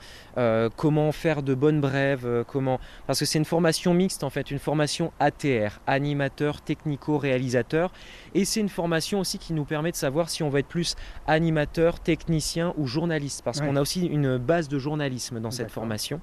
comment 0.78 1.12
faire 1.12 1.44
de 1.44 1.54
bonnes 1.54 1.82
brèves, 1.82 2.46
comment... 2.48 2.80
parce 3.08 3.20
que 3.20 3.26
c'est 3.26 3.38
une 3.40 3.46
formation 3.46 3.94
mixte 3.94 4.24
en 4.24 4.30
fait, 4.30 4.50
une 4.52 4.60
formation 4.60 5.12
ATR, 5.20 5.80
animateur 5.88 6.62
technico-réalisateur, 6.62 7.92
et 8.34 8.46
c'est 8.46 8.60
une 8.62 8.70
formation 8.70 9.20
aussi 9.20 9.38
qui 9.40 9.54
nous 9.54 9.66
permet 9.66 9.92
de 9.92 9.98
savoir 9.98 10.30
si 10.30 10.44
on 10.44 10.50
va 10.50 10.60
être 10.60 10.68
plus 10.68 10.96
animateur, 11.28 12.00
technicien 12.00 12.74
ou 12.78 12.88
journaliste, 12.88 13.42
parce 13.44 13.60
Ouais. 13.60 13.68
qu'on 13.68 13.76
a 13.76 13.82
aussi 13.82 14.06
une 14.06 14.38
base 14.38 14.70
de 14.70 14.80
journalisme 14.80 15.40
dans 15.40 15.52
cette 15.52 15.72
formation. 15.72 16.22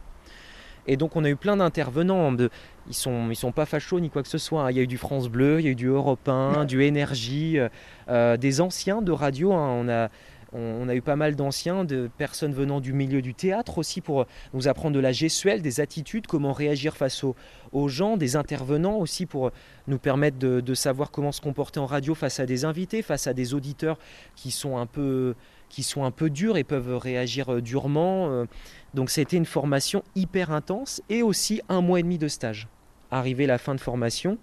Et 0.88 0.96
donc 0.96 1.14
on 1.16 1.22
a 1.24 1.28
eu 1.28 1.36
plein 1.36 1.56
d'intervenants, 1.58 2.32
de, 2.32 2.50
ils 2.88 2.94
sont, 2.94 3.28
ils 3.30 3.36
sont 3.36 3.52
pas 3.52 3.66
fachos 3.66 4.00
ni 4.00 4.08
quoi 4.10 4.22
que 4.22 4.28
ce 4.28 4.38
soit. 4.38 4.62
hein. 4.62 4.70
Il 4.70 4.76
y 4.76 4.80
a 4.80 4.82
eu 4.82 4.86
du 4.88 4.98
France 4.98 5.28
Bleu, 5.28 5.60
il 5.60 5.64
y 5.66 5.68
a 5.68 5.72
eu 5.72 5.74
du 5.76 5.86
Europe 5.86 6.26
1, 6.28 6.64
du 6.64 6.82
Énergie, 6.82 7.58
euh, 7.58 7.68
euh, 8.08 8.36
des 8.38 8.60
anciens 8.60 9.02
de 9.02 9.12
radio. 9.12 9.52
hein. 9.52 9.68
On, 9.70 9.88
a, 9.88 10.08
on, 10.54 10.88
a 10.88 10.94
eu 10.94 11.02
pas 11.02 11.14
mal 11.16 11.36
d'anciens, 11.36 11.84
de 11.84 12.08
personnes 12.16 12.54
venant 12.54 12.80
du 12.80 12.94
milieu 12.94 13.20
du 13.20 13.34
théâtre 13.34 13.76
aussi 13.76 14.00
pour 14.00 14.24
nous 14.54 14.66
apprendre 14.66 14.94
de 14.96 15.00
la 15.00 15.12
gestuelle, 15.12 15.60
des 15.60 15.80
attitudes, 15.80 16.26
comment 16.26 16.54
réagir 16.54 16.96
face 16.96 17.22
aux, 17.22 17.36
aux 17.72 17.88
gens, 17.88 18.16
des 18.16 18.34
intervenants 18.34 18.96
aussi 18.96 19.26
pour 19.26 19.50
nous 19.88 19.98
permettre 19.98 20.38
de, 20.38 20.60
de 20.60 20.74
savoir 20.74 21.10
comment 21.10 21.32
se 21.32 21.42
comporter 21.42 21.80
en 21.80 21.86
radio 21.86 22.14
face 22.14 22.40
à 22.40 22.46
des 22.46 22.64
invités, 22.64 23.02
face 23.02 23.26
à 23.26 23.34
des 23.34 23.52
auditeurs 23.52 23.98
qui 24.36 24.50
sont 24.50 24.78
un 24.78 24.86
peu 24.86 25.34
qui 25.68 25.82
sont 25.82 26.04
un 26.04 26.10
peu 26.10 26.30
durs 26.30 26.56
et 26.56 26.64
peuvent 26.64 26.96
réagir 26.96 27.52
euh, 27.52 27.60
durement. 27.60 28.46
Donc 28.94 29.10
c'était 29.10 29.36
une 29.36 29.44
formation 29.46 30.02
hyper 30.14 30.50
intense 30.50 31.02
et 31.08 31.22
aussi 31.22 31.60
un 31.68 31.80
mois 31.80 32.00
et 32.00 32.02
demi 32.02 32.18
de 32.18 32.28
stage. 32.28 32.68
Arrivé 33.10 33.46
la 33.46 33.58
fin 33.58 33.74
de 33.74 33.80
formation, 33.80 34.38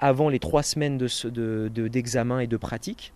avant 0.00 0.28
les 0.28 0.38
trois 0.38 0.62
semaines 0.62 0.98
de 0.98 1.06
ce- 1.08 1.28
de- 1.28 1.70
d'examen 1.88 2.40
et 2.40 2.46
de 2.46 2.56
pratique, 2.56 3.12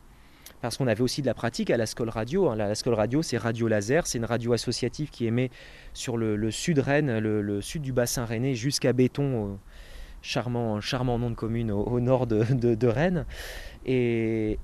parce 0.61 0.77
qu'on 0.77 0.87
avait 0.87 1.03
aussi 1.03 1.21
de 1.23 1.27
la 1.27 1.35
pratique 1.35 1.71
à 1.71 1.77
la 1.77 1.87
Skol 1.87 2.09
Radio. 2.09 2.49
hein. 2.49 2.57
La, 2.57 2.75
Skol 2.75 2.95
Radio, 2.95 3.23
c'est 3.23 3.37
Radio 3.39 3.69
Laser, 3.69 4.07
c'est 4.07 4.19
une 4.19 4.25
radio 4.25 4.53
associative 4.53 5.11
qui 5.11 5.27
émet 5.27 5.51
sur 5.95 6.17
le, 6.17 6.51
sud 6.51 6.79
Rennes, 6.81 7.19
le, 7.19 7.61
sud 7.61 7.83
du 7.83 7.93
bassin 7.93 8.25
rennais, 8.25 8.55
jusqu'à 8.55 8.93
Béton, 8.93 9.59
charmant, 10.23 10.81
charmant 10.81 11.19
nom 11.19 11.31
de 11.31 11.35
commune 11.37 11.71
au, 11.71 12.01
nord 12.01 12.27
de, 12.27 12.43
de- 12.55 12.75
de 12.75 12.87
Rennes. 12.89 13.25
Et, 13.87 14.59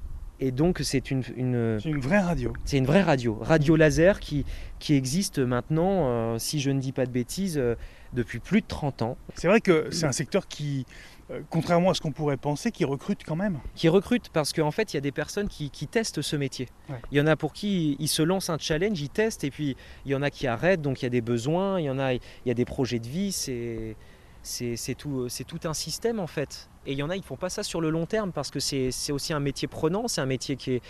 et 0.46 0.50
donc 0.52 0.80
c'est 0.82 1.10
une- 1.10 1.22
une, 1.36 1.78
C'est 1.80 1.88
une 1.88 2.00
vraie 2.00 2.20
radio. 2.20 2.52
c'est 2.64 2.78
une 2.78 2.86
vraie 2.86 3.02
radio, 3.02 3.38
radio 3.40 3.76
laser 3.76 4.20
qui, 4.20 4.44
qui 4.78 4.94
existe 4.94 5.38
maintenant, 5.38 6.08
euh, 6.08 6.38
si 6.38 6.60
je 6.60 6.70
ne 6.70 6.80
dis 6.80 6.92
pas 6.92 7.06
de 7.06 7.10
bêtises, 7.10 7.56
euh, 7.58 7.74
depuis 8.12 8.38
plus 8.38 8.60
de 8.60 8.66
30 8.66 9.02
ans, 9.02 9.16
C'est 9.34 9.48
vrai 9.48 9.60
que 9.60 9.88
c'est 9.90 10.06
un 10.06 10.12
secteur 10.12 10.46
qui, 10.46 10.86
euh, 11.30 11.40
contrairement 11.50 11.90
à 11.90 11.94
ce 11.94 12.00
qu'on 12.00 12.12
pourrait 12.12 12.36
penser, 12.36 12.70
qui 12.70 12.84
recrute 12.84 13.24
quand 13.26 13.34
même. 13.36 13.58
qui 13.74 13.88
recrute 13.88 14.28
parce 14.32 14.52
qu'en 14.52 14.70
fait, 14.70 14.92
il 14.92 14.96
y 14.96 14.98
a 14.98 15.00
des 15.00 15.10
personnes 15.10 15.48
qui, 15.48 15.70
qui 15.70 15.86
testent 15.88 16.22
ce 16.22 16.36
métier. 16.36 16.68
Ouais. 16.88 16.96
Il 17.10 17.18
y 17.18 17.20
en 17.20 17.26
a 17.26 17.34
pour 17.34 17.52
qui 17.52 17.96
ils 17.98 18.08
se 18.08 18.22
lancent 18.22 18.50
un 18.50 18.58
challenge, 18.58 19.00
ils 19.00 19.08
testent, 19.08 19.42
et 19.44 19.50
puis 19.50 19.76
il 20.04 20.12
y 20.12 20.14
en 20.14 20.22
a 20.22 20.30
qui 20.30 20.46
arrêtent, 20.46 20.82
donc 20.82 21.02
il 21.02 21.06
y 21.06 21.06
a 21.06 21.10
des 21.10 21.22
besoins, 21.22 21.80
il 21.80 21.86
y 21.86 21.90
en 21.90 21.98
a, 21.98 22.12
il 22.14 22.20
y 22.46 22.50
a 22.50 22.54
des 22.54 22.64
projets 22.66 23.00
de 23.00 23.08
vie, 23.08 23.32
c'est, 23.32 23.96
c'est, 24.44 24.94
tout, 24.94 25.28
c'est 25.28 25.44
tout 25.44 25.60
un 25.64 25.74
système 25.74 26.20
en 26.20 26.26
fait. 26.26 26.68
Et 26.86 26.92
il 26.92 26.98
y 26.98 27.02
en 27.02 27.08
a, 27.10 27.16
ils 27.16 27.20
ne 27.20 27.24
font 27.24 27.36
pas 27.36 27.48
ça 27.48 27.62
sur 27.62 27.80
le 27.80 27.88
long 27.90 28.04
terme 28.06 28.30
parce 28.30 28.50
que 28.50 28.60
c'est, 28.60 28.90
aussi 29.10 29.32
un 29.32 29.40
métier 29.40 29.66
prenant, 29.68 30.06
c'est 30.06 30.20
un 30.20 30.26
métier 30.26 30.56
qui, 30.56 30.74
est, 30.74 30.82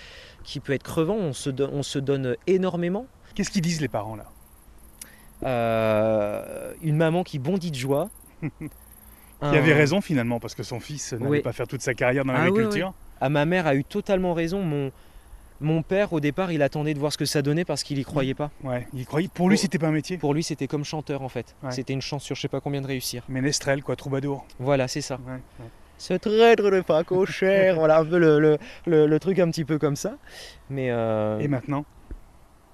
qui 0.42 0.58
peut 0.60 0.72
être 0.72 0.82
crevant, 0.82 1.14
on 1.14 1.32
se, 1.32 1.50
on 1.62 1.82
se 1.82 1.98
donne 1.98 2.36
énormément. 2.46 3.06
Qu'est-ce 3.34 3.50
qu'ils 3.50 3.62
disent 3.62 3.80
les 3.80 3.88
parents 3.88 4.16
là? 4.16 4.26
Euh, 5.44 6.72
une 6.82 6.96
maman 6.96 7.22
qui 7.22 7.38
bondit 7.38 7.70
de 7.70 7.76
joie. 7.76 8.10
Qui 9.40 9.58
avait 9.58 9.74
raison 9.74 10.00
finalement, 10.00 10.40
parce 10.40 10.54
que 10.54 10.62
son 10.62 10.80
fils 10.80 11.12
n'allait 11.12 11.26
Oui. 11.26 11.40
pas 11.42 11.52
faire 11.52 11.66
toute 11.66 11.82
sa 11.82 11.92
carrière 11.92 12.24
dans 12.24 12.32
Ah 12.32 12.44
oui, 12.44 12.46
l'agriculture. 12.46 12.94
Ah, 13.20 13.28
ma 13.28 13.44
mère 13.44 13.66
a 13.66 13.74
eu 13.74 13.84
totalement 13.84 14.32
raison. 14.32 14.62
Mon, 14.62 14.90
mon 15.60 15.82
père, 15.82 16.12
au 16.12 16.20
départ, 16.20 16.52
il 16.52 16.62
attendait 16.62 16.94
de 16.94 16.98
voir 16.98 17.12
ce 17.12 17.18
que 17.18 17.24
ça 17.24 17.40
donnait 17.42 17.64
parce 17.64 17.82
qu'il 17.82 17.98
y 17.98 18.04
croyait 18.04 18.34
pas. 18.34 18.50
Ouais, 18.62 18.86
il 18.92 19.06
croyait. 19.06 19.28
Pour 19.32 19.48
lui, 19.48 19.56
c'était 19.56 19.78
pas 19.78 19.88
un 19.88 19.92
métier. 19.92 20.18
Pour 20.18 20.34
lui, 20.34 20.42
c'était 20.42 20.66
comme 20.66 20.84
chanteur 20.84 21.22
en 21.22 21.28
fait. 21.28 21.54
Ouais. 21.62 21.70
C'était 21.70 21.92
une 21.92 22.02
chance 22.02 22.22
sur 22.24 22.34
je 22.36 22.40
sais 22.42 22.48
pas 22.48 22.60
combien 22.60 22.80
de 22.80 22.86
réussir. 22.86 23.22
Ménestrel, 23.28 23.82
quoi, 23.82 23.96
troubadour. 23.96 24.46
Voilà, 24.58 24.88
c'est 24.88 25.00
ça. 25.00 25.18
Ouais, 25.26 25.32
ouais. 25.60 25.70
Ce 25.96 26.14
traître 26.14 26.70
de 26.70 26.80
pas 26.80 27.04
cochère. 27.04 27.76
voilà 27.76 27.98
un 27.98 28.04
peu 28.04 28.18
le, 28.18 28.40
le- 28.40 28.58
le- 28.86 29.06
le 29.06 29.20
truc 29.20 29.38
un 29.38 29.48
petit 29.50 29.64
peu 29.64 29.78
comme 29.78 29.96
ça. 29.96 30.16
Mais 30.70 30.90
euh, 30.90 31.38
Et 31.38 31.48
maintenant 31.48 31.84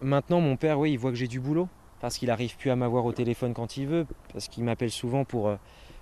maintenant, 0.01 0.41
mon 0.41 0.57
père, 0.57 0.79
oui, 0.79 0.93
il 0.93 0.99
voit 0.99 1.11
que 1.11 1.17
j'ai 1.17 1.29
du 1.29 1.41
boulot 1.41 1.69
parce 2.01 2.17
qu'il 2.17 2.31
arrive 2.31 2.57
plus 2.57 2.71
à 2.71 2.77
m'avoir 2.77 3.05
au 3.05 3.13
téléphone 3.13 3.53
quand 3.53 3.77
il 3.77 3.87
veut, 3.87 4.07
parce 4.33 4.49
qu'il 4.49 4.65
m'appelle 4.65 4.91
souvent 4.91 5.25
pour. 5.25 5.49
euh, 5.49 5.57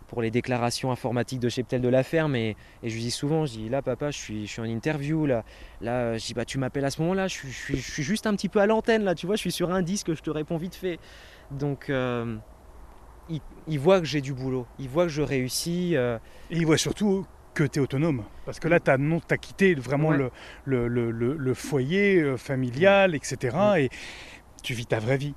pour 0.09 0.21
les 0.23 0.31
déclarations 0.31 0.91
informatiques 0.91 1.39
de 1.41 1.49
Cheptel 1.49 1.81
de 1.81 1.89
la 1.89 2.03
ferme 2.03 2.35
et, 2.35 2.57
et 2.83 2.89
je 2.89 2.95
lui 2.95 3.03
dis 3.03 3.11
souvent, 3.11 3.47
je 3.47 3.53
dis 3.53 3.69
là 3.69 3.83
papa 3.83 4.11
je 4.11 4.19
suis, 4.19 4.47
je 4.47 4.51
suis 4.53 4.61
en 4.61 4.65
interview 4.65 5.27
là, 5.27 5.45
là 5.81 6.17
je 6.19 6.27
dis 6.27 6.35
bah 6.35 6.45
tu 6.45 6.59
m'appelles 6.59 6.85
à 6.85 6.91
ce 6.91 7.01
moment 7.01 7.15
là, 7.15 7.29
je 7.29 7.35
suis, 7.35 7.51
je, 7.51 7.57
suis, 7.57 7.77
je 7.77 7.91
suis 7.93 8.03
juste 8.03 8.27
un 8.27 8.35
petit 8.35 8.49
peu 8.49 8.61
à 8.61 8.67
l'antenne 8.67 9.05
là, 9.05 9.15
tu 9.15 9.27
vois, 9.27 9.37
je 9.37 9.41
suis 9.43 9.53
sur 9.53 9.71
un 9.71 9.83
disque, 9.83 10.15
je 10.15 10.23
te 10.23 10.31
réponds 10.31 10.57
vite 10.57 10.75
fait. 10.75 10.99
Donc 11.51 11.91
euh, 11.91 12.37
il, 13.29 13.41
il 13.67 13.79
voit 13.79 14.01
que 14.01 14.07
j'ai 14.07 14.21
du 14.21 14.33
boulot, 14.33 14.67
il 14.79 14.89
voit 14.89 15.05
que 15.05 15.11
je 15.13 15.23
réussis. 15.23 15.95
euh, 15.97 16.19
Et 16.51 16.57
il 16.57 16.67
voit 16.67 16.79
surtout 16.79 17.27
que 17.55 17.65
tu 17.65 17.79
es 17.79 17.83
autonome. 17.83 18.25
Parce 18.47 18.61
que 18.61 18.69
là, 18.69 18.79
tu 18.81 18.91
as, 18.91 19.37
quitté 19.39 19.75
vraiment 19.75 20.09
Ouais. 20.11 20.31
le, 20.65 20.89
le, 20.89 21.11
le- 21.11 21.55
foyer 21.55 22.21
euh, 22.23 22.37
familial, 22.37 23.15
etc. 23.15 23.57
Et 23.79 23.91
tu 24.63 24.75
vis 24.75 24.87
ta 24.87 25.01
vraie 25.01 25.17
vie. 25.17 25.35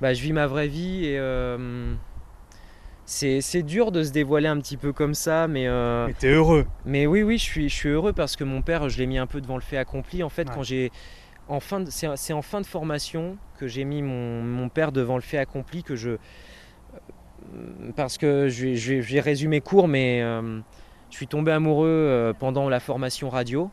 bah, 0.00 0.14
je 0.14 0.22
vis 0.22 0.32
ma 0.32 0.46
vraie 0.46 0.68
vie 0.68 1.04
et 1.06 1.18
euh, 1.18 1.94
c'est 3.12 3.40
c'est 3.40 3.64
dur 3.64 3.90
de 3.90 4.04
se 4.04 4.12
dévoiler 4.12 4.46
un 4.46 4.58
petit 4.60 4.76
peu 4.76 4.92
comme 4.92 5.14
ça, 5.14 5.48
mais, 5.48 5.66
euh, 5.66 6.06
Mais 6.06 6.14
tu 6.14 6.26
es 6.26 6.30
heureux. 6.30 6.64
mais 6.84 7.06
oui, 7.06 7.24
oui, 7.24 7.38
je 7.38 7.42
suis, 7.42 7.68
je 7.68 7.74
suis 7.74 7.88
heureux 7.88 8.12
parce 8.12 8.36
que 8.36 8.44
mon 8.44 8.62
père, 8.62 8.88
je 8.88 8.98
l'ai 8.98 9.06
mis 9.06 9.18
un 9.18 9.26
peu 9.26 9.40
devant 9.40 9.56
le 9.56 9.62
fait 9.62 9.76
accompli. 9.78 10.22
En 10.22 10.28
fait, 10.28 10.48
Ouais. 10.48 10.54
quand 10.54 10.62
j'ai. 10.62 10.92
En 11.48 11.58
fin 11.58 11.80
de- 11.80 11.90
c'est 11.90 12.06
c'est 12.14 12.32
en 12.32 12.42
fin 12.42 12.60
de 12.60 12.66
formation 12.66 13.36
que 13.58 13.66
j'ai 13.66 13.82
mis 13.84 14.02
mon, 14.02 14.42
mon 14.44 14.68
père 14.68 14.92
devant 14.92 15.16
le 15.16 15.22
fait 15.22 15.38
accompli 15.38 15.82
que 15.82 15.96
je. 15.96 16.18
Parce 17.96 18.16
que 18.18 18.48
je, 18.48 18.68
vais- 18.68 19.02
je 19.02 19.18
résumer 19.18 19.60
court, 19.60 19.88
mais 19.88 20.20
euh, 20.22 20.60
je 21.10 21.16
suis 21.16 21.26
tombé 21.26 21.50
amoureux 21.50 21.88
euh, 21.88 22.32
pendant 22.32 22.68
la 22.68 22.78
formation 22.78 23.28
radio. 23.28 23.70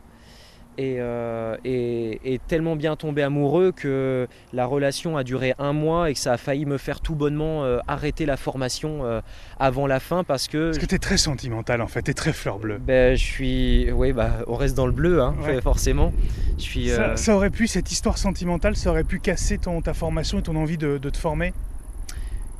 Et, 0.80 0.98
euh, 1.00 1.56
et- 1.64 2.34
et 2.34 2.38
tellement 2.38 2.76
bien 2.76 2.94
tombé 2.94 3.22
amoureux 3.24 3.72
que 3.72 4.28
la 4.52 4.64
relation 4.64 5.16
a 5.16 5.24
duré 5.24 5.52
un 5.58 5.72
mois 5.72 6.08
et 6.08 6.14
que 6.14 6.20
ça 6.20 6.34
a 6.34 6.36
failli 6.36 6.66
me 6.66 6.78
faire 6.78 7.00
tout 7.00 7.16
bonnement 7.16 7.64
euh, 7.64 7.80
arrêter 7.88 8.26
la 8.26 8.36
formation 8.36 9.04
euh, 9.04 9.20
avant 9.58 9.88
la 9.88 9.98
fin 9.98 10.22
parce 10.22 10.46
que 10.46 10.66
Parce 10.68 10.78
que 10.78 10.86
tu 10.86 10.94
es 10.94 11.00
très 11.00 11.16
sentimental, 11.16 11.82
en 11.82 11.88
fait. 11.88 12.02
Tu 12.02 12.12
es 12.12 12.14
très 12.14 12.32
fleur 12.32 12.60
bleue. 12.60 12.78
ben, 12.78 13.16
je 13.16 13.24
suis. 13.24 13.90
Oui, 13.90 14.12
bah, 14.12 14.44
on 14.46 14.54
reste 14.54 14.76
dans 14.76 14.86
le 14.86 14.92
bleu, 14.92 15.20
hein, 15.20 15.34
Ouais. 15.42 15.60
forcément. 15.62 16.12
Je 16.58 16.62
suis. 16.62 16.90
Ça, 16.90 17.02
euh, 17.02 17.16
ça 17.16 17.34
aurait 17.34 17.50
pu, 17.50 17.66
cette 17.66 17.90
histoire 17.90 18.16
sentimentale, 18.16 18.76
ça 18.76 18.90
aurait 18.90 19.02
pu 19.02 19.18
casser 19.18 19.58
ton, 19.58 19.82
ta 19.82 19.94
formation 19.94 20.38
et 20.38 20.42
ton 20.42 20.54
envie 20.54 20.78
de, 20.78 20.98
de 20.98 21.10
te 21.10 21.18
former? 21.18 21.52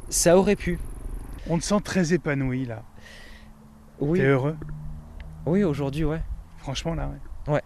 Ça 0.09 0.37
aurait 0.37 0.57
pu. 0.57 0.81
On 1.49 1.57
te 1.59 1.63
sent 1.63 1.81
très 1.85 2.13
épanoui, 2.15 2.65
là. 2.65 2.83
Oui, 4.01 4.19
T'es 4.19 4.27
heureux? 4.27 4.57
Oui 5.47 5.63
aujourd'hui, 5.63 6.05
ouais. 6.05 6.21
Franchement, 6.57 6.95
là, 6.97 7.11
ouais. 7.47 7.61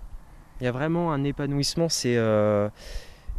Il 0.62 0.64
y 0.64 0.68
a 0.68 0.72
vraiment 0.72 1.12
un 1.12 1.25
épanouissement. 1.25 1.88
C'est. 1.88 2.16
euh, 2.16 2.70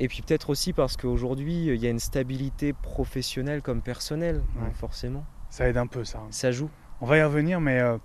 Et 0.01 0.07
puis 0.09 0.21
peut-être 0.23 0.49
aussi 0.49 0.73
parce 0.73 0.97
qu'aujourd'hui, 0.97 1.67
il 1.67 1.75
y 1.81 1.87
a 1.87 1.89
une 1.89 1.99
stabilité 1.99 2.73
professionnelle 2.73 3.61
comme 3.61 3.81
personnelle, 3.81 4.43
Ouais. 4.57 4.71
forcément. 4.73 5.23
Ça 5.49 5.69
aide 5.69 5.77
un 5.77 5.87
peu 5.87 6.03
ça. 6.03 6.19
Ça 6.31 6.51
joue. 6.51 6.69
On 6.99 7.05
va 7.05 7.17
y 7.17 7.23
revenir, 7.23 7.61
mais 7.61 7.79
euh, 7.79 7.97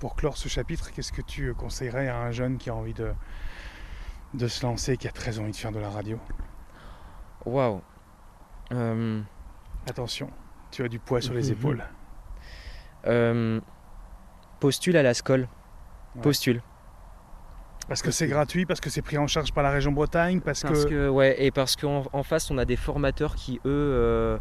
pour 0.00 0.16
clore 0.16 0.36
ce 0.36 0.48
chapitre, 0.48 0.90
qu'est-ce 0.90 1.12
que 1.12 1.22
tu 1.22 1.54
conseillerais 1.54 2.08
à 2.08 2.16
un 2.18 2.32
jeune 2.32 2.58
qui 2.58 2.68
a 2.70 2.74
envie 2.74 2.94
de, 2.94 3.12
de 4.32 4.48
se 4.48 4.66
lancer, 4.66 4.96
qui 4.96 5.06
a 5.06 5.12
très 5.12 5.38
envie 5.38 5.52
de 5.52 5.56
faire 5.56 5.70
de 5.70 5.78
la 5.78 5.90
radio? 5.90 6.18
Waouh. 7.46 7.80
Attention, 9.88 10.30
tu 10.72 10.82
as 10.82 10.88
du 10.88 10.98
poids 10.98 11.20
sur 11.20 11.34
les 11.34 11.46
Mhm. 11.48 11.52
épaules. 11.52 11.84
euh, 13.06 13.60
postule 14.60 14.96
à 14.96 15.02
la 15.02 15.12
SCOL. 15.14 15.42
Ouais. 16.16 16.22
Postule. 16.22 16.62
Parce 17.88 18.02
que 18.02 18.10
c'est 18.10 18.26
gratuit, 18.26 18.64
parce 18.64 18.80
que 18.80 18.88
c'est 18.88 19.02
pris 19.02 19.18
en 19.18 19.26
charge 19.26 19.52
par 19.52 19.62
la 19.62 19.70
région 19.70 19.92
Bretagne, 19.92 20.40
parce, 20.40 20.62
Parce 20.62 20.84
que... 20.84 20.90
que, 20.90 21.08
ouais, 21.08 21.44
et 21.44 21.50
parce 21.50 21.76
qu'en 21.76 22.04
en 22.12 22.22
face, 22.22 22.50
on 22.50 22.58
a 22.58 22.64
des 22.64 22.76
formateurs 22.76 23.34
qui, 23.34 23.56
eux, 23.58 23.60
euh, 23.66 24.38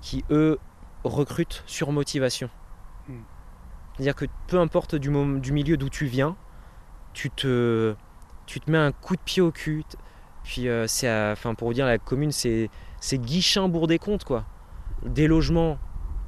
qui, 0.00 0.24
eux, 0.30 0.58
recrutent 1.04 1.62
sur 1.66 1.92
motivation. 1.92 2.50
Hmm. 3.08 3.20
C'est-à-dire 3.94 4.14
que 4.14 4.26
peu 4.48 4.58
importe 4.58 4.96
du, 4.96 5.10
milieu 5.10 5.76
d'où 5.76 5.88
tu 5.88 6.06
viens, 6.06 6.36
tu 7.12 7.30
te, 7.30 7.94
tu 8.46 8.60
te 8.60 8.70
mets 8.70 8.78
un 8.78 8.92
coup 8.92 9.16
de 9.16 9.22
pied 9.22 9.42
au 9.42 9.52
cul. 9.52 9.84
Puis, 10.42 10.68
euh, 10.68 10.86
c'est 10.86 11.10
enfin, 11.32 11.54
pour 11.54 11.68
vous 11.68 11.74
dire, 11.74 11.86
la 11.86 11.98
commune, 11.98 12.32
c'est, 12.32 12.70
c'est 13.00 13.18
guichin 13.18 13.68
bourg 13.68 13.86
des 13.86 13.98
comptes, 13.98 14.24
quoi. 14.24 14.44
Des 15.04 15.28
logements, 15.28 15.78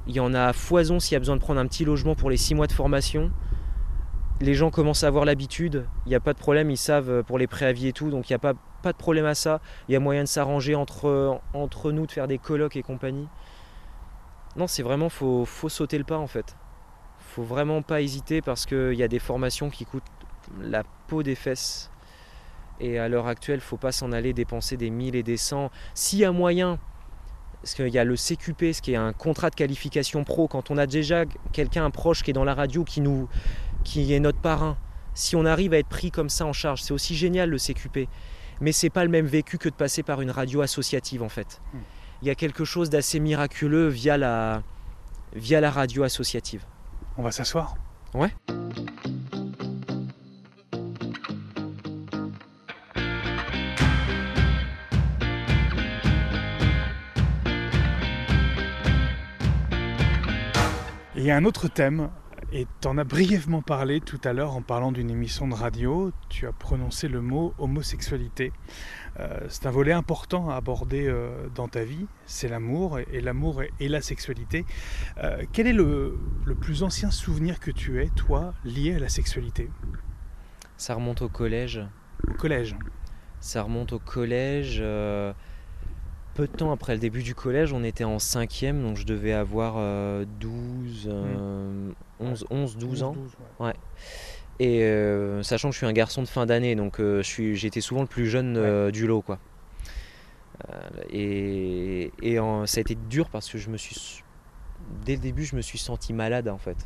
il 0.07 0.15
y 0.15 0.19
en 0.19 0.33
a 0.33 0.45
à 0.45 0.53
foison 0.53 0.99
s'il 0.99 1.13
y 1.13 1.15
a 1.17 1.19
besoin 1.19 1.35
de 1.35 1.41
prendre 1.41 1.59
un 1.59 1.67
petit 1.67 1.85
logement 1.85 2.15
pour 2.15 2.29
les 2.29 2.37
six 2.37 2.55
mois 2.55 2.67
de 2.67 2.71
formation. 2.71 3.31
Les 4.41 4.55
gens 4.55 4.71
commencent 4.71 5.03
à 5.03 5.07
avoir 5.07 5.23
l'habitude, 5.23 5.85
il 6.07 6.09
n'y 6.09 6.15
a 6.15 6.19
pas 6.19 6.33
de 6.33 6.39
problème, 6.39 6.71
ils 6.71 6.77
savent 6.77 7.11
euh, 7.11 7.23
pour 7.23 7.37
les 7.37 7.45
préavis 7.45 7.89
et 7.89 7.93
tout, 7.93 8.09
donc 8.09 8.27
il 8.27 8.33
n'y 8.33 8.35
a 8.35 8.39
pas, 8.39 8.53
de 8.53 8.97
problème 8.97 9.27
à 9.27 9.35
ça. 9.35 9.61
Il 9.87 9.91
y 9.91 9.95
a 9.95 9.99
moyen 9.99 10.23
de 10.23 10.27
s'arranger 10.27 10.73
entre, 10.73 11.39
entre 11.53 11.91
nous, 11.91 12.07
de 12.07 12.11
faire 12.11 12.27
des 12.27 12.39
colloques 12.39 12.75
et 12.75 12.81
compagnie. 12.81 13.27
Non, 14.55 14.65
c'est 14.65 14.81
vraiment, 14.81 15.09
faut, 15.09 15.45
faut 15.45 15.69
sauter 15.69 15.99
le 15.99 16.03
pas 16.03 16.17
en 16.17 16.25
fait. 16.25 16.55
Faut 17.19 17.43
vraiment 17.43 17.83
pas 17.83 18.01
hésiter 18.01 18.41
parce 18.41 18.65
qu'il 18.65 18.95
y 18.95 19.03
a 19.03 19.07
des 19.07 19.19
formations 19.19 19.69
qui 19.69 19.85
coûtent 19.85 20.01
la 20.59 20.83
peau 21.07 21.21
des 21.21 21.35
fesses. 21.35 21.91
Et 22.79 22.97
à 22.97 23.07
l'heure 23.07 23.27
actuelle, 23.27 23.61
faut 23.61 23.77
pas 23.77 23.91
s'en 23.91 24.11
aller 24.11 24.33
dépenser 24.33 24.75
des 24.75 24.89
1000 24.89 25.15
et 25.15 25.21
des 25.21 25.37
100. 25.37 25.69
S'il 25.93 26.17
y 26.17 26.25
a 26.25 26.31
moyen, 26.31 26.79
parce 27.61 27.75
qu'il 27.75 27.89
y 27.89 27.99
a 27.99 28.03
le 28.03 28.15
CQP, 28.15 28.73
ce 28.73 28.81
qui 28.81 28.93
est 28.93 28.97
un 28.97 29.13
contrat 29.13 29.51
de 29.51 29.55
qualification 29.55 30.23
pro, 30.23 30.47
quand 30.47 30.71
on 30.71 30.77
a 30.77 30.87
déjà 30.87 31.25
quelqu'un, 31.53 31.85
un 31.85 31.91
proche 31.91 32.23
qui 32.23 32.31
est 32.31 32.33
dans 32.33 32.43
la 32.43 32.55
radio, 32.55 32.83
qui, 32.83 33.01
nous, 33.01 33.29
qui 33.83 34.13
est 34.13 34.19
notre 34.19 34.39
parrain, 34.39 34.77
si 35.13 35.35
on 35.35 35.45
arrive 35.45 35.73
à 35.73 35.77
être 35.77 35.87
pris 35.87 36.11
comme 36.11 36.29
ça 36.29 36.45
en 36.45 36.53
charge, 36.53 36.81
c'est 36.81 36.93
aussi 36.93 37.15
génial 37.15 37.49
le 37.49 37.57
CQP. 37.57 38.07
Mais 38.61 38.71
c'est 38.71 38.89
pas 38.89 39.03
le 39.03 39.09
même 39.09 39.25
vécu 39.25 39.57
que 39.57 39.69
de 39.69 39.73
passer 39.73 40.03
par 40.03 40.21
une 40.21 40.31
radio 40.31 40.61
associative 40.61 41.23
en 41.23 41.29
fait. 41.29 41.61
Hmm. 41.73 41.79
Il 42.21 42.27
y 42.27 42.31
a 42.31 42.35
quelque 42.35 42.63
chose 42.63 42.89
d'assez 42.89 43.19
miraculeux 43.19 43.87
via 43.87 44.17
la, 44.17 44.61
via 45.33 45.59
la 45.59 45.71
radio 45.71 46.03
associative. 46.03 46.63
On 47.17 47.23
va 47.23 47.31
s'asseoir 47.31 47.75
Ouais. 48.13 48.29
Et 61.15 61.23
Il 61.23 61.27
y 61.27 61.31
a 61.31 61.35
un 61.35 61.45
autre 61.45 61.67
thème, 61.67 62.09
et 62.51 62.67
tu 62.81 62.87
en 62.87 62.97
as 62.97 63.03
brièvement 63.03 63.61
parlé 63.61 64.01
tout 64.01 64.19
à 64.23 64.33
l'heure 64.33 64.55
en 64.55 64.61
parlant 64.61 64.91
d'une 64.91 65.09
émission 65.09 65.47
de 65.47 65.53
radio. 65.53 66.11
Tu 66.29 66.47
as 66.47 66.51
prononcé 66.51 67.07
le 67.07 67.21
mot 67.21 67.53
homosexualité. 67.57 68.51
Euh, 69.19 69.39
c'est 69.49 69.65
un 69.65 69.71
volet 69.71 69.91
important 69.91 70.49
à 70.49 70.55
aborder 70.55 71.07
euh, 71.07 71.47
dans 71.53 71.67
ta 71.67 71.83
vie, 71.83 72.07
c'est 72.25 72.47
l'amour, 72.47 72.99
et, 72.99 73.07
et 73.11 73.21
l'amour 73.21 73.61
et, 73.61 73.71
et 73.79 73.87
la 73.87 74.01
sexualité. 74.01 74.65
Euh, 75.17 75.43
quel 75.51 75.67
est 75.67 75.73
le, 75.73 76.17
le 76.45 76.55
plus 76.55 76.83
ancien 76.83 77.11
souvenir 77.11 77.59
que 77.59 77.71
tu 77.71 78.01
aies, 78.01 78.09
toi, 78.15 78.53
lié 78.63 78.95
à 78.95 78.99
la 78.99 79.09
sexualité? 79.09 79.69
Ça 80.77 80.95
remonte 80.95 81.21
au 81.21 81.29
collège. 81.29 81.81
Au 82.27 82.33
collège 82.33 82.75
Ça 83.39 83.63
remonte 83.63 83.93
au 83.93 83.99
collège. 83.99 84.83
Euh, 86.31 86.35
peu 86.35 86.47
de 86.47 86.51
temps 86.51 86.71
après 86.71 86.93
le 86.93 86.99
début 86.99 87.23
du 87.23 87.35
collège, 87.35 87.73
on 87.73 87.83
était 87.83 88.03
en 88.03 88.19
cinquième, 88.19 88.81
donc 88.81 88.97
je 88.97 89.05
devais 89.05 89.33
avoir 89.33 89.75
euh, 89.77 90.25
12, 90.39 91.07
euh, 91.11 91.91
11, 92.19 92.45
11, 92.49 92.77
12 92.77 93.03
ans. 93.03 93.13
12, 93.13 93.31
ouais. 93.59 93.73
Et 94.59 94.83
euh, 94.83 95.41
sachant 95.43 95.69
que 95.69 95.73
je 95.73 95.77
suis 95.77 95.87
un 95.87 95.93
garçon 95.93 96.21
de 96.21 96.27
fin 96.27 96.45
d'année, 96.45 96.75
donc 96.75 96.99
euh, 96.99 97.17
je 97.23 97.27
suis, 97.27 97.55
j'étais 97.55 97.81
souvent 97.81 98.01
le 98.01 98.07
plus 98.07 98.27
jeune 98.27 98.57
euh, 98.57 98.91
du 98.91 99.07
lot, 99.07 99.21
quoi. 99.21 99.39
Euh, 100.69 100.81
et 101.09 102.11
et 102.21 102.39
en- 102.39 102.67
ça 102.67 102.79
a 102.79 102.81
été 102.81 102.95
dur 102.95 103.29
parce 103.29 103.49
que 103.49 103.57
je 103.57 103.69
me 103.69 103.77
suis, 103.77 104.23
dès 105.03 105.15
le 105.15 105.21
début, 105.21 105.43
je 105.43 105.55
me 105.55 105.61
suis 105.61 105.79
senti 105.79 106.13
malade 106.13 106.47
en 106.47 106.59
fait. 106.59 106.77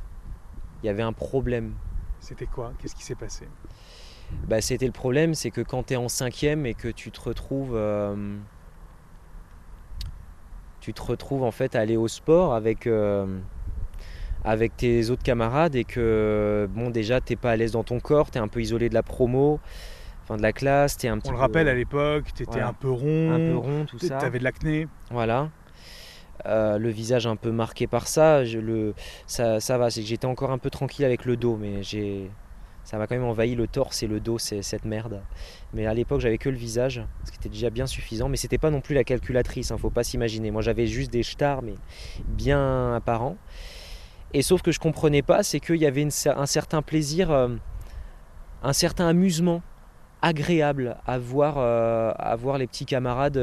Il 0.82 0.86
y 0.86 0.90
avait 0.90 1.04
un 1.04 1.14
problème. 1.14 1.74
C'était 2.22 2.46
quoi? 2.46 2.72
Qu'est-ce 2.80 2.96
qui 2.96 3.04
s'est 3.04 3.16
passé? 3.16 3.46
Bah, 4.48 4.62
c'était 4.62 4.86
le 4.86 4.92
problème, 4.92 5.34
c'est 5.34 5.52
que 5.52 5.62
quand 5.62 5.84
tu 5.84 5.94
es 5.94 5.98
en 5.98 6.08
cinquième 6.08 6.66
et 6.66 6.74
que 6.74 6.88
tu 6.88 7.12
te 7.12 7.20
retrouves, 7.22 7.76
euh, 7.76 8.16
tu 10.86 10.94
te 10.94 11.02
retrouves 11.02 11.42
en 11.44 11.50
fait 11.52 11.76
à 11.76 11.80
aller 11.80 11.98
au 11.98 12.08
sport 12.08 12.54
avec 12.54 12.86
euh, 12.86 13.26
avec 14.44 14.78
tes 14.78 15.10
autres 15.10 15.24
camarades 15.24 15.76
et 15.76 15.84
que 15.84 16.70
bon 16.72 16.92
déjà 16.92 17.20
t'es 17.22 17.36
pas 17.36 17.50
à 17.52 17.56
l'aise 17.56 17.72
dans 17.72 17.84
ton 17.84 18.00
corps, 18.00 18.30
t'es 18.30 18.38
un 18.38 18.48
peu 18.48 18.62
isolé 18.62 18.88
de 18.90 18.94
la 18.94 19.02
promo, 19.02 19.60
enfin 20.24 20.38
de 20.38 20.44
la 20.44 20.54
classe, 20.54 20.96
t'es 20.98 21.08
un 21.08 21.18
petit 21.18 21.30
On 21.30 21.32
le 21.32 21.38
peu- 21.38 21.42
rappelle, 21.42 21.68
à 21.68 21.74
l'époque, 21.74 22.26
tu 22.36 22.44
étais 22.44 22.52
voilà. 22.52 22.68
un 22.68 22.74
peu 22.74 22.92
rond, 22.92 23.32
un 23.32 23.40
peu 23.40 23.58
rond 23.58 23.86
tout 23.86 23.98
tu 23.98 24.06
ça. 24.08 24.20
avais 24.20 24.38
de 24.38 24.44
l'acné. 24.44 24.88
Voilà. 25.10 25.50
Euh, 26.46 26.78
le 26.78 26.90
visage 26.90 27.26
un 27.26 27.36
peu 27.38 27.50
marqué 27.52 27.88
par 27.88 28.08
ça, 28.08 28.46
je, 28.46 28.60
le, 28.60 28.94
ça, 29.26 29.60
ça 29.60 29.80
va, 29.80 29.90
c'est 29.90 30.02
que 30.02 30.08
j'étais 30.08 30.28
encore 30.28 30.52
un 30.52 30.60
peu 30.60 30.70
tranquille 30.70 31.06
avec 31.06 31.26
le 31.26 31.38
dos, 31.38 31.58
mais 31.60 31.82
j'ai, 31.82 32.30
ça 32.86 32.98
m'a 32.98 33.08
quand 33.08 33.16
même 33.16 33.26
envahi 33.26 33.56
le 33.56 33.68
torse 33.68 34.04
et 34.04 34.08
le 34.08 34.20
dos, 34.20 34.38
cette 34.38 34.86
merde. 34.86 35.22
Mais 35.74 35.88
à 35.88 35.94
l'époque, 35.94 36.22
j'avais 36.22 36.38
que 36.38 36.50
le 36.50 36.56
visage, 36.56 37.04
ce 37.26 37.32
qui 37.32 37.38
était 37.38 37.50
déjà 37.50 37.72
bien 37.72 37.88
suffisant, 37.88 38.30
mais 38.30 38.38
c'était 38.38 38.60
pas 38.60 38.70
non 38.70 38.80
plus 38.80 38.96
la 38.96 39.04
calculatrice, 39.04 39.72
hein, 39.72 39.78
faut 39.78 39.90
pas 39.90 40.04
s'imaginer. 40.04 40.52
Moi, 40.52 40.62
j'avais 40.62 40.86
juste 40.86 41.12
des 41.12 41.24
stars, 41.24 41.64
mais 41.64 41.74
bien 42.28 42.94
apparents. 42.94 43.38
Et 44.34 44.44
sauf 44.44 44.62
que 44.62 44.72
je 44.72 44.80
comprenais 44.80 45.24
pas, 45.24 45.44
c'est 45.44 45.60
qu'il 45.60 45.78
y 45.78 45.86
avait 45.86 46.08
un 46.26 46.46
certain 46.46 46.82
plaisir, 46.82 47.32
euh, 47.32 47.50
un 48.64 48.74
certain 48.74 49.08
amusement 49.08 49.64
agréable 50.22 50.98
à 51.08 51.18
voir, 51.18 51.56
euh, 51.58 52.12
à 52.18 52.36
voir 52.36 52.58
les 52.58 52.68
petits 52.68 52.86
camarades. 52.86 53.38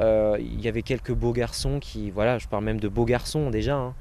euh, 0.00 0.36
il 0.38 0.60
y 0.60 0.68
avait 0.68 0.82
quelques 0.82 1.12
beaux 1.12 1.32
garçons 1.32 1.80
qui, 1.80 2.10
voilà, 2.10 2.38
je 2.38 2.46
parle 2.46 2.64
même 2.64 2.80
de 2.80 2.88
beaux 2.88 3.04
garçons 3.04 3.50
déjà, 3.50 3.76
hein, 3.76 3.94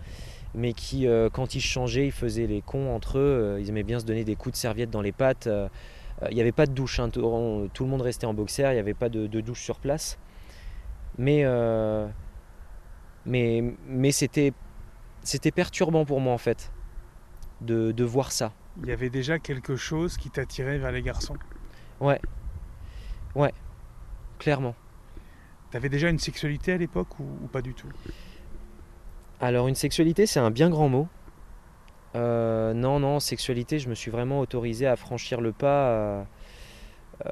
mais 0.56 0.74
qui, 0.74 1.08
euh, 1.08 1.30
quand 1.30 1.56
ils 1.56 1.62
changeaient, 1.62 2.08
ils 2.08 2.12
faisaient 2.12 2.48
les 2.48 2.62
cons 2.62 2.94
entre 2.94 3.18
eux. 3.18 3.22
euh, 3.22 3.60
ils 3.60 3.70
aimaient 3.70 3.84
bien 3.84 4.00
se 4.00 4.06
donner 4.06 4.24
des 4.24 4.36
coups 4.36 4.54
de 4.54 4.58
serviette 4.58 4.90
dans 4.90 5.02
les 5.02 5.12
pattes. 5.12 5.48
euh, 5.48 5.68
il 6.30 6.36
n'y 6.36 6.42
avait 6.42 6.52
pas 6.52 6.66
de 6.66 6.72
douche, 6.72 7.00
hein, 7.00 7.10
tout, 7.10 7.22
le 7.22 7.86
monde 7.86 8.02
restait 8.02 8.26
en 8.26 8.34
boxer, 8.34 8.64
il 8.72 8.74
n'y 8.74 8.80
avait 8.80 8.96
pas 8.96 9.10
de, 9.10 9.28
de 9.28 9.40
douche 9.40 9.62
sur 9.62 9.80
place. 9.80 10.18
Mais, 11.20 11.44
mais, 13.26 13.64
mais 13.88 14.12
c'était, 14.12 14.52
c'était 15.22 15.52
perturbant 15.52 16.06
pour 16.06 16.20
moi 16.20 16.34
en 16.34 16.40
fait, 16.40 16.72
de, 17.62 17.92
de 17.92 18.04
voir 18.04 18.32
ça. 18.32 18.52
Il 18.82 18.90
y 18.90 18.92
avait 18.92 19.12
déjà 19.12 19.38
quelque 19.38 19.76
chose 19.76 20.18
qui 20.18 20.32
t'attirait 20.32 20.80
vers 20.80 20.92
les 20.92 21.04
garçons? 21.04 21.38
Clairement. 24.40 24.76
T'avais 25.70 25.90
déjà 25.90 26.10
une 26.10 26.20
sexualité 26.20 26.74
à 26.74 26.78
l'époque 26.78 27.20
ou, 27.20 27.26
ou 27.44 27.48
pas 27.48 27.62
du 27.62 27.74
tout? 27.74 27.90
Alors 29.40 29.68
une 29.68 29.76
sexualité, 29.76 30.26
c'est 30.26 30.40
un 30.40 30.52
bien 30.52 30.70
grand 30.70 30.90
mot. 30.90 31.08
Euh, 32.16 32.74
non, 32.74 33.00
non, 33.00 33.20
sexualité, 33.20 33.80
je 33.80 33.90
me 33.90 33.96
suis 33.96 34.10
vraiment 34.10 34.40
autorisé 34.40 34.88
à 34.88 34.96
franchir 34.96 35.42
le 35.42 35.52
pas. 35.52 35.90
euh, 35.90 36.24
euh, 37.26 37.32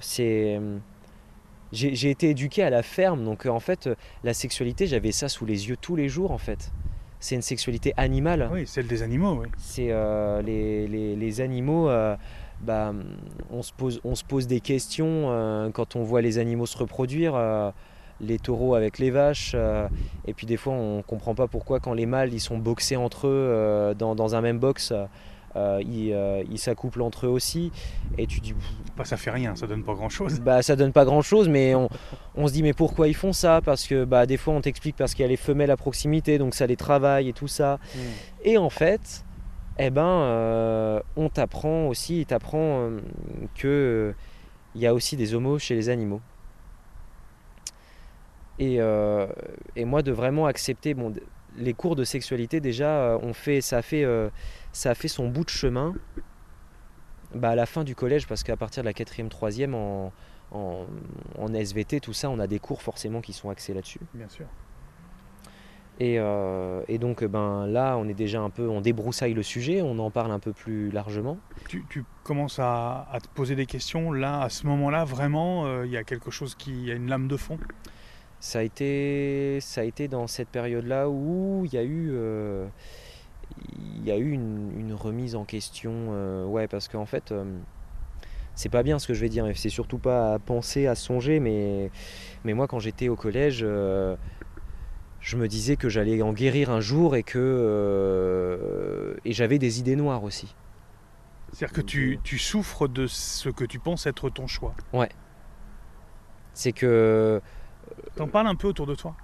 c'est, 0.00 0.58
j'ai, 1.72 2.10
été 2.10 2.30
éduqué 2.30 2.62
à 2.62 2.70
la 2.70 2.82
ferme, 2.82 3.24
donc 3.24 3.46
en 3.46 3.60
fait, 3.60 3.90
la 4.24 4.32
sexualité, 4.32 4.86
j'avais 4.86 5.12
ça 5.12 5.28
sous 5.28 5.44
les 5.44 5.68
yeux 5.68 5.76
tous 5.76 5.96
les 5.96 6.08
jours, 6.08 6.30
en 6.30 6.38
fait. 6.38 6.72
C'est 7.18 7.34
une 7.34 7.42
sexualité 7.42 7.92
animale. 7.98 8.48
Oui, 8.50 8.66
celle 8.66 8.86
des 8.86 9.02
animaux, 9.02 9.34
oui. 9.42 9.48
C'est 9.58 9.88
euh, 9.90 10.40
les, 10.40 10.88
les- 10.88 11.16
les 11.16 11.40
animaux. 11.42 11.90
bah, 12.62 12.94
on, 13.50 13.62
se 13.62 13.72
pose, 13.74 14.00
on 14.04 14.14
se 14.14 14.24
pose 14.24 14.46
des 14.46 14.60
questions 14.60 15.70
quand 15.74 15.96
on 15.96 16.02
voit 16.02 16.22
les 16.22 16.38
animaux 16.38 16.64
se 16.66 16.78
reproduire. 16.78 17.34
Les 18.20 18.38
taureaux 18.38 18.74
avec 18.74 18.98
les 18.98 19.10
vaches. 19.10 19.52
euh, 19.54 19.88
et 20.26 20.34
puis 20.34 20.46
des 20.46 20.56
fois, 20.56 20.72
on 20.74 21.02
comprend 21.02 21.34
pas 21.34 21.46
pourquoi 21.48 21.80
quand 21.80 21.94
les 21.94 22.06
mâles 22.06 22.32
ils 22.34 22.40
sont 22.40 22.58
boxés 22.58 22.96
entre 22.96 23.26
eux 23.26 23.30
euh, 23.32 23.94
dans, 23.94 24.14
dans 24.14 24.34
un 24.34 24.40
même 24.40 24.58
box, 24.58 24.92
euh, 25.56 25.80
ils 25.82 26.14
ils 26.50 26.58
s'accouplent 26.58 27.02
entre 27.02 27.26
eux 27.26 27.30
aussi. 27.30 27.72
Et 28.18 28.26
tu 28.26 28.40
dis, 28.40 28.54
Bah, 28.96 29.04
ça 29.04 29.16
fait 29.16 29.30
rien, 29.30 29.56
ça 29.56 29.66
donne 29.66 29.82
pas 29.82 29.94
grand 29.94 30.08
chose. 30.08 30.38
bah 30.40 30.62
ça 30.62 30.76
donne 30.76 30.92
pas 30.92 31.04
grand 31.04 31.22
chose, 31.22 31.48
mais 31.48 31.74
on, 31.74 31.88
on 32.36 32.46
se 32.46 32.52
dit 32.52 32.62
mais 32.62 32.72
pourquoi 32.74 33.08
ils 33.08 33.14
font 33.16 33.32
ça? 33.32 33.60
Parce 33.64 33.86
que 33.86 34.04
bah 34.04 34.26
des 34.26 34.36
fois 34.36 34.54
on 34.54 34.60
t'explique 34.60 34.96
parce 34.96 35.14
qu'il 35.14 35.22
y 35.22 35.26
a 35.26 35.28
les 35.28 35.36
femelles 35.36 35.70
à 35.70 35.76
proximité, 35.76 36.38
donc 36.38 36.54
ça 36.54 36.66
les 36.66 36.76
travaille 36.76 37.28
et 37.28 37.32
tout 37.32 37.48
ça. 37.48 37.78
Et 38.44 38.58
en 38.58 38.70
fait, 38.70 39.24
eh 39.78 39.90
ben, 39.90 41.00
on 41.16 41.28
t'apprend 41.30 41.86
aussi, 41.88 42.20
il 42.20 42.26
t'apprend 42.26 42.90
que 43.56 44.14
il 44.76 44.80
y 44.80 44.86
a 44.86 44.94
aussi 44.94 45.16
des 45.16 45.34
homos 45.34 45.58
chez 45.58 45.74
les 45.74 45.88
animaux. 45.88 46.20
Et, 48.60 48.76
euh, 48.78 49.26
et 49.74 49.86
moi, 49.86 50.02
de 50.02 50.12
vraiment 50.12 50.44
accepter, 50.44 50.92
bon, 50.94 51.12
les 51.56 51.72
cours 51.72 51.96
de 51.96 52.04
sexualité, 52.04 52.60
déjà, 52.60 52.90
euh, 52.90 53.18
on 53.22 53.32
fait, 53.32 53.62
ça, 53.62 53.78
a 53.78 53.82
fait, 53.82 54.04
euh, 54.04 54.28
ça 54.70 54.90
a 54.90 54.94
fait 54.94 55.08
son 55.08 55.28
bout 55.28 55.44
de 55.44 55.50
chemin 55.50 55.94
bah, 57.34 57.50
à 57.50 57.54
la 57.54 57.64
fin 57.64 57.84
du 57.84 57.94
collège, 57.94 58.26
parce 58.28 58.42
qu'à 58.42 58.58
partir 58.58 58.82
de 58.82 58.86
la 58.86 58.92
quatrième, 58.92 59.30
troisième, 59.30 59.74
en, 59.74 60.12
en, 60.52 60.84
en 61.38 61.54
SVT, 61.54 62.00
tout 62.00 62.12
ça, 62.12 62.28
on 62.28 62.38
a 62.38 62.46
des 62.46 62.58
cours 62.58 62.82
forcément 62.82 63.22
qui 63.22 63.32
sont 63.32 63.48
axés 63.48 63.72
là-dessus. 63.72 64.00
Bien 64.12 64.28
sûr. 64.28 64.46
Et, 65.98 66.18
euh, 66.18 66.82
et 66.88 66.98
donc, 66.98 67.24
ben, 67.24 67.66
là, 67.66 67.96
on 67.98 68.08
est 68.08 68.14
déjà 68.14 68.40
un 68.40 68.50
peu, 68.50 68.68
on 68.68 68.80
débroussaille 68.80 69.34
le 69.34 69.42
sujet, 69.42 69.82
on 69.82 69.98
en 69.98 70.10
parle 70.10 70.32
un 70.32 70.38
peu 70.38 70.52
plus 70.52 70.90
largement. 70.90 71.38
Tu, 71.68 71.84
tu 71.90 72.04
commences 72.24 72.58
à, 72.58 73.06
à 73.12 73.20
te 73.20 73.28
poser 73.28 73.54
des 73.54 73.66
questions. 73.66 74.10
Là, 74.12 74.42
à 74.42 74.48
ce 74.48 74.66
moment-là, 74.66 75.04
vraiment, 75.04 75.66
euh, 75.66 75.86
il 75.86 75.92
y 75.92 75.98
a 75.98 76.04
quelque 76.04 76.30
chose 76.30 76.54
qui. 76.54 76.72
Il 76.72 76.84
y 76.86 76.90
a 76.90 76.94
une 76.94 77.08
lame 77.08 77.28
de 77.28 77.36
fond. 77.36 77.58
Ça 78.40 78.60
a 78.60 78.62
été, 78.62 79.58
ça 79.60 79.82
a 79.82 79.84
été 79.84 80.08
dans 80.08 80.26
cette 80.26 80.48
période-là 80.48 81.08
où 81.10 81.62
il 81.66 81.74
y 81.74 81.78
a 81.78 81.82
eu, 81.82 82.10
euh, 82.12 82.66
il 83.68 84.04
y 84.04 84.10
a 84.10 84.16
eu 84.16 84.30
une, 84.30 84.72
une 84.78 84.94
remise 84.94 85.36
en 85.36 85.44
question. 85.44 85.92
euh, 86.12 86.46
ouais, 86.46 86.66
parce 86.66 86.88
qu'en 86.88 87.04
fait, 87.04 87.32
euh, 87.32 87.44
c'est 88.54 88.70
pas 88.70 88.82
bien 88.82 88.98
ce 88.98 89.06
que 89.06 89.12
je 89.14 89.20
vais 89.20 89.28
dire, 89.28 89.46
c'est 89.54 89.68
surtout 89.68 89.98
pas 89.98 90.34
à 90.34 90.38
penser, 90.38 90.86
à 90.86 90.94
songer, 90.94 91.38
mais, 91.38 91.90
mais 92.44 92.54
moi, 92.54 92.66
quand 92.66 92.78
j'étais 92.78 93.08
au 93.10 93.16
collège, 93.16 93.60
euh, 93.62 94.16
je 95.20 95.36
me 95.36 95.46
disais 95.46 95.76
que 95.76 95.90
j'allais 95.90 96.22
en 96.22 96.32
guérir 96.32 96.70
un 96.70 96.80
jour 96.80 97.16
et 97.16 97.22
que 97.22 97.38
euh, 97.38 99.14
et 99.26 99.32
j'avais 99.32 99.58
des 99.58 99.78
idées 99.80 99.96
noires 99.96 100.24
aussi. 100.24 100.54
C'est-à-dire 101.52 101.74
que 101.74 101.82
tu, 101.82 102.18
tu 102.24 102.38
souffres 102.38 102.88
de 102.88 103.06
ce 103.06 103.50
que 103.50 103.64
tu 103.64 103.78
penses 103.80 104.06
être 104.06 104.30
ton 104.30 104.46
choix. 104.46 104.74
C'est 106.54 106.72
que 106.72 107.40
T'en 108.16 108.28
parles 108.28 108.46
un 108.46 108.54
peu 108.54 108.68
autour 108.68 108.86
de 108.86 108.94
toi 108.94 109.14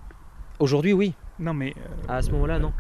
aujourd'hui, 0.59 0.93
oui. 0.93 1.15
Non, 1.39 1.53
mais 1.53 1.75
euh, 1.77 2.13
À 2.13 2.23
ce 2.23 2.31
moment-là, 2.31 2.59
non. 2.59 2.73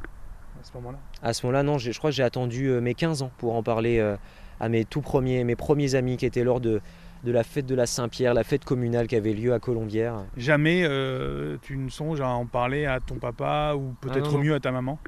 à 0.59 0.63
ce 0.65 0.73
moment-là. 0.75 0.99
À 1.23 1.33
ce 1.35 1.45
moment-là, 1.45 1.63
non, 1.63 1.79
je 1.79 1.91
crois 1.99 2.11
que 2.11 2.17
j'ai 2.17 2.23
attendu 2.23 2.69
euh, 2.69 2.81
mes 2.81 2.95
15 2.95 3.23
ans 3.23 3.31
pour 3.39 3.55
en 3.55 3.63
parler 3.63 3.99
euh, 3.99 4.17
à 4.61 4.69
mes 4.69 4.85
tout 4.87 5.03
premiers, 5.03 5.45
mes 5.45 5.57
premiers 5.57 5.95
amis 5.95 6.17
qui 6.17 6.25
étaient 6.25 6.45
lors 6.45 6.61
de, 6.61 6.81
de 7.25 7.33
la 7.33 7.43
fête 7.43 7.67
de 7.67 7.75
la 7.75 7.85
Saint-Pierre, 7.87 8.33
la 8.33 8.45
fête 8.45 8.65
communale 8.65 9.09
qui 9.09 9.17
avait 9.17 9.35
lieu 9.35 9.53
à 9.53 9.59
Colombière. 9.59 10.25
Jamais 10.39 10.85
euh, 10.85 11.59
tu 11.61 11.77
ne 11.77 11.91
songes 11.91 12.21
à 12.23 12.29
en 12.29 12.47
parler 12.47 12.87
à 12.87 13.01
ton 13.01 13.17
papa 13.17 13.75
ou 13.77 13.95
peut-être 14.01 14.31
Ah 14.33 14.35
au 14.35 14.39
mieux 14.39 14.55
à 14.55 14.61
ta 14.61 14.73
maman? 14.73 14.99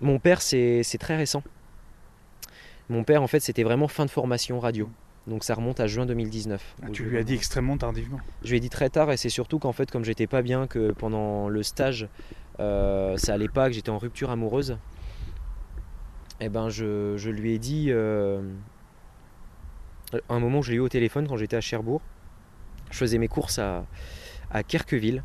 Mon 0.00 0.18
père, 0.18 0.40
c'est 0.40 0.82
très 0.98 1.16
récent. 1.16 1.42
Mon 2.88 3.04
père, 3.04 3.22
en 3.22 3.26
fait, 3.26 3.40
c'était 3.40 3.62
vraiment 3.62 3.86
fin 3.86 4.06
de 4.06 4.10
formation 4.10 4.58
radio. 4.58 4.88
Donc 5.26 5.44
ça 5.44 5.54
remonte 5.54 5.80
à 5.80 5.86
juin 5.86 6.06
2019. 6.06 6.76
Ah, 6.82 6.86
Tu 6.92 7.04
lui 7.04 7.18
as 7.18 7.24
dit 7.24 7.34
extrêmement 7.34 7.76
tardivement. 7.76 8.18
Je 8.42 8.50
lui 8.50 8.56
ai 8.56 8.60
dit 8.60 8.70
très 8.70 8.88
tard 8.88 9.10
et 9.12 9.16
c'est 9.16 9.28
surtout 9.28 9.58
qu'en 9.58 9.72
fait 9.72 9.90
comme 9.90 10.04
j'étais 10.04 10.26
pas 10.26 10.42
bien, 10.42 10.66
que 10.66 10.92
pendant 10.92 11.48
le 11.48 11.62
stage 11.62 12.08
euh, 12.58 13.16
ça 13.16 13.34
allait 13.34 13.48
pas, 13.48 13.68
que 13.68 13.74
j'étais 13.74 13.90
en 13.90 13.98
rupture 13.98 14.30
amoureuse, 14.30 14.78
et 16.40 16.48
ben 16.48 16.68
je, 16.68 17.16
je 17.16 17.30
lui 17.30 17.52
ai 17.52 17.58
dit 17.58 17.86
euh, 17.90 18.42
un 20.28 20.38
moment 20.40 20.62
je 20.62 20.70
l'ai 20.70 20.76
eu 20.78 20.80
au 20.80 20.88
téléphone 20.88 21.28
quand 21.28 21.36
j'étais 21.36 21.56
à 21.56 21.60
Cherbourg, 21.60 22.00
je 22.90 22.98
faisais 22.98 23.18
mes 23.18 23.28
courses 23.28 23.58
à, 23.58 23.86
à 24.50 24.62
Kerqueville 24.62 25.22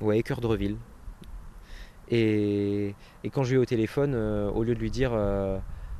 ou 0.00 0.10
à 0.10 0.16
Équeurdreville. 0.16 0.76
Et, 2.10 2.94
et 3.24 3.30
quand 3.30 3.44
je 3.44 3.50
lui 3.50 3.56
ai 3.56 3.58
eu 3.58 3.62
au 3.62 3.66
téléphone, 3.66 4.12
euh, 4.14 4.50
au 4.50 4.64
lieu 4.64 4.74
de 4.74 4.80
lui 4.80 4.90
dire 4.90 5.12
que 5.12 5.58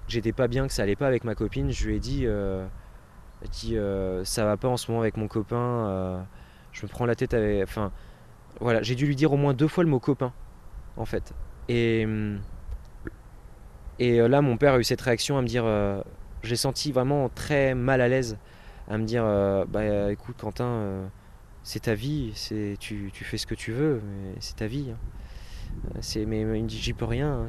j'étais 0.09 0.33
pas 0.33 0.48
bien, 0.48 0.66
que 0.66 0.72
ça 0.72 0.83
allait 0.83 0.96
pas 0.96 1.07
avec 1.07 1.25
ma 1.25 1.35
copine, 1.35 1.70
je 1.70 1.87
lui 1.87 1.96
ai 1.96 2.01
dit 2.01 2.27
euh, 3.42 3.46
dit 3.50 3.76
euh, 3.78 4.24
ça 4.24 4.44
va 4.44 4.57
pas 4.57 4.68
en 4.68 4.76
ce 4.76 4.90
moment 4.90 5.02
avec 5.02 5.16
mon 5.16 5.28
copain. 5.28 5.57
euh, 5.88 6.22
je 6.72 6.85
me 6.87 6.88
prends 6.90 7.07
la 7.07 7.14
tête 7.16 7.35
avec. 7.35 7.62
Enfin, 7.64 7.92
voilà, 8.61 8.83
j'ai 8.83 8.94
dû 8.96 9.07
lui 9.07 9.16
dire 9.16 9.33
au 9.33 9.37
moins 9.38 9.55
deux 9.55 9.68
fois 9.68 9.85
le 9.85 9.90
mot 9.90 10.00
copain, 10.00 10.35
en 10.96 11.07
fait. 11.07 11.35
Et 11.68 12.05
hum, 12.07 12.40
et 13.98 14.20
euh, 14.20 14.28
là, 14.28 14.42
mon 14.42 14.57
père 14.57 14.74
a 14.74 14.78
eu 14.78 14.85
cette 14.85 15.00
réaction 15.00 15.38
à 15.38 15.42
me 15.42 15.46
dire. 15.46 15.64
euh, 15.66 16.02
j'ai 16.42 16.57
senti 16.57 16.90
vraiment 16.92 17.28
très 17.28 17.74
mal 17.74 18.00
à 18.00 18.09
l'aise 18.09 18.37
à 18.88 18.98
me 18.98 19.05
dire 19.05 19.22
euh, 19.24 19.64
bah 19.68 20.11
écoute 20.12 20.37
Quentin, 20.40 20.64
euh, 20.66 21.07
c'est 21.62 21.81
ta 21.83 21.94
vie, 21.94 22.33
c'est 22.37 22.76
tu, 22.81 23.11
tu 23.14 23.24
fais 23.24 23.38
ce 23.38 23.46
que 23.46 23.55
tu 23.57 23.72
veux, 23.72 24.02
mais 24.05 24.35
c'est 24.40 24.57
ta 24.57 24.66
vie. 24.68 24.92
hein. 24.92 24.98
Euh, 25.96 26.24
mais, 26.26 26.40
il 26.40 26.46
me 26.46 26.66
dit 26.68 26.78
j'y 26.78 26.92
peux 26.92 27.05
rien. 27.05 27.46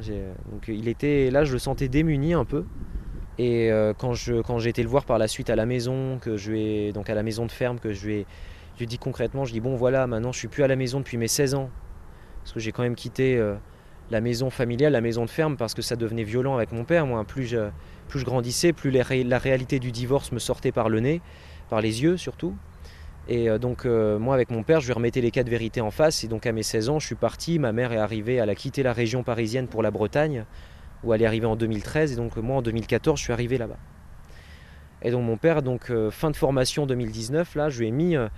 Donc 0.52 0.68
il 0.68 0.88
était 0.88 1.30
là, 1.30 1.44
je 1.44 1.52
le 1.52 1.58
sentais 1.58 1.88
démuni 1.88 2.34
un 2.34 2.44
peu. 2.44 2.64
Et 3.38 3.72
euh, 3.72 3.92
quand 3.94 4.14
j'ai 4.14 4.68
été 4.68 4.82
le 4.82 4.88
voir 4.88 5.04
par 5.04 5.18
la 5.18 5.26
suite 5.26 5.50
à 5.50 5.56
la 5.56 5.66
maison, 5.66 6.18
que 6.20 6.36
je 6.36 6.92
donc 6.92 7.10
à 7.10 7.14
la 7.14 7.22
maison 7.22 7.46
de 7.46 7.52
ferme, 7.52 7.80
que 7.80 7.92
je 7.92 8.06
lui 8.06 8.14
ai, 8.14 8.26
je 8.74 8.78
lui 8.78 8.84
ai 8.84 8.86
dit 8.86 8.98
concrètement, 8.98 9.44
je 9.44 9.52
dis 9.52 9.60
bon 9.60 9.74
voilà, 9.74 10.06
maintenant 10.06 10.32
je 10.32 10.38
suis 10.38 10.48
plus 10.48 10.62
à 10.62 10.68
la 10.68 10.76
maison 10.76 10.98
depuis 11.00 11.16
mes 11.16 11.26
16 11.26 11.54
ans, 11.54 11.70
parce 12.42 12.52
que 12.52 12.60
j'ai 12.60 12.70
quand 12.70 12.82
même 12.82 12.94
quitté 12.94 13.36
euh, 13.36 13.54
la 14.10 14.20
maison 14.20 14.50
familiale, 14.50 14.92
la 14.92 15.00
maison 15.00 15.24
de 15.24 15.30
ferme, 15.30 15.56
parce 15.56 15.74
que 15.74 15.82
ça 15.82 15.96
devenait 15.96 16.22
violent 16.22 16.54
avec 16.54 16.70
mon 16.70 16.84
père. 16.84 17.06
Moi, 17.06 17.24
plus 17.24 17.44
je, 17.44 17.70
plus 18.06 18.20
je 18.20 18.24
grandissais, 18.24 18.72
plus 18.72 18.92
la 18.92 19.38
réalité 19.38 19.80
du 19.80 19.90
divorce 19.90 20.30
me 20.30 20.38
sortait 20.38 20.72
par 20.72 20.88
le 20.88 21.00
nez, 21.00 21.20
par 21.70 21.80
les 21.80 22.02
yeux 22.02 22.16
surtout. 22.16 22.54
Et 23.26 23.48
euh, 23.48 23.58
donc 23.58 23.84
moi 23.84 24.34
avec 24.34 24.50
mon 24.50 24.62
père, 24.62 24.80
je 24.80 24.86
lui 24.86 24.92
remettais 24.92 25.22
les 25.22 25.32
quatre 25.32 25.48
vérités 25.48 25.80
en 25.80 25.90
face. 25.90 26.22
Et 26.22 26.28
donc 26.28 26.46
à 26.46 26.52
mes 26.52 26.62
16 26.62 26.88
ans, 26.88 26.98
je 27.00 27.06
suis 27.06 27.14
parti. 27.16 27.58
Ma 27.58 27.72
mère 27.72 27.92
est 27.92 27.98
arrivée, 27.98 28.34
elle 28.36 28.50
a 28.50 28.54
quitté 28.54 28.84
la 28.84 28.92
région 28.92 29.24
parisienne 29.24 29.66
pour 29.66 29.82
la 29.82 29.90
Bretagne, 29.90 30.44
où 31.04 31.12
elle 31.14 31.22
est 31.22 31.26
arrivée 31.26 31.46
en 31.46 31.56
2013. 31.56 32.12
Et 32.12 32.16
donc 32.16 32.36
euh, 32.36 32.40
moi 32.42 32.56
en 32.56 32.62
2014, 32.62 33.18
je 33.18 33.24
suis 33.24 33.32
arrivé 33.32 33.58
là-bas. 33.58 33.76
Et 35.02 35.10
donc 35.10 35.24
mon 35.24 35.36
père, 35.36 35.62
donc 35.62 35.90
euh, 35.90 36.10
fin 36.10 36.30
de 36.30 36.36
formation 36.36 36.86
2019, 36.86 37.54
là, 37.56 37.68
je 37.68 37.80
lui 37.80 37.88
ai 37.88 37.90
mis 37.90 38.16
euh, 38.16 38.28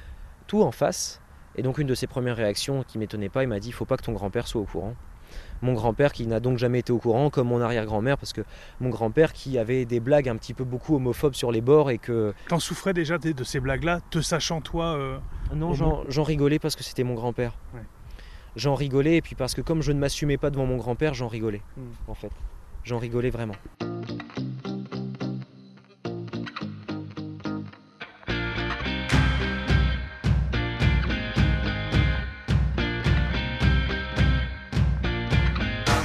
tout 0.47 0.63
en 0.63 0.73
face. 0.73 1.21
Et 1.57 1.63
donc 1.63 1.79
une 1.79 1.87
de 1.87 1.95
ses 1.95 2.07
premières 2.07 2.37
réactions 2.37 2.83
qui 2.83 2.99
m'étonnait 2.99 3.29
pas, 3.29 3.43
il 3.43 3.49
m'a 3.49 3.61
dit, 3.61 3.69
il 3.69 3.73
faut 3.73 3.85
pas 3.87 3.97
que 3.97 4.03
ton 4.03 4.13
grand-père 4.13 4.47
soit 4.47 4.61
au 4.61 4.65
courant. 4.65 4.95
Mon 5.63 5.73
grand-père 5.73 6.13
qui 6.13 6.27
n'a 6.27 6.39
donc 6.39 6.59
jamais 6.59 6.81
été 6.81 6.93
au 6.93 6.99
courant, 6.99 7.31
comme 7.31 7.49
mon 7.49 7.61
arrière-grand-mère, 7.61 8.19
parce 8.19 8.33
que 8.33 8.43
mon 8.81 8.91
grand-père 8.91 9.33
qui 9.33 9.59
avait 9.59 9.85
des 9.87 10.01
blagues 10.01 10.29
un 10.29 10.37
petit 10.37 10.55
peu 10.55 10.65
beaucoup 10.65 10.97
homophobes 10.97 11.35
sur 11.35 11.51
les 11.51 11.61
bords 11.63 11.91
et 11.91 11.99
que 11.99 12.35
T'en 12.49 12.59
souffrais 12.59 12.93
déjà 12.93 13.17
de 13.19 13.45
ces 13.45 13.59
blagues-là, 13.61 14.01
te 14.11 14.21
sachant 14.21 14.61
toi. 14.61 14.97
euh, 14.97 15.19
non, 15.55 15.73
j'en 15.73 16.23
rigolais 16.23 16.59
parce 16.59 16.77
que 16.77 16.85
c'était 16.85 17.05
mon 17.05 17.15
grand-père. 17.15 17.53
Ouais. 17.75 17.81
J'en 18.55 18.75
rigolais 18.75 19.17
et 19.17 19.23
puis 19.23 19.35
parce 19.35 19.55
que 19.55 19.61
comme 19.63 19.83
je 19.83 19.93
ne 19.93 19.99
m'assumais 19.99 20.37
pas 20.37 20.51
devant 20.51 20.67
mon 20.67 20.77
grand-père, 20.77 21.15
j'en 21.15 21.29
rigolais 21.29 21.63
Mm. 21.77 21.83
en 22.09 22.15
fait. 22.15 22.33
J'en 22.87 22.99
rigolais 22.99 23.31
vraiment. 23.31 23.57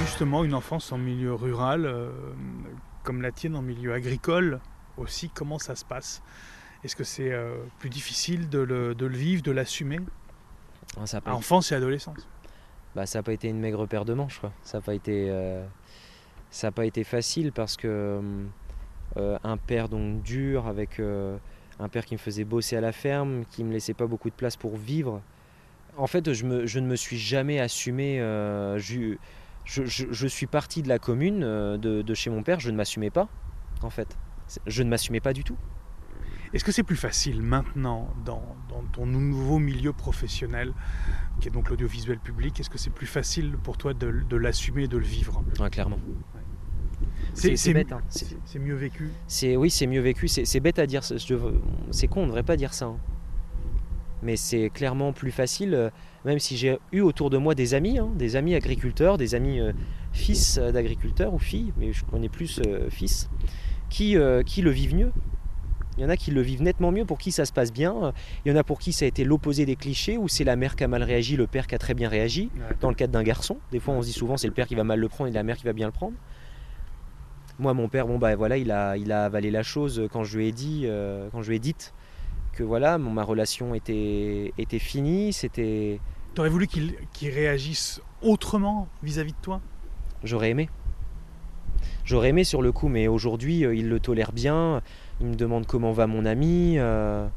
justement 0.02 0.44
une 0.44 0.54
enfance 0.54 0.91
en 0.91 0.98
milieu 0.98 1.34
rural, 1.34 1.86
euh, 1.86 2.12
comme 3.04 3.22
la 3.22 3.32
tienne 3.32 3.56
en 3.56 3.62
milieu 3.62 3.94
agricole 3.94 4.60
aussi, 4.98 5.30
comment 5.30 5.58
ça 5.58 5.76
se 5.76 5.86
passe? 5.86 6.22
Est-ce 6.84 6.96
que 6.96 7.04
c'est 7.04 7.32
euh, 7.32 7.58
plus 7.80 7.89
difficile 7.89 8.50
de 8.50 8.60
le, 8.60 8.94
de 8.96 9.06
le 9.06 9.15
vivre, 9.17 9.41
de 9.41 9.52
l'assumer? 9.52 10.00
Ah, 10.98 11.06
n'a 11.13 11.34
Enfance 11.34 11.72
et 11.72 11.76
adolescence. 11.76 12.28
bah, 12.96 13.06
ça 13.06 13.20
a 13.20 13.24
pas 13.24 13.34
été 13.34 13.50
une 13.50 13.60
maigre 13.60 13.86
paire 13.88 14.06
de 14.06 14.13
manches. 14.13 14.39
Quoi. 14.39 14.52
Ça 14.63 14.78
n'a 14.78 14.82
pas 14.82 14.94
été, 14.94 15.28
euh, 15.30 15.65
ça 16.51 16.67
a 16.67 16.71
pas 16.71 16.85
été 16.85 17.03
facile 17.03 17.51
parce 17.51 17.77
que 17.77 18.21
euh, 19.17 19.37
un 19.43 19.57
père 19.57 19.89
donc 19.89 20.21
dur 20.21 20.67
avec 20.67 20.99
euh, 20.99 21.37
un 21.79 21.89
père 21.89 22.05
qui 22.05 22.13
me 22.13 22.19
faisait 22.19 22.43
bosser 22.45 22.75
à 22.77 22.81
la 22.81 22.91
ferme, 22.91 23.45
qui 23.45 23.63
me 23.63 23.71
laissait 23.71 23.93
pas 23.93 24.05
beaucoup 24.07 24.29
de 24.29 24.35
place 24.35 24.55
pour 24.57 24.77
vivre. 24.77 25.21
En 25.97 26.07
fait, 26.07 26.31
je, 26.33 26.45
me- 26.45 26.65
je 26.65 26.79
ne 26.79 26.87
me 26.87 26.95
suis 26.95 27.17
jamais 27.17 27.59
assumé. 27.59 28.21
euh, 28.21 28.77
je, 28.77 29.15
je- 29.65 29.85
je- 29.85 30.05
je 30.11 30.27
suis 30.27 30.45
parti 30.47 30.81
de 30.81 30.87
la 30.89 30.99
commune, 30.99 31.43
euh, 31.43 31.77
de, 31.77 32.01
de 32.01 32.13
chez 32.13 32.29
mon 32.29 32.43
père, 32.43 32.59
je 32.59 32.69
ne 32.69 32.75
m'assumais 32.77 33.09
pas, 33.09 33.27
en 33.81 33.89
fait. 33.89 34.17
Je 34.67 34.83
ne 34.83 34.89
m'assumais 34.89 35.19
pas 35.19 35.33
du 35.33 35.43
tout. 35.43 35.57
Est-ce 36.53 36.63
que 36.65 36.71
c'est 36.73 36.83
plus 36.83 36.97
facile 36.97 37.41
maintenant 37.41 38.09
dans, 38.25 38.43
dans 38.69 38.83
ton 38.91 39.05
nouveau 39.05 39.57
milieu 39.59 39.93
professionnel, 39.93 40.73
qui 41.39 41.47
est 41.47 41.51
donc 41.51 41.69
l'audiovisuel 41.69 42.19
public 42.19 42.59
Est-ce 42.59 42.69
que 42.69 42.77
c'est 42.77 42.89
plus 42.89 43.07
facile 43.07 43.53
pour 43.63 43.77
toi 43.77 43.93
de, 43.93 44.11
de 44.11 44.35
l'assumer 44.35 44.83
et 44.83 44.87
de 44.89 44.97
le 44.97 45.05
vivre? 45.05 45.41
Ouais, 45.59 45.69
clairement. 45.69 45.99
C'est 47.34 47.73
bête, 47.73 47.91
hein. 47.91 48.01
c'est- 48.10 48.60
mieux 48.60 48.75
vécu. 48.75 49.10
C'est 49.27 49.55
oui, 49.55 49.69
c'est 49.69 49.88
mieux 49.88 50.01
vécu. 50.01 50.27
C'est 50.27 50.60
bête 50.60 50.79
à 50.79 50.86
dire. 50.88 51.03
C'est 51.03 52.07
con, 52.07 52.21
on 52.21 52.23
ne 52.23 52.27
devrait 52.27 52.43
pas 52.43 52.57
dire 52.57 52.73
ça. 52.73 52.86
hein. 52.86 52.97
Mais 54.23 54.36
c'est 54.36 54.69
clairement 54.69 55.13
plus 55.13 55.31
facile. 55.31 55.73
euh, 55.73 55.89
Même 56.25 56.38
si 56.39 56.55
j'ai 56.55 56.77
eu 56.91 57.01
autour 57.01 57.29
de 57.31 57.38
moi 57.38 57.55
des 57.55 57.73
amis, 57.73 57.97
hein, 57.97 58.10
des 58.15 58.36
amis 58.36 58.53
agriculteurs, 58.53 59.17
des 59.17 59.34
amis 59.34 59.60
euh, 59.60 59.71
fils 60.12 60.60
euh, 60.60 60.71
d'agriculteurs 60.71 61.34
ou 61.34 61.39
filles, 61.39 61.73
mais 61.77 61.91
je 61.93 62.05
connais 62.05 62.29
plus 62.29 62.60
euh, 62.67 62.88
fils, 62.91 63.29
qui, 63.89 64.15
euh, 64.17 64.43
qui 64.43 64.62
le 64.62 64.69
vivent 64.69 64.93
mieux. 64.95 65.12
Il 65.97 66.03
y 66.03 66.05
en 66.05 66.10
a 66.10 66.15
qui 66.17 66.29
le 66.31 66.41
vivent 66.41 66.62
nettement 66.62 66.91
mieux, 66.91 67.03
pour 67.05 67.17
qui 67.17 67.31
ça 67.31 67.45
se 67.45 67.51
passe 67.51 67.73
bien. 67.73 68.13
Il 68.45 68.51
y 68.51 68.53
en 68.53 68.57
a 68.57 68.63
pour 68.63 68.77
qui 68.79 68.93
ça 68.93 69.05
a 69.05 69.07
été 69.07 69.23
l'opposé 69.23 69.65
des 69.65 69.75
clichés, 69.75 70.17
où 70.19 70.27
c'est 70.27 70.43
la 70.43 70.55
mère 70.55 70.75
qui 70.75 70.84
a 70.84 70.88
mal 70.88 71.01
réagi, 71.03 71.36
le 71.36 71.47
père 71.47 71.65
qui 71.65 71.73
a 71.75 71.79
très 71.79 71.95
bien 71.95 72.07
réagi. 72.07 72.49
Dans 72.79 72.89
le 72.89 72.95
cadre 72.95 73.12
d'un 73.13 73.23
garçon, 73.23 73.57
des 73.71 73.79
fois 73.79 73.95
on 73.95 74.01
se 74.03 74.07
dit 74.07 74.13
souvent 74.13 74.38
c'est 74.38 74.47
le 74.47 74.53
père 74.53 74.67
qui 74.67 74.75
va 74.75 74.84
mal 74.84 74.99
le 74.99 75.10
prendre 75.10 75.29
et 75.29 75.34
la 75.34 75.43
mère 75.43 75.57
qui 75.57 75.65
va 75.65 75.73
bien 75.73 75.88
le 75.88 75.91
prendre. 75.91 76.13
Moi, 77.62 77.76
mon 77.76 77.88
père, 77.89 78.08
bon 78.08 78.17
bah 78.17 78.36
voilà, 78.36 78.58
il 78.58 78.71
a, 78.71 78.97
il 78.97 79.12
a 79.12 79.26
avalé 79.26 79.52
la 79.52 79.62
chose 79.62 80.08
quand 80.12 80.24
je 80.24 80.36
lui 80.36 80.47
ai 80.47 80.52
dit, 80.52 80.86
euh, 80.86 81.28
quand 81.32 81.43
je 81.43 81.50
lui 81.50 81.58
ai 81.58 81.60
dit 81.60 81.76
que 82.54 82.63
voilà, 82.63 82.97
ma 82.97 83.21
relation 83.21 83.76
était, 83.76 84.52
était 84.58 84.80
finie. 84.80 85.32
C'était. 85.32 86.00
T'aurais 86.34 86.50
voulu 86.50 86.65
qu'il 86.65 86.95
réagisse 87.30 88.02
autrement 88.24 88.88
vis-à-vis 89.04 89.34
de 89.34 89.38
toi? 89.43 89.62
J'aurais 90.24 90.50
aimé. 90.50 90.69
J'aurais 92.04 92.30
aimé 92.30 92.43
sur 92.43 92.63
le 92.63 92.71
coup, 92.71 92.88
mais 92.88 93.08
aujourd'hui, 93.08 93.63
euh, 93.63 93.76
il 93.76 93.89
le 93.89 94.00
tolère 94.00 94.32
bien. 94.32 94.82
Il 95.19 95.28
me 95.28 95.36
demande 95.36 95.67
comment 95.67 95.91
va 95.91 96.08
mon 96.08 96.26
ami. 96.26 96.80
Euh, 96.80 97.28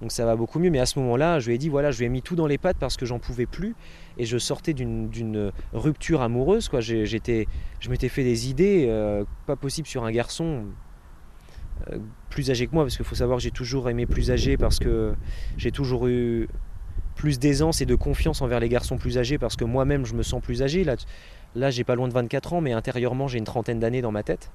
donc 0.00 0.10
ça 0.10 0.24
va 0.24 0.34
beaucoup 0.34 0.58
mieux. 0.58 0.70
Mais 0.70 0.80
à 0.80 0.86
ce 0.86 0.98
moment-là, 0.98 1.38
je 1.38 1.46
lui 1.46 1.54
ai 1.54 1.58
dit 1.58 1.68
voilà, 1.68 1.92
je 1.92 2.00
lui 2.00 2.06
ai 2.06 2.08
mis 2.08 2.22
tout 2.22 2.34
dans 2.34 2.48
les 2.48 2.58
pattes 2.58 2.78
parce 2.80 2.96
que 2.96 3.06
j'en 3.06 3.20
pouvais 3.20 3.46
plus. 3.46 3.76
Et 4.18 4.24
je 4.24 4.38
sortais 4.38 4.74
d'une 4.74 5.52
rupture 5.72 6.22
amoureuse. 6.22 6.68
Quoi. 6.68 6.80
J'étais, 6.80 7.46
je 7.80 7.90
m'étais 7.90 8.08
fait 8.08 8.24
des 8.24 8.50
idées, 8.50 8.86
euh, 8.88 9.24
pas 9.46 9.56
possible 9.56 9.86
sur 9.86 10.04
un 10.04 10.10
garçon 10.10 10.64
plus 12.28 12.50
âgé 12.50 12.66
que 12.66 12.74
moi. 12.74 12.84
Parce 12.84 12.96
qu'il 12.96 13.06
faut 13.06 13.14
savoir 13.14 13.38
que 13.38 13.42
j'ai 13.42 13.50
toujours 13.50 13.88
aimé 13.88 14.06
plus 14.06 14.30
âgé 14.30 14.56
parce 14.56 14.78
que 14.78 15.14
j'ai 15.56 15.70
toujours 15.70 16.08
eu 16.08 16.48
plus 17.14 17.38
d'aisance 17.38 17.80
et 17.80 17.86
de 17.86 17.96
confiance 17.96 18.42
envers 18.42 18.60
les 18.60 18.68
garçons 18.68 18.96
plus 18.96 19.18
âgés 19.18 19.38
parce 19.38 19.56
que 19.56 19.64
moi-même 19.64 20.06
je 20.06 20.14
me 20.14 20.22
sens 20.22 20.40
plus 20.40 20.62
âgé. 20.62 20.84
Là, 20.84 20.96
là 21.54 21.70
j'ai 21.70 21.84
pas 21.84 21.96
loin 21.96 22.08
de 22.08 22.12
24 22.12 22.54
ans, 22.54 22.60
mais 22.60 22.72
intérieurement 22.72 23.26
j'ai 23.28 23.38
une 23.38 23.44
trentaine 23.44 23.80
d'années 23.80 24.02
dans 24.02 24.12
ma 24.12 24.22
tête. 24.22 24.50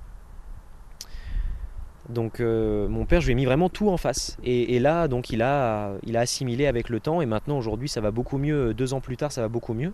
Donc 2.09 2.39
euh, 2.39 2.87
mon 2.87 3.05
père, 3.05 3.21
je 3.21 3.27
lui 3.27 3.31
ai 3.33 3.35
mis 3.35 3.45
vraiment 3.45 3.69
tout 3.69 3.89
en 3.89 3.97
face. 3.97 4.37
Et, 4.43 4.79
là, 4.79 5.07
donc 5.07 5.29
il 5.29 5.41
a, 5.41 5.93
il 6.03 6.17
a 6.17 6.21
assimilé 6.21 6.67
avec 6.67 6.89
le 6.89 6.99
temps. 6.99 7.21
Et 7.21 7.25
maintenant, 7.25 7.57
aujourd'hui, 7.57 7.89
ça 7.89 8.01
va 8.01 8.11
beaucoup 8.11 8.37
mieux. 8.37 8.73
Deux 8.73 8.93
ans 8.93 9.01
plus 9.01 9.17
tard, 9.17 9.31
ça 9.31 9.41
va 9.41 9.47
beaucoup 9.47 9.73
mieux. 9.73 9.93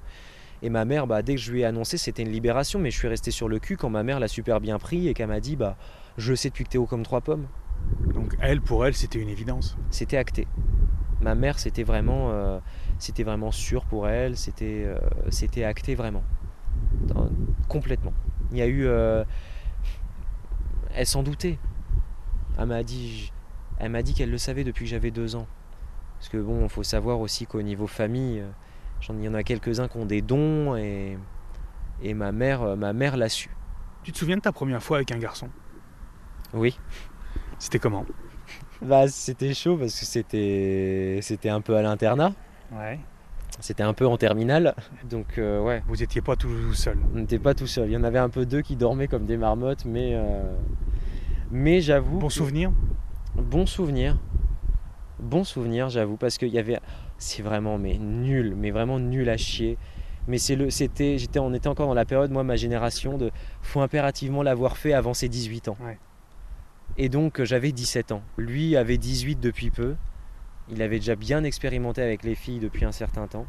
Et 0.62 0.70
ma 0.70 0.84
mère, 0.86 1.08
bah, 1.08 1.22
dès 1.22 1.36
que 1.36 1.42
je 1.42 1.52
lui 1.52 1.62
ai 1.62 1.66
annoncé, 1.66 1.98
c'était 1.98 2.24
une 2.24 2.32
libération. 2.32 2.80
Mais 2.80 2.92
je 2.92 2.98
suis 2.98 3.08
resté 3.08 3.32
sur 3.32 3.48
le 3.48 3.60
cul 3.60 3.78
quand 3.78 3.90
ma 3.90 4.04
mère 4.04 4.20
l'a 4.20 4.28
super 4.28 4.60
bien 4.60 4.80
pris 4.80 5.08
et 5.08 5.14
qu'elle 5.14 5.28
m'a 5.28 5.40
dit, 5.40 5.56
bah, 5.56 5.78
je 6.18 6.34
sais 6.34 6.50
depuis 6.50 6.64
que 6.64 6.70
t'es 6.70 6.78
haut 6.78 6.88
comme 6.88 7.04
trois 7.04 7.22
pommes. 7.22 7.48
Donc 8.14 8.36
elle, 8.42 8.62
pour 8.62 8.86
elle, 8.86 8.94
c'était 8.94 9.20
une 9.20 9.30
évidence. 9.30 9.78
C'était 9.90 10.18
acté 10.18 10.48
ma 11.22 11.36
mère, 11.36 11.60
c'était 11.60 11.84
vraiment, 11.84 12.30
euh, 12.32 12.60
c'était 12.98 13.24
vraiment 13.24 13.52
sûr 13.52 13.86
pour 13.86 14.08
elle, 14.08 14.38
c'était, 14.38 14.84
euh, 14.86 14.98
c'était 15.30 15.64
acté 15.64 15.96
vraiment, 15.96 16.24
complètement. 17.68 18.14
Il 18.52 18.58
y 18.58 18.62
a 18.62 18.68
eu, 18.68 18.86
euh, 18.86 19.24
elle 20.96 21.06
s'en 21.06 21.24
doutait. 21.24 21.58
Elle 22.60 22.66
m'a 22.68 22.84
dit, 22.84 23.32
elle 23.80 23.92
m'a 23.92 24.02
dit 24.02 24.14
qu'elle 24.14 24.30
le 24.30 24.38
savait 24.38 24.64
depuis 24.64 24.86
que 24.86 24.92
j'avais 24.92 25.12
deux 25.12 25.36
ans. 25.36 25.48
Parce 26.18 26.30
que 26.30 26.38
bon, 26.38 26.64
il 26.64 26.70
faut 26.70 26.84
savoir 26.84 27.20
aussi 27.22 27.46
qu'au 27.46 27.62
niveau 27.62 27.88
famille, 27.88 28.44
il 29.10 29.24
y 29.24 29.30
en 29.30 29.34
a 29.34 29.44
quelques-uns 29.44 29.88
qui 29.88 29.98
ont 29.98 30.06
des 30.06 30.22
dons 30.22 30.76
et, 30.76 31.18
et 32.04 32.14
ma 32.14 32.32
mère, 32.34 32.76
ma 32.76 32.92
mère 32.92 33.16
l'a 33.16 33.30
su. 33.30 33.50
Tu 34.04 34.12
te 34.12 34.18
souviens 34.18 34.38
de 34.38 34.42
ta 34.42 34.52
première 34.52 34.84
fois 34.84 34.98
avec 34.98 35.12
un 35.12 35.18
garçon? 35.18 35.48
Oui. 36.54 36.78
C'était 37.58 37.80
comment? 37.80 38.06
Bah, 38.82 39.08
c'était 39.08 39.54
chaud 39.54 39.78
parce 39.78 39.98
que 39.98 40.06
c'était, 40.06 41.20
c'était 41.22 41.50
un 41.50 41.62
peu 41.62 41.78
à 41.78 41.82
l'internat. 41.82 42.34
Ouais. 42.74 43.00
C'était 43.62 43.84
un 43.84 43.94
peu 43.94 44.08
en 44.08 44.16
terminale, 44.16 44.74
donc 45.10 45.38
euh, 45.38 45.62
ouais. 45.62 45.84
Vous 45.88 45.98
n'étiez 45.98 46.22
pas 46.22 46.38
tout 46.38 46.74
seul. 46.74 46.98
On 47.14 47.18
n'était 47.18 47.40
pas 47.40 47.54
tout 47.54 47.68
seul. 47.68 47.90
Il 47.90 47.92
y 47.92 47.98
en 47.98 48.04
avait 48.04 48.20
un 48.20 48.30
peu 48.30 48.46
deux 48.46 48.62
qui 48.62 48.78
dormaient 48.78 49.10
comme 49.10 49.26
des 49.26 49.36
marmottes, 49.36 49.84
mais 49.84 50.12
euh, 50.14 50.56
mais 51.52 51.82
j'avoue. 51.82 52.20
Bon 52.20 52.30
souvenir. 52.30 52.72
Bon 53.36 53.66
souvenir. 53.66 54.18
Bon 55.20 55.44
souvenir, 55.44 55.90
j'avoue, 55.90 56.16
parce 56.16 56.38
qu'il 56.38 56.50
y 56.50 56.60
avait, 56.60 56.80
c'est 57.18 57.42
vraiment 57.42 57.78
mais 57.78 57.98
nul, 57.98 58.56
mais 58.56 58.72
vraiment 58.72 59.00
nul 59.00 59.30
à 59.30 59.38
chier. 59.38 59.78
Mais 60.28 60.38
c'est 60.38 60.56
le, 60.56 60.70
c'était, 60.70 61.18
j'étais, 61.18 61.40
on 61.40 61.54
était 61.54 61.68
encore 61.68 61.88
dans 61.88 61.94
la 61.94 62.06
période, 62.06 62.32
moi, 62.32 62.44
ma 62.44 62.56
génération 62.56 63.18
de, 63.18 63.32
faut 63.62 63.82
impérativement 63.82 64.44
l'avoir 64.44 64.78
fait 64.78 64.94
avant 64.94 65.14
ses 65.14 65.28
18 65.28 65.70
ans. 65.70 65.78
Ouais. 65.82 65.98
Et 66.98 67.10
donc 67.10 67.44
j'avais 67.44 67.72
17 67.72 68.12
ans. 68.12 68.22
Lui 68.38 68.76
avait 68.76 68.98
18 68.98 69.40
depuis 69.40 69.72
peu. 69.72 69.96
Il 70.70 70.82
avait 70.82 71.00
déjà 71.00 71.16
bien 71.16 71.44
expérimenté 71.44 72.02
avec 72.02 72.24
les 72.24 72.36
filles 72.36 72.60
depuis 72.60 72.86
un 72.86 72.92
certain 72.92 73.28
temps. 73.28 73.46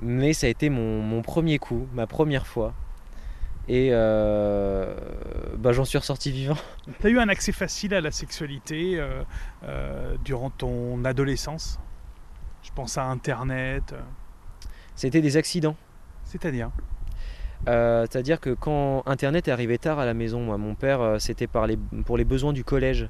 Mais 0.00 0.32
ça 0.32 0.46
a 0.46 0.50
été 0.50 0.68
mon, 0.68 1.22
premier 1.22 1.58
coup, 1.58 1.86
ma 1.94 2.06
première 2.06 2.46
fois. 2.46 2.74
Et 3.68 3.88
euh, 3.90 4.94
bah, 5.58 5.72
j'en 5.72 5.84
suis 5.84 5.98
ressorti 5.98 6.30
vivant. 6.30 6.56
Tu 7.00 7.06
as 7.06 7.10
eu 7.10 7.18
un 7.18 7.28
accès 7.28 7.52
facile 7.52 7.94
à 7.94 8.00
la 8.00 8.12
sexualité 8.12 8.98
euh, 8.98 9.22
euh, 9.64 10.16
durant 10.24 10.50
ton 10.50 11.04
adolescence? 11.04 11.80
Je 12.62 12.70
pense 12.74 12.96
à 12.96 13.04
Internet. 13.04 13.94
C'était 14.94 15.20
des 15.20 15.36
accidents. 15.36 15.76
C'est-à-dire? 16.24 16.70
C'est-à-dire 17.66 18.38
que 18.38 18.50
quand 18.50 19.02
Internet 19.06 19.48
est 19.48 19.50
arrivé 19.50 19.78
tard 19.78 19.98
à 19.98 20.04
la 20.04 20.14
maison, 20.14 20.40
moi, 20.40 20.56
mon 20.56 20.76
père, 20.76 21.16
c'était 21.18 21.48
pour 21.48 22.16
les 22.16 22.24
besoins 22.24 22.52
du 22.52 22.62
collège. 22.62 23.08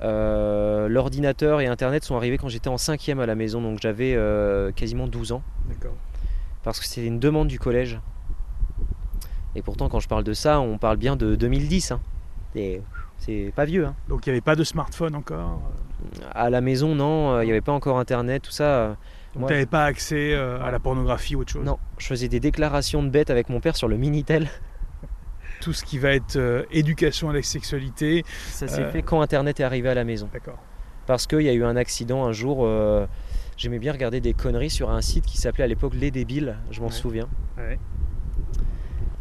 L'ordinateur 0.00 1.60
et 1.60 1.66
Internet 1.66 2.04
sont 2.04 2.16
arrivés 2.16 2.38
quand 2.38 2.48
j'étais 2.48 2.68
en 2.68 2.78
cinquième 2.78 3.20
à 3.20 3.26
la 3.26 3.34
maison, 3.34 3.60
donc 3.60 3.80
j'avais 3.82 4.16
quasiment 4.74 5.06
12 5.06 5.32
ans. 5.32 5.42
Parce 6.62 6.80
que 6.80 6.86
c'était 6.86 7.06
une 7.06 7.20
demande 7.20 7.48
du 7.48 7.58
collège. 7.58 7.98
Et 9.56 9.62
pourtant, 9.62 9.88
quand 9.88 10.00
je 10.00 10.08
parle 10.08 10.24
de 10.24 10.32
ça, 10.32 10.60
on 10.60 10.78
parle 10.78 10.96
bien 10.96 11.16
de 11.16 11.34
2010. 11.36 11.92
Hein. 11.92 12.00
C'est 13.18 13.52
pas 13.54 13.64
vieux. 13.64 13.86
Hein. 13.86 13.94
Donc 14.08 14.26
il 14.26 14.30
n'y 14.30 14.32
avait 14.32 14.40
pas 14.40 14.56
de 14.56 14.64
smartphone 14.64 15.14
encore 15.14 15.60
À 16.32 16.50
la 16.50 16.60
maison, 16.60 16.94
non. 16.94 17.40
Il 17.40 17.46
n'y 17.46 17.50
avait 17.50 17.60
pas 17.60 17.72
encore 17.72 17.98
Internet, 17.98 18.42
tout 18.42 18.50
ça. 18.50 18.96
Donc 19.36 19.48
tu 19.48 19.52
n'avais 19.52 19.66
pas 19.66 19.84
accès 19.84 20.32
euh, 20.32 20.62
à 20.62 20.70
la 20.70 20.78
pornographie 20.78 21.34
ou 21.34 21.40
autre 21.40 21.52
chose? 21.52 21.64
Non, 21.64 21.78
je 21.98 22.06
faisais 22.06 22.28
des 22.28 22.40
déclarations 22.40 23.02
de 23.02 23.08
bêtes 23.08 23.30
avec 23.30 23.48
mon 23.48 23.60
père 23.60 23.76
sur 23.76 23.88
le 23.88 23.96
Minitel. 23.96 24.48
Tout 25.60 25.72
ce 25.72 25.84
qui 25.84 25.98
va 25.98 26.12
être 26.12 26.36
euh, 26.36 26.62
éducation 26.70 27.30
à 27.30 27.32
la 27.32 27.42
sexualité. 27.42 28.24
Ça 28.50 28.68
s'est 28.68 28.82
euh, 28.82 28.90
fait 28.90 29.02
quand 29.02 29.20
Internet 29.22 29.60
est 29.60 29.64
arrivé 29.64 29.88
à 29.88 29.94
la 29.94 30.04
maison. 30.04 30.28
D'accord. 30.32 30.58
Parce 31.06 31.26
qu'il 31.26 31.42
y 31.42 31.48
a 31.48 31.52
eu 31.52 31.64
un 31.64 31.76
accident 31.76 32.24
un 32.24 32.32
jour. 32.32 32.66
J'aimais 33.56 33.78
bien 33.78 33.92
regarder 33.92 34.20
des 34.20 34.32
conneries 34.32 34.70
sur 34.70 34.90
un 34.90 35.02
site 35.02 35.26
qui 35.26 35.36
s'appelait 35.36 35.64
à 35.64 35.66
l'époque 35.66 35.92
Les 35.94 36.10
Débiles, 36.10 36.56
je 36.70 36.80
m'en 36.80 36.90
souviens. 36.90 37.28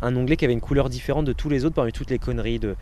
Un 0.04 0.16
onglet 0.16 0.36
qui 0.36 0.46
avait 0.46 0.54
une 0.54 0.62
couleur 0.62 0.90
différente 0.90 1.26
de 1.26 1.34
tous 1.34 1.50
les 1.50 1.64
autres 1.66 1.76
parmi 1.76 1.92
toutes 1.92 2.10
les 2.10 2.20
conneries 2.20 2.60
de 2.60 2.76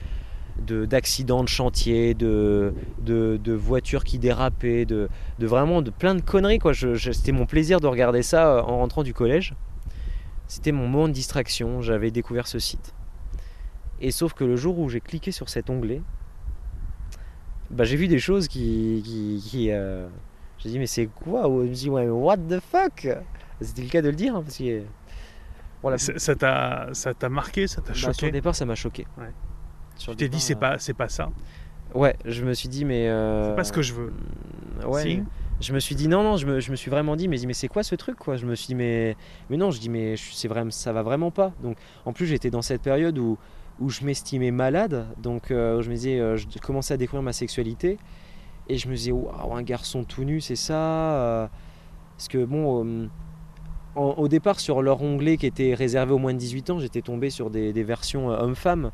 d'accidents 0.68 1.44
de, 1.44 1.50
chantier, 1.50 2.14
de, 2.14 2.74
de, 3.00 3.54
voitures 3.54 4.04
qui 4.04 4.20
dérapaient, 4.20 4.86
de, 4.86 5.10
vraiment 5.40 5.82
de 5.82 5.90
plein 5.90 6.14
de 6.14 6.22
conneries. 6.22 6.60
Quoi. 6.60 6.74
c'était 6.74 7.32
mon 7.32 7.46
plaisir 7.46 7.80
de 7.80 7.88
regarder 7.88 8.22
ça 8.22 8.58
euh, 8.58 8.62
en 8.62 8.78
rentrant 8.78 9.04
du 9.04 9.14
collège. 9.14 9.56
C'était 10.48 10.72
mon 10.72 10.88
moment 10.88 11.08
de 11.08 11.14
distraction, 11.14 11.82
j'avais 11.82 12.12
découvert 12.12 12.48
ce 12.48 12.60
site. 12.60 12.94
Et 14.02 14.12
sauf 14.12 14.34
que 14.34 14.44
le 14.44 14.56
jour 14.56 14.78
où 14.80 14.90
j'ai 14.90 15.00
cliqué 15.00 15.32
sur 15.32 15.50
cet 15.50 15.70
onglet, 15.70 16.02
bah, 17.70 17.84
j'ai 17.86 17.96
vu 17.96 18.08
des 18.08 18.20
choses 18.20 18.48
qui... 18.48 19.02
euh, 19.72 20.08
J'ai 20.60 20.70
dit 20.70 20.80
mais 20.80 20.88
c'est 20.88 21.08
quoi? 21.08 21.44
Je 21.44 21.50
me 21.50 21.74
dit 21.74 21.90
ouais, 21.90 22.10
what 22.10 22.38
the 22.38 22.60
fuck? 22.60 23.08
C'était 23.62 23.84
le 23.84 23.90
cas 23.90 24.02
de 24.02 24.10
le 24.10 24.16
dire. 24.16 24.36
Hein, 24.36 24.42
parce 24.44 24.58
que, 24.58 24.82
Ça 25.98 26.36
t'a 26.36 27.30
marqué, 27.30 27.68
ça 27.68 27.82
t'a 27.82 27.90
bah, 27.90 27.98
choqué 27.98 28.28
Au 28.28 28.32
départ 28.32 28.56
ça 28.56 28.66
m'a 28.66 28.76
choqué. 28.76 29.06
Tu 29.98 30.16
t'es 30.16 30.30
dit 30.30 30.40
c'est 30.40 30.56
pas 30.56 30.78
c'est 30.80 30.94
pas 30.94 31.10
ça. 31.10 31.30
Ouais, 31.94 32.16
je 32.26 32.44
me 32.44 32.54
suis 32.54 32.70
dit 32.70 32.86
mais. 32.86 33.10
Euh... 33.10 33.50
C'est 33.50 33.56
pas 33.56 33.64
ce 33.64 33.74
que 33.74 33.82
je 33.82 33.94
veux. 33.94 34.14
Ouais. 34.86 35.24
Je 35.60 35.74
me 35.74 35.80
suis 35.80 35.94
dit 35.94 36.08
non 36.08 36.24
non, 36.24 36.38
je 36.38 36.48
me, 36.48 36.60
je 36.60 36.72
me 36.72 36.76
suis 36.76 36.90
vraiment 36.90 37.16
dit 37.16 37.28
mais 37.28 37.38
mais 37.46 37.54
c'est 37.54 37.68
quoi 37.68 37.84
ce 37.84 37.94
truc 37.94 38.18
quoi? 38.18 38.36
Je 38.36 38.48
me 38.48 38.56
suis 38.56 38.68
dit 38.68 38.76
mais 38.76 39.16
mais 39.50 39.58
non, 39.58 39.70
je 39.70 39.80
dis 39.80 39.90
mais 39.90 40.16
c'est 40.18 40.48
vraiment 40.48 40.72
ça 40.72 40.92
va 40.92 41.04
vraiment 41.04 41.30
pas. 41.30 41.54
Donc 41.62 41.78
en 42.06 42.14
plus 42.14 42.26
j'étais 42.26 42.50
dans 42.50 42.64
cette 42.64 42.82
période 42.82 43.18
où 43.20 43.38
où 43.80 43.90
je 43.90 44.04
m'estimais 44.04 44.52
malade, 44.52 45.08
donc 45.18 45.52
euh, 45.52 45.82
je 45.82 45.90
me 45.90 45.96
disais 45.96 46.20
euh, 46.20 46.36
je 46.36 46.46
commençais 46.60 46.94
à 46.94 46.98
découvrir 46.98 47.24
ma 47.24 47.34
sexualité 47.34 47.98
et 48.70 48.78
je 48.78 48.88
me 48.88 48.96
disais 48.96 49.12
waouh 49.12 49.56
un 49.56 49.62
garçon 49.62 50.04
tout 50.04 50.24
nu 50.24 50.42
c'est 50.42 50.56
ça. 50.56 50.74
Euh. 50.74 51.48
parce 52.18 52.28
que 52.28 52.44
bon. 52.44 53.10
Au 53.96 54.28
départ, 54.28 54.60
sur 54.60 54.82
leur 54.82 55.02
onglet 55.02 55.38
qui 55.38 55.46
était 55.46 55.74
réservé 55.74 56.14
aux 56.14 56.18
moins 56.18 56.34
de 56.34 56.40
18 56.40 56.70
ans, 56.70 56.80
j'étais 56.80 57.02
tombé 57.02 57.30
sur 57.30 57.50
des, 57.50 57.84
versions 57.84 58.30
hommes-femmes. 58.30 58.92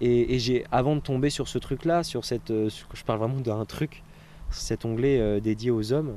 Et, 0.00 0.38
j'ai, 0.38 0.64
avant 0.72 0.96
de 0.96 1.00
tomber 1.00 1.30
sur 1.30 1.46
ce 1.46 1.58
truc-là, 1.58 2.02
sur 2.02 2.24
cette, 2.24 2.50
euh, 2.50 2.68
je 2.92 3.04
parle 3.04 3.20
vraiment 3.20 3.40
d'un 3.40 3.64
truc, 3.64 4.02
cet 4.50 4.84
onglet 4.84 5.20
euh, 5.20 5.40
dédié 5.40 5.70
aux 5.70 5.92
hommes, 5.92 6.16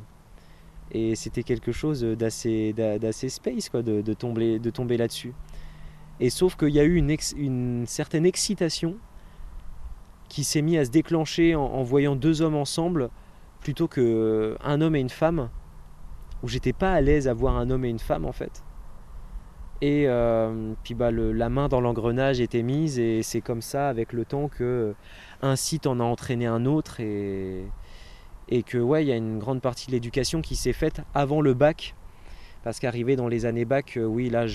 et 0.92 1.16
c'était 1.16 1.44
quelque 1.44 1.72
chose 1.72 2.02
d'assez, 2.02 2.74
d'assez 2.74 3.30
space, 3.30 3.70
quoi, 3.70 3.84
de, 3.84 4.14
tomber, 4.14 4.58
de 4.58 4.70
tomber 4.70 4.98
là-dessus. 4.98 5.34
Et 6.20 6.30
sauf 6.30 6.56
qu'il 6.56 6.70
y 6.70 6.80
a 6.80 6.84
eu 6.84 6.96
une, 6.96 7.86
certaine 7.86 8.26
excitation 8.26 8.96
qui 10.30 10.44
s'est 10.44 10.62
mise 10.62 10.80
à 10.80 10.86
se 10.86 10.90
déclencher 10.90 11.56
en, 11.56 11.84
voyant 11.84 12.16
deux 12.16 12.42
hommes 12.42 12.56
ensemble 12.56 13.10
plutôt 13.60 13.88
qu'un 13.88 14.02
euh, 14.02 14.56
homme 14.64 14.96
et 14.96 15.00
une 15.00 15.10
femme, 15.10 15.50
où 16.44 16.48
j'étais 16.48 16.74
pas 16.74 16.94
à 16.94 17.02
l'aise 17.02 17.28
à 17.28 17.34
voir 17.34 17.58
un 17.58 17.70
homme 17.70 17.86
et 17.86 17.90
une 17.90 18.00
femme 18.00 18.26
en 18.26 18.32
fait. 18.32 18.64
Et 19.82 20.06
euh, 20.08 20.74
puis 20.84 20.96
bah, 20.96 21.12
la 21.12 21.50
main 21.50 21.68
dans 21.68 21.82
l'engrenage 21.82 22.40
était 22.40 22.64
mise 22.64 22.98
et 22.98 23.22
c'est 23.22 23.42
comme 23.42 23.62
ça 23.62 23.90
avec 23.90 24.12
le 24.12 24.26
temps 24.26 24.48
que 24.48 24.96
un 25.44 25.56
site 25.56 25.86
en 25.86 26.00
a 26.00 26.04
entraîné 26.04 26.48
un 26.48 26.66
autre 26.66 27.00
et, 27.00 27.64
et 28.50 28.64
que 28.64 28.80
ouais 28.80 29.04
il 29.04 29.08
y 29.08 29.12
a 29.12 29.16
une 29.16 29.38
grande 29.38 29.62
partie 29.62 29.86
de 29.86 29.92
l'éducation 29.92 30.42
qui 30.42 30.56
s'est 30.56 30.74
faite 30.74 31.02
avant 31.14 31.42
le 31.42 31.54
bac 31.54 31.94
parce 32.68 32.80
qu'arrivé 32.80 33.16
dans 33.16 33.30
les 33.30 33.46
années 33.46 33.64
bac, 33.64 33.96
euh, 33.96 34.04
oui 34.04 34.30
là 34.30 34.46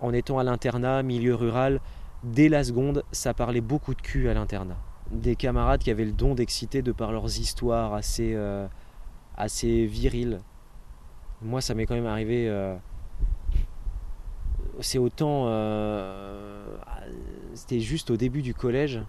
en 0.00 0.12
étant 0.12 0.38
à 0.38 0.44
l'internat, 0.44 1.02
milieu 1.02 1.34
rural, 1.34 1.80
dès 2.22 2.50
la 2.50 2.64
seconde, 2.64 3.02
ça 3.12 3.32
parlait 3.32 3.62
beaucoup 3.62 3.94
de 3.94 4.02
cul 4.02 4.28
à 4.28 4.34
l'internat. 4.34 4.76
Des 5.10 5.36
camarades 5.36 5.80
qui 5.80 5.90
avaient 5.90 6.04
le 6.04 6.12
don 6.12 6.34
d'exciter 6.34 6.82
de 6.82 6.92
par 6.92 7.12
leurs 7.12 7.38
histoires 7.38 7.94
assez, 7.94 8.32
euh, 8.34 8.66
assez 9.36 9.86
viriles. 9.86 10.40
Moi, 11.42 11.60
ça 11.60 11.74
m'est 11.74 11.86
quand 11.86 11.94
même 11.94 12.06
arrivé. 12.06 12.48
euh, 12.48 12.76
c'est 14.80 14.98
autant. 14.98 15.44
euh, 15.46 16.76
C'était 17.54 17.80
juste 17.80 18.10
au 18.10 18.16
début 18.16 18.42
du 18.42 18.54
collège, 18.54 19.00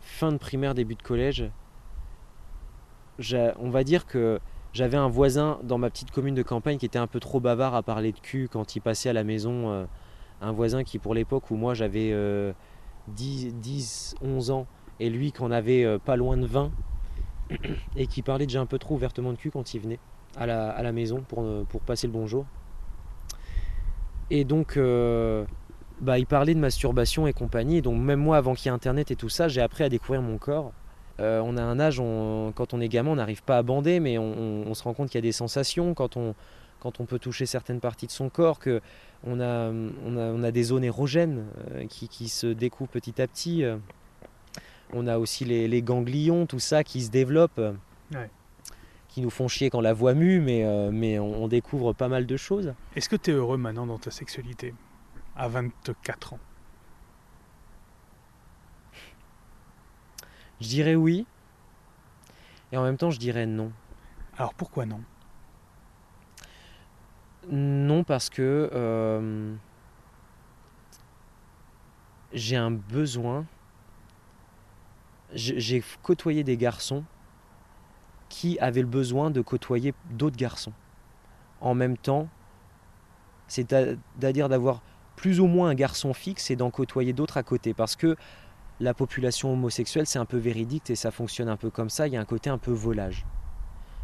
fin 0.00 0.32
de 0.32 0.36
primaire, 0.38 0.74
début 0.74 0.94
de 0.94 1.02
collège. 1.02 1.50
On 3.58 3.70
va 3.70 3.84
dire 3.84 4.06
que 4.06 4.40
j'avais 4.72 4.96
un 4.96 5.08
voisin 5.08 5.60
dans 5.62 5.78
ma 5.78 5.90
petite 5.90 6.10
commune 6.10 6.34
de 6.34 6.42
campagne 6.42 6.78
qui 6.78 6.86
était 6.86 6.98
un 6.98 7.06
peu 7.06 7.20
trop 7.20 7.40
bavard 7.40 7.74
à 7.74 7.82
parler 7.82 8.12
de 8.12 8.18
cul 8.18 8.48
quand 8.50 8.74
il 8.74 8.80
passait 8.80 9.08
à 9.08 9.12
la 9.12 9.24
maison. 9.24 9.70
euh, 9.70 9.84
un 10.40 10.50
voisin 10.50 10.82
qui, 10.82 10.98
pour 10.98 11.14
l'époque 11.14 11.52
où 11.52 11.54
moi 11.54 11.72
j'avais 11.72 12.10
euh, 12.12 12.52
10, 13.06 13.54
10, 13.54 14.16
11 14.22 14.50
ans, 14.50 14.66
et 14.98 15.08
lui 15.08 15.30
qui 15.30 15.40
en 15.40 15.52
avait 15.52 15.98
pas 16.00 16.16
loin 16.16 16.36
de 16.36 16.46
20, 16.46 16.72
et 17.96 18.08
qui 18.08 18.22
parlait 18.22 18.46
déjà 18.46 18.60
un 18.60 18.66
peu 18.66 18.78
trop 18.78 18.96
ouvertement 18.96 19.32
de 19.32 19.38
cul 19.38 19.52
quand 19.52 19.72
il 19.74 19.80
venait 19.80 20.00
à 20.36 20.46
la, 20.46 20.92
maison 20.92 21.22
pour, 21.26 21.42
euh, 21.42 21.64
pour 21.68 21.80
passer 21.80 22.06
le 22.06 22.12
bonjour. 22.12 22.46
Et 24.30 24.44
donc, 24.44 24.76
euh, 24.76 25.44
bah, 26.00 26.18
il 26.18 26.26
parlait 26.26 26.54
de 26.54 26.60
masturbation 26.60 27.26
et 27.26 27.32
compagnie. 27.32 27.82
Donc, 27.82 28.00
même 28.00 28.20
moi, 28.20 28.36
avant 28.36 28.54
qu'il 28.54 28.66
y 28.66 28.68
ait 28.68 28.74
Internet 28.74 29.10
et 29.10 29.16
tout 29.16 29.28
ça, 29.28 29.48
j'ai 29.48 29.60
appris 29.60 29.84
à 29.84 29.88
découvrir 29.88 30.22
mon 30.22 30.38
corps. 30.38 30.72
Euh, 31.20 31.42
on 31.44 31.56
a 31.56 31.62
un 31.62 31.78
âge, 31.78 31.98
quand 32.54 32.72
on 32.72 32.80
est 32.80 32.88
gamin, 32.88 33.10
on 33.10 33.16
n'arrive 33.16 33.42
pas 33.42 33.58
à 33.58 33.62
bander, 33.62 34.00
mais 34.00 34.16
on, 34.18 34.72
se 34.74 34.82
rend 34.82 34.94
compte 34.94 35.10
qu'il 35.10 35.18
y 35.18 35.24
a 35.24 35.28
des 35.28 35.32
sensations 35.32 35.92
quand 35.92 36.16
on, 36.16 36.34
quand 36.80 37.00
on 37.00 37.04
peut 37.04 37.18
toucher 37.18 37.44
certaines 37.44 37.80
parties 37.80 38.06
de 38.06 38.12
son 38.12 38.30
corps, 38.30 38.58
que 38.58 38.80
on 39.24 39.38
a, 39.38 39.70
on 39.70 40.16
a, 40.16 40.32
on 40.32 40.42
a 40.42 40.50
des 40.50 40.64
zones 40.64 40.82
érogènes 40.82 41.44
qui, 41.90 42.08
qui 42.08 42.28
se 42.28 42.46
découvrent 42.46 42.90
petit 42.90 43.20
à 43.20 43.28
petit. 43.28 43.62
On 44.94 45.06
a 45.06 45.18
aussi 45.18 45.44
les, 45.44 45.82
ganglions, 45.82 46.46
tout 46.46 46.58
ça 46.58 46.82
qui 46.82 47.02
se 47.02 47.10
développe, 47.10 47.60
Ouais. 48.14 48.28
Qui 49.12 49.20
nous 49.20 49.30
font 49.30 49.46
chier 49.46 49.68
quand 49.68 49.82
la 49.82 49.92
voix 49.92 50.14
mue, 50.14 50.40
mais, 50.40 50.64
euh, 50.64 50.90
mais 50.90 51.18
on, 51.18 51.44
on 51.44 51.48
découvre 51.48 51.92
pas 51.92 52.08
mal 52.08 52.24
de 52.24 52.36
choses. 52.38 52.72
Est-ce 52.96 53.10
que 53.10 53.16
tu 53.16 53.30
es 53.30 53.34
heureux 53.34 53.58
maintenant 53.58 53.86
dans 53.86 53.98
ta 53.98 54.10
sexualité 54.10 54.74
À 55.36 55.48
24 55.48 56.32
ans? 56.32 56.38
Je 60.62 60.68
dirais 60.68 60.94
oui, 60.94 61.26
et 62.70 62.78
en 62.78 62.84
même 62.84 62.96
temps 62.96 63.10
je 63.10 63.18
dirais 63.18 63.44
non. 63.44 63.70
Alors 64.38 64.54
pourquoi 64.54 64.86
non? 64.86 65.02
Non, 67.50 68.04
parce 68.04 68.30
que 68.30 68.70
euh, 68.72 69.54
j'ai 72.32 72.56
un 72.56 72.70
besoin. 72.70 73.44
J'ai 75.34 75.58
j'ai 75.60 75.82
côtoyé 76.02 76.44
des 76.44 76.56
garçons 76.56 77.04
qui 78.32 78.58
avaient 78.60 78.80
le 78.80 78.86
besoin 78.86 79.30
de 79.30 79.42
côtoyer 79.42 79.92
d'autres 80.10 80.38
garçons. 80.38 80.72
En 81.60 81.74
même 81.74 81.98
temps, 81.98 82.28
c'est-à-dire 83.46 84.48
d'avoir 84.48 84.80
plus 85.16 85.38
ou 85.38 85.46
moins 85.46 85.68
un 85.68 85.74
garçon 85.74 86.14
fixe 86.14 86.50
et 86.50 86.56
d'en 86.56 86.70
côtoyer 86.70 87.12
d'autres 87.12 87.36
à 87.36 87.42
côté. 87.42 87.74
Parce 87.74 87.94
que 87.94 88.16
la 88.80 88.94
population 88.94 89.52
homosexuelle, 89.52 90.06
c'est 90.06 90.18
un 90.18 90.24
peu 90.24 90.38
véridique 90.38 90.88
et 90.88 90.94
ça 90.96 91.10
fonctionne 91.10 91.50
un 91.50 91.58
peu 91.58 91.68
comme 91.68 91.90
ça. 91.90 92.06
Il 92.06 92.14
y 92.14 92.16
a 92.16 92.20
un 92.22 92.24
côté 92.24 92.48
un 92.48 92.56
peu 92.56 92.70
volage 92.72 93.26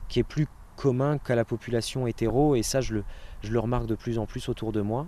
qui 0.08 0.18
est 0.20 0.24
plus 0.24 0.46
commun 0.76 1.16
qu'à 1.16 1.34
la 1.34 1.46
population 1.46 2.06
hétéro 2.06 2.54
et 2.54 2.62
ça, 2.62 2.82
je 2.82 2.96
le, 2.96 3.04
je 3.42 3.50
le 3.50 3.58
remarque 3.58 3.86
de 3.86 3.94
plus 3.94 4.18
en 4.18 4.26
plus 4.26 4.46
autour 4.50 4.72
de 4.72 4.82
moi. 4.82 5.06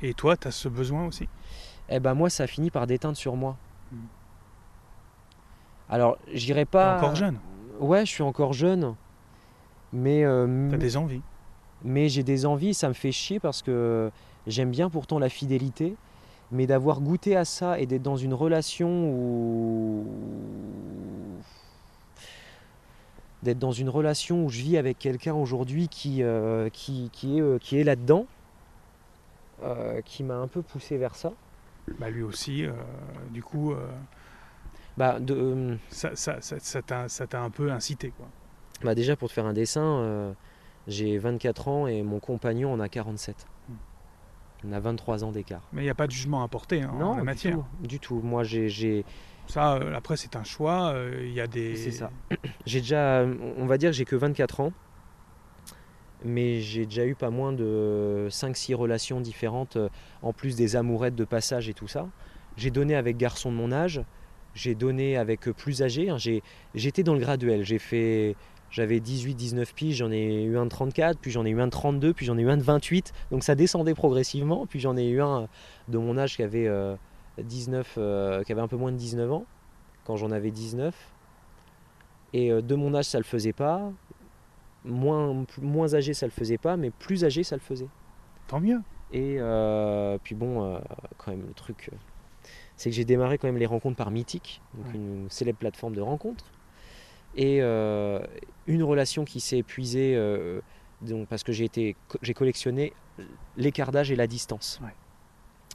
Et 0.00 0.14
toi, 0.14 0.36
tu 0.36 0.46
as 0.46 0.52
ce 0.52 0.68
besoin 0.68 1.06
aussi? 1.06 1.28
Eh 1.88 1.98
ben 1.98 2.14
moi, 2.14 2.30
ça 2.30 2.46
finit 2.46 2.70
par 2.70 2.86
déteindre 2.86 3.16
sur 3.16 3.34
moi. 3.34 3.56
Mm. 3.90 3.96
Alors, 5.88 6.18
j'irai 6.32 6.60
T'es 6.60 6.66
pas. 6.66 6.96
encore 6.98 7.16
jeune, 7.16 7.40
Ouais, 7.80 8.06
je 8.06 8.10
suis 8.10 8.22
encore 8.22 8.52
jeune, 8.52 8.94
mais 9.92 10.22
euh, 10.24 10.68
tu 10.68 10.74
as 10.74 10.78
des 10.78 10.96
envies. 10.96 11.22
mais 11.82 12.08
j'ai 12.08 12.22
des 12.22 12.46
envies. 12.46 12.74
Ça 12.74 12.88
me 12.88 12.94
fait 12.94 13.10
chier 13.10 13.40
parce 13.40 13.62
que 13.62 14.10
j'aime 14.46 14.70
bien 14.70 14.90
pourtant 14.90 15.18
la 15.18 15.28
fidélité, 15.28 15.96
mais 16.52 16.66
d'avoir 16.66 17.00
goûté 17.00 17.36
à 17.36 17.44
ça 17.44 17.80
et 17.80 17.86
d'être 17.86 18.02
dans 18.02 18.16
une 18.16 18.34
relation 18.34 19.10
où 19.10 20.06
d'être 23.42 23.58
dans 23.58 23.72
une 23.72 23.88
relation 23.88 24.44
où 24.44 24.50
je 24.50 24.60
vis 24.60 24.76
avec 24.76 24.98
quelqu'un 24.98 25.34
aujourd'hui 25.34 25.88
qui, 25.88 26.22
euh, 26.22 26.68
qui, 26.68 27.10
qui 27.12 27.38
est, 27.38 27.40
euh, 27.40 27.58
qui 27.58 27.78
est 27.78 27.84
là-dedans, 27.84 28.26
euh, 29.62 30.00
qui 30.02 30.22
m'a 30.22 30.36
un 30.36 30.46
peu 30.46 30.62
poussé 30.62 30.98
vers 30.98 31.14
ça. 31.14 31.32
Bah, 31.98 32.10
lui 32.10 32.22
aussi, 32.22 32.66
du 33.30 33.42
coup, 33.42 33.74
Bah, 35.00 35.18
de, 35.18 35.34
euh, 35.34 35.76
ça 35.88 36.14
ça- 36.14 36.42
ça- 36.42 36.60
ça 36.60 36.82
t'a 36.82 37.08
ça 37.08 37.26
t'a 37.26 37.40
un 37.40 37.48
peu 37.48 37.72
incité. 37.72 38.12
Quoi. 38.16 38.26
bah 38.84 38.94
déjà 38.94 39.16
pour 39.16 39.28
te 39.28 39.32
faire 39.32 39.46
un 39.46 39.54
dessin, 39.54 39.80
euh, 39.82 40.32
j'ai 40.88 41.16
24 41.16 41.68
ans 41.68 41.86
et 41.86 42.02
mon 42.02 42.18
compagnon 42.20 42.70
en 42.70 42.80
a 42.80 42.88
47. 42.90 43.46
Hmm. 43.70 43.72
On 44.68 44.72
a 44.72 44.80
23 44.80 45.24
ans 45.24 45.32
d'écart. 45.32 45.62
Mais 45.72 45.80
il 45.80 45.84
n'y 45.84 45.90
a 45.90 45.94
pas 45.94 46.06
de 46.06 46.12
jugement 46.12 46.42
à 46.42 46.48
porter 46.48 46.82
hein, 46.82 46.90
en 47.00 47.14
la 47.14 47.20
du 47.20 47.24
matière. 47.24 47.54
tout, 47.56 47.64
du 47.88 47.98
tout. 47.98 48.20
Moi 48.22 48.44
j'ai 48.44 48.68
j'ai- 48.68 49.06
Ça, 49.46 49.76
euh, 49.76 49.94
après, 49.96 50.16
c'est 50.18 50.36
un 50.36 50.44
choix. 50.44 50.92
euh, 50.92 51.22
Il 51.24 51.32
y 51.32 51.40
a 51.40 51.46
des. 51.46 51.74
C'est 51.76 51.90
ça. 51.92 52.10
j'ai 52.66 52.80
déjà, 52.82 53.24
on 53.56 53.64
va 53.64 53.78
dire 53.78 53.88
que 53.90 53.96
j'ai 53.96 54.04
que 54.04 54.16
24 54.16 54.60
ans, 54.60 54.72
mais 56.24 56.60
j'ai 56.60 56.84
déjà 56.84 57.06
eu 57.06 57.14
pas 57.14 57.30
moins 57.30 57.52
de 57.52 58.28
5-6 58.30 58.74
relations 58.74 59.20
différentes, 59.20 59.78
en 60.22 60.32
plus 60.34 60.56
des 60.56 60.76
amourettes 60.76 61.16
de 61.16 61.24
passage 61.24 61.68
et 61.70 61.74
tout 61.74 61.88
ça. 61.88 62.06
J'ai 62.56 62.70
donné 62.70 62.94
avec 62.94 63.16
garçons 63.16 63.50
de 63.50 63.56
mon 63.56 63.72
âge, 63.72 64.02
j'ai 64.54 64.74
donné 64.74 65.16
avec 65.16 65.48
euh, 65.48 65.52
plus 65.52 65.82
âgés. 65.82 66.10
hein. 66.10 66.16
J'étais 66.74 67.02
dans 67.02 67.14
le 67.14 67.20
graduel, 67.20 67.64
j'ai 67.64 67.78
fait... 67.78 68.36
J'avais 68.70 69.00
18-19 69.00 69.74
piges, 69.74 69.96
j'en 69.96 70.12
ai 70.12 70.44
eu 70.44 70.56
un 70.56 70.64
de 70.64 70.70
34, 70.70 71.18
puis 71.18 71.32
j'en 71.32 71.44
ai 71.44 71.50
eu 71.50 71.60
un 71.60 71.66
de 71.66 71.72
32, 71.72 72.14
puis 72.14 72.24
j'en 72.24 72.38
ai 72.38 72.42
eu 72.42 72.50
un 72.50 72.56
de 72.56 72.62
28. 72.62 73.12
Donc 73.32 73.42
ça 73.42 73.56
descendait 73.56 73.94
progressivement. 73.94 74.64
Puis 74.66 74.78
j'en 74.78 74.96
ai 74.96 75.08
eu 75.08 75.20
un 75.20 75.48
de 75.88 75.98
mon 75.98 76.16
âge 76.16 76.36
qui 76.36 76.44
avait, 76.44 76.68
euh, 76.68 76.94
19, 77.42 77.96
euh, 77.98 78.44
qui 78.44 78.52
avait 78.52 78.60
un 78.60 78.68
peu 78.68 78.76
moins 78.76 78.92
de 78.92 78.96
19 78.96 79.32
ans, 79.32 79.44
quand 80.04 80.14
j'en 80.14 80.30
avais 80.30 80.52
19. 80.52 80.94
Et 82.32 82.52
euh, 82.52 82.62
de 82.62 82.76
mon 82.76 82.94
âge, 82.94 83.06
ça 83.06 83.18
le 83.18 83.24
faisait 83.24 83.52
pas. 83.52 83.90
Moins, 84.84 85.44
moins 85.60 85.92
âgé, 85.94 86.14
ça 86.14 86.26
le 86.26 86.32
faisait 86.32 86.56
pas, 86.58 86.76
mais 86.76 86.90
plus 86.90 87.24
âgé, 87.24 87.42
ça 87.42 87.56
le 87.56 87.60
faisait. 87.60 87.88
Tant 88.46 88.60
mieux. 88.60 88.80
Et 89.12 89.36
euh, 89.40 90.16
puis 90.22 90.36
bon, 90.36 90.62
euh, 90.62 90.78
quand 91.18 91.32
même, 91.32 91.44
le 91.48 91.54
truc, 91.54 91.90
euh, 91.92 91.96
c'est 92.80 92.88
que 92.88 92.96
j'ai 92.96 93.04
démarré 93.04 93.36
quand 93.36 93.46
même 93.46 93.58
les 93.58 93.66
rencontres 93.66 93.98
par 93.98 94.10
Mythique, 94.10 94.62
donc 94.72 94.86
Ouais. 94.86 94.92
une 94.94 95.28
célèbre 95.28 95.58
plateforme 95.58 95.94
de 95.94 96.00
rencontres. 96.00 96.46
Et 97.36 97.58
euh, 97.60 98.20
une 98.66 98.82
relation 98.82 99.26
qui 99.26 99.40
s'est 99.40 99.58
épuisée, 99.58 100.14
euh, 100.16 100.62
donc, 101.02 101.28
parce 101.28 101.42
que 101.42 101.52
j'ai 101.52 101.66
été, 101.66 101.94
j'ai 102.22 102.32
collectionné 102.32 102.94
l'écart 103.58 103.92
d'âge 103.92 104.10
et 104.10 104.16
la 104.16 104.26
distance. 104.26 104.80
Ouais. 104.82 104.94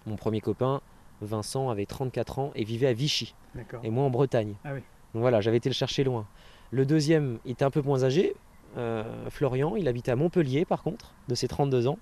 Mon 0.07 0.15
premier 0.15 0.41
copain, 0.41 0.81
Vincent, 1.21 1.69
avait 1.69 1.85
34 1.85 2.39
ans 2.39 2.51
et 2.55 2.63
vivait 2.63 2.87
à 2.87 2.93
Vichy 2.93 3.35
D'accord. 3.53 3.81
et 3.83 3.91
moi 3.91 4.03
en 4.03 4.09
Bretagne. 4.09 4.55
Ah 4.63 4.73
oui. 4.73 4.79
Donc 5.13 5.21
voilà, 5.21 5.41
j'avais 5.41 5.57
été 5.57 5.69
le 5.69 5.75
chercher 5.75 6.03
loin. 6.03 6.25
Le 6.71 6.87
deuxième, 6.87 7.37
il 7.45 7.51
était 7.51 7.65
un 7.65 7.69
peu 7.71 7.83
moins 7.83 8.03
âgé, 8.03 8.33
euh, 8.77 9.29
Florian, 9.29 9.75
il 9.75 9.87
habitait 9.87 10.09
à 10.11 10.15
Montpellier 10.15 10.65
par 10.65 10.81
contre, 10.81 11.13
de 11.27 11.35
ses 11.35 11.47
32 11.47 11.85
ans. 11.87 11.99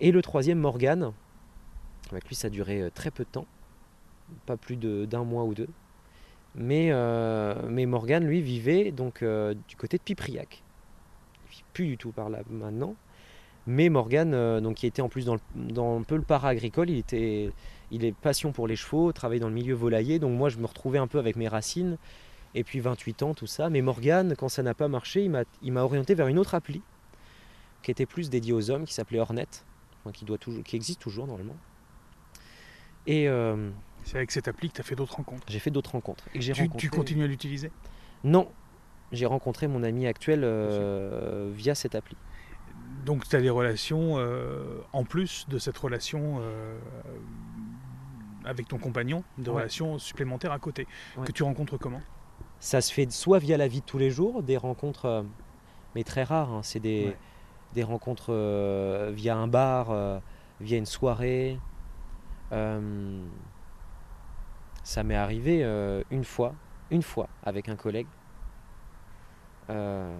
Et 0.00 0.10
le 0.10 0.20
troisième, 0.20 0.58
Morgane, 0.58 1.12
avec 2.10 2.26
lui 2.26 2.34
ça 2.34 2.48
a 2.48 2.50
duré 2.50 2.90
très 2.92 3.12
peu 3.12 3.22
de 3.22 3.28
temps, 3.30 3.46
pas 4.46 4.56
plus 4.56 4.76
d'un 4.76 5.24
mois 5.24 5.44
ou 5.44 5.54
deux. 5.54 5.68
Mais, 6.54 6.88
euh, 6.90 7.54
mais 7.68 7.86
Morgane, 7.86 8.24
lui, 8.24 8.40
vivait 8.40 8.90
donc 8.90 9.22
euh, 9.22 9.54
du 9.68 9.76
côté 9.76 9.98
de 9.98 10.02
Pipriac. 10.02 10.62
Il 11.46 11.56
vit 11.56 11.64
plus 11.72 11.86
du 11.86 11.98
tout 11.98 12.12
par 12.12 12.30
là 12.30 12.40
maintenant. 12.50 12.94
Mais 13.66 13.88
Morgane, 13.88 14.32
euh, 14.32 14.60
donc, 14.60 14.76
qui 14.76 14.86
était 14.86 15.02
en 15.02 15.08
plus 15.08 15.24
dans, 15.26 15.34
le- 15.34 15.80
un 15.98 16.02
peu 16.02 16.16
le 16.16 16.22
para-agricole, 16.22 16.88
il, 16.88 16.98
était, 16.98 17.50
il 17.90 18.04
est 18.04 18.12
passion 18.12 18.52
pour 18.52 18.68
les 18.68 18.76
chevaux, 18.76 19.12
travaille 19.12 19.40
dans 19.40 19.48
le 19.48 19.54
milieu 19.54 19.74
volailler. 19.74 20.18
Donc 20.18 20.36
moi, 20.38 20.48
je 20.48 20.58
me 20.58 20.66
retrouvais 20.66 20.98
un 20.98 21.08
peu 21.08 21.18
avec 21.18 21.36
mes 21.36 21.48
racines. 21.48 21.98
Et 22.54 22.64
puis 22.64 22.80
28 22.80 23.22
ans, 23.22 23.34
tout 23.34 23.46
ça. 23.46 23.68
Mais 23.68 23.82
Morgane, 23.82 24.34
quand 24.36 24.48
ça 24.48 24.62
n'a 24.62 24.72
pas 24.72 24.88
marché, 24.88 25.28
il 25.62 25.72
m'a- 25.72 25.82
orienté 25.82 26.14
vers 26.14 26.28
une 26.28 26.38
autre 26.38 26.54
appli 26.54 26.80
qui 27.82 27.90
était 27.90 28.06
plus 28.06 28.30
dédiée 28.30 28.52
aux 28.54 28.70
hommes, 28.70 28.84
qui 28.84 28.94
s'appelait 28.94 29.20
Hornet, 29.20 29.46
qui, 30.14 30.24
doit 30.24 30.38
toujours, 30.38 30.64
qui 30.64 30.74
existe 30.76 31.00
toujours 31.00 31.26
normalement. 31.26 31.56
Et 33.06 33.28
euh, 33.28 33.70
C'est 34.06 34.16
avec 34.16 34.30
cette 34.30 34.46
appli 34.48 34.68
que 34.70 34.74
tu 34.76 34.80
as 34.80 34.84
fait 34.84 34.94
d'autres 34.94 35.16
rencontres. 35.16 35.44
j'ai 35.48 35.58
fait 35.58 35.70
d'autres 35.70 35.90
rencontres. 35.92 36.24
Et 36.34 36.38
Tu, 36.38 36.52
rencontré... 36.52 36.78
tu 36.78 36.90
continues 36.90 37.24
à 37.24 37.26
l'utiliser? 37.26 37.72
Non, 38.22 38.48
j'ai 39.10 39.26
rencontré 39.26 39.66
mon 39.66 39.82
ami 39.82 40.06
actuel 40.06 40.42
euh, 40.44 41.50
via 41.52 41.74
cette 41.74 41.94
appli. 41.96 42.16
Donc 43.04 43.28
tu 43.28 43.34
as 43.34 43.40
des 43.40 43.50
relations 43.50 44.14
euh, 44.16 44.78
en 44.92 45.02
plus 45.04 45.46
de 45.48 45.58
cette 45.58 45.76
relation 45.76 46.38
euh, 46.40 46.78
avec 48.44 48.68
ton 48.68 48.78
compagnon, 48.78 49.24
des 49.38 49.50
Ouais. 49.50 49.56
relations 49.56 49.98
supplémentaires 49.98 50.52
à 50.52 50.58
côté, 50.60 50.86
Ouais. 51.16 51.26
que 51.26 51.32
tu 51.32 51.42
rencontres 51.42 51.76
comment? 51.76 52.00
Ça 52.60 52.80
se 52.80 52.92
fait 52.92 53.10
soit 53.10 53.40
via 53.40 53.56
la 53.56 53.66
vie 53.68 53.80
de 53.80 53.86
tous 53.86 53.98
les 53.98 54.10
jours, 54.10 54.42
des 54.42 54.56
rencontres, 54.56 55.24
mais 55.96 56.04
très 56.04 56.22
rares. 56.22 56.52
hein. 56.52 56.60
C'est 56.62 56.80
des, 56.80 57.06
Ouais. 57.08 57.16
des 57.74 57.82
rencontres 57.82 58.32
via 59.12 59.36
un 59.36 59.48
bar, 59.48 60.20
via 60.60 60.78
une 60.78 60.86
soirée. 60.86 61.58
Ça 64.86 65.02
m'est 65.02 65.16
arrivé 65.16 65.64
euh, 65.64 66.04
une 66.12 66.22
fois, 66.22 66.54
une 66.92 67.02
fois 67.02 67.28
avec 67.42 67.68
un 67.68 67.74
collègue. 67.74 68.06
Euh, 69.68 70.16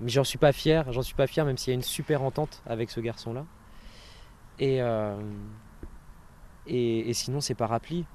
mais 0.00 0.08
j'en 0.08 0.24
suis 0.24 0.38
pas 0.38 0.52
fier, 0.52 0.90
j'en 0.94 1.02
suis 1.02 1.14
pas 1.14 1.26
fier 1.26 1.44
même 1.44 1.58
s'il 1.58 1.72
y 1.72 1.74
a 1.74 1.74
une 1.74 1.82
super 1.82 2.22
entente 2.22 2.62
avec 2.64 2.88
ce 2.88 3.00
garçon-là. 3.00 3.44
Et, 4.60 4.80
euh, 4.80 5.20
et, 6.66 7.10
et 7.10 7.12
sinon 7.12 7.42
c'est 7.42 7.54
par 7.54 7.74
appli. 7.74 8.06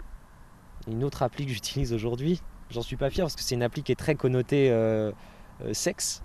Une 0.87 1.03
autre 1.03 1.21
appli 1.21 1.45
que 1.45 1.51
j'utilise 1.51 1.93
aujourd'hui, 1.93 2.41
j'en 2.71 2.81
suis 2.81 2.97
pas 2.97 3.11
fier 3.11 3.23
parce 3.25 3.35
que 3.35 3.43
c'est 3.43 3.53
une 3.53 3.61
appli 3.61 3.83
qui 3.83 3.91
est 3.91 3.95
très 3.95 4.15
connotée 4.15 4.71
euh, 4.71 5.11
sexe. 5.73 6.23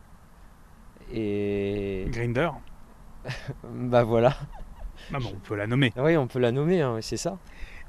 Et 1.12 2.07
Grinder? 2.09 2.49
Bah 3.64 4.03
voilà. 4.03 4.34
Ah 5.12 5.18
bon, 5.20 5.32
on 5.34 5.41
peut 5.41 5.57
la 5.57 5.66
nommer. 5.66 5.93
Oui, 5.99 6.16
on 6.16 6.26
peut 6.26 6.39
la 6.39 6.53
nommer, 6.53 6.80
hein, 6.80 6.97
c'est 7.03 7.18
ça. 7.18 7.39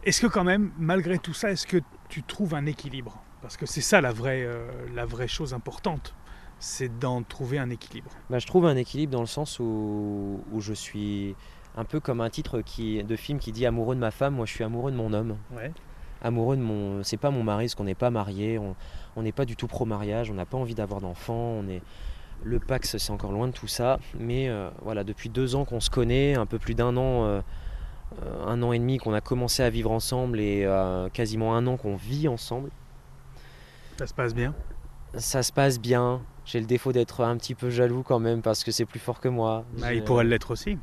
Est-ce 0.07 0.21
que 0.21 0.27
quand 0.27 0.45
même, 0.45 0.71
malgré 0.79 1.17
tout 1.17 1.33
ça, 1.33 1.51
est-ce 1.51 1.67
que 1.67 1.81
tu 2.07 2.23
trouves 2.23 2.55
un 2.55 2.65
équilibre? 2.65 3.21
Parce 3.41 3.57
que 3.57 3.65
c'est 3.65 3.81
ça 3.81 3.99
la 3.99 4.13
vraie, 4.13 4.45
euh, 4.45 4.65
la 4.95 5.05
vraie 5.05 5.27
chose 5.27 5.53
importante, 5.53 6.15
c'est 6.59 6.97
d'en 6.97 7.23
trouver 7.23 7.59
un 7.59 7.69
équilibre. 7.69 8.09
Bah, 8.29 8.39
je 8.39 8.47
trouve 8.47 8.65
un 8.67 8.77
équilibre 8.77 9.11
dans 9.11 9.19
le 9.19 9.27
sens 9.27 9.59
où, 9.59 10.39
où 10.53 10.61
je 10.61 10.71
suis 10.71 11.35
un 11.75 11.83
peu 11.83 11.99
comme 11.99 12.21
un 12.21 12.29
titre 12.29 12.61
qui, 12.61 13.03
de 13.03 13.15
film 13.17 13.37
qui 13.37 13.51
dit 13.51 13.65
amoureux 13.65 13.95
de 13.95 13.99
ma 13.99 14.11
femme, 14.11 14.35
moi 14.35 14.45
je 14.45 14.53
suis 14.53 14.63
amoureux 14.63 14.91
de 14.91 14.95
mon 14.95 15.11
homme. 15.11 15.35
Ouais. 15.51 15.73
Amoureux 16.21 16.55
de 16.55 16.61
mon. 16.61 17.03
C'est 17.03 17.17
pas 17.17 17.29
mon 17.29 17.43
mari, 17.43 17.65
parce 17.65 17.75
qu'on 17.75 17.83
n'est 17.83 17.93
pas 17.93 18.09
marié, 18.09 18.57
on 18.59 19.21
n'est 19.21 19.33
pas 19.33 19.43
du 19.43 19.57
tout 19.57 19.67
pro-mariage, 19.67 20.31
on 20.31 20.35
n'a 20.35 20.45
pas 20.45 20.57
envie 20.57 20.73
d'avoir 20.73 21.01
d'enfants, 21.01 21.33
on 21.33 21.67
est. 21.67 21.81
Le 22.43 22.59
Pax, 22.59 22.95
c'est 22.95 23.11
encore 23.11 23.33
loin 23.33 23.47
de 23.47 23.51
tout 23.51 23.67
ça, 23.67 23.99
mais 24.17 24.47
euh, 24.47 24.69
voilà, 24.83 25.03
depuis 25.03 25.27
deux 25.27 25.55
ans 25.55 25.65
qu'on 25.65 25.81
se 25.81 25.89
connaît, 25.89 26.35
un 26.35 26.45
peu 26.45 26.59
plus 26.59 26.75
d'un 26.75 26.95
an, 26.95 27.25
euh, 27.25 27.41
un 28.45 28.61
an 28.63 28.71
et 28.71 28.79
demi 28.79 28.97
qu'on 28.97 29.13
a 29.13 29.21
commencé 29.21 29.63
à 29.63 29.69
vivre 29.69 29.91
ensemble 29.91 30.39
et 30.39 30.63
euh, 30.65 31.09
quasiment 31.09 31.55
un 31.55 31.67
an 31.67 31.77
qu'on 31.77 31.95
vit 31.95 32.27
ensemble, 32.27 32.69
Ça 33.97 34.07
se 34.07 34.13
passe 34.13 34.33
bien? 34.33 34.53
Ça 35.15 35.43
se 35.43 35.51
passe 35.51 35.79
bien. 35.79 36.21
J'ai 36.45 36.59
le 36.59 36.65
défaut 36.65 36.91
d'être 36.93 37.23
un 37.23 37.35
petit 37.37 37.55
peu 37.55 37.69
jaloux 37.69 38.03
quand 38.03 38.19
même 38.19 38.41
parce 38.41 38.63
que 38.63 38.71
c'est 38.71 38.85
plus 38.85 38.99
fort 38.99 39.19
que 39.19 39.27
moi. 39.27 39.65
Bah, 39.79 39.93
Il 39.93 40.03
pourrait 40.03 40.23
l'être 40.23 40.51
aussi. 40.51 40.77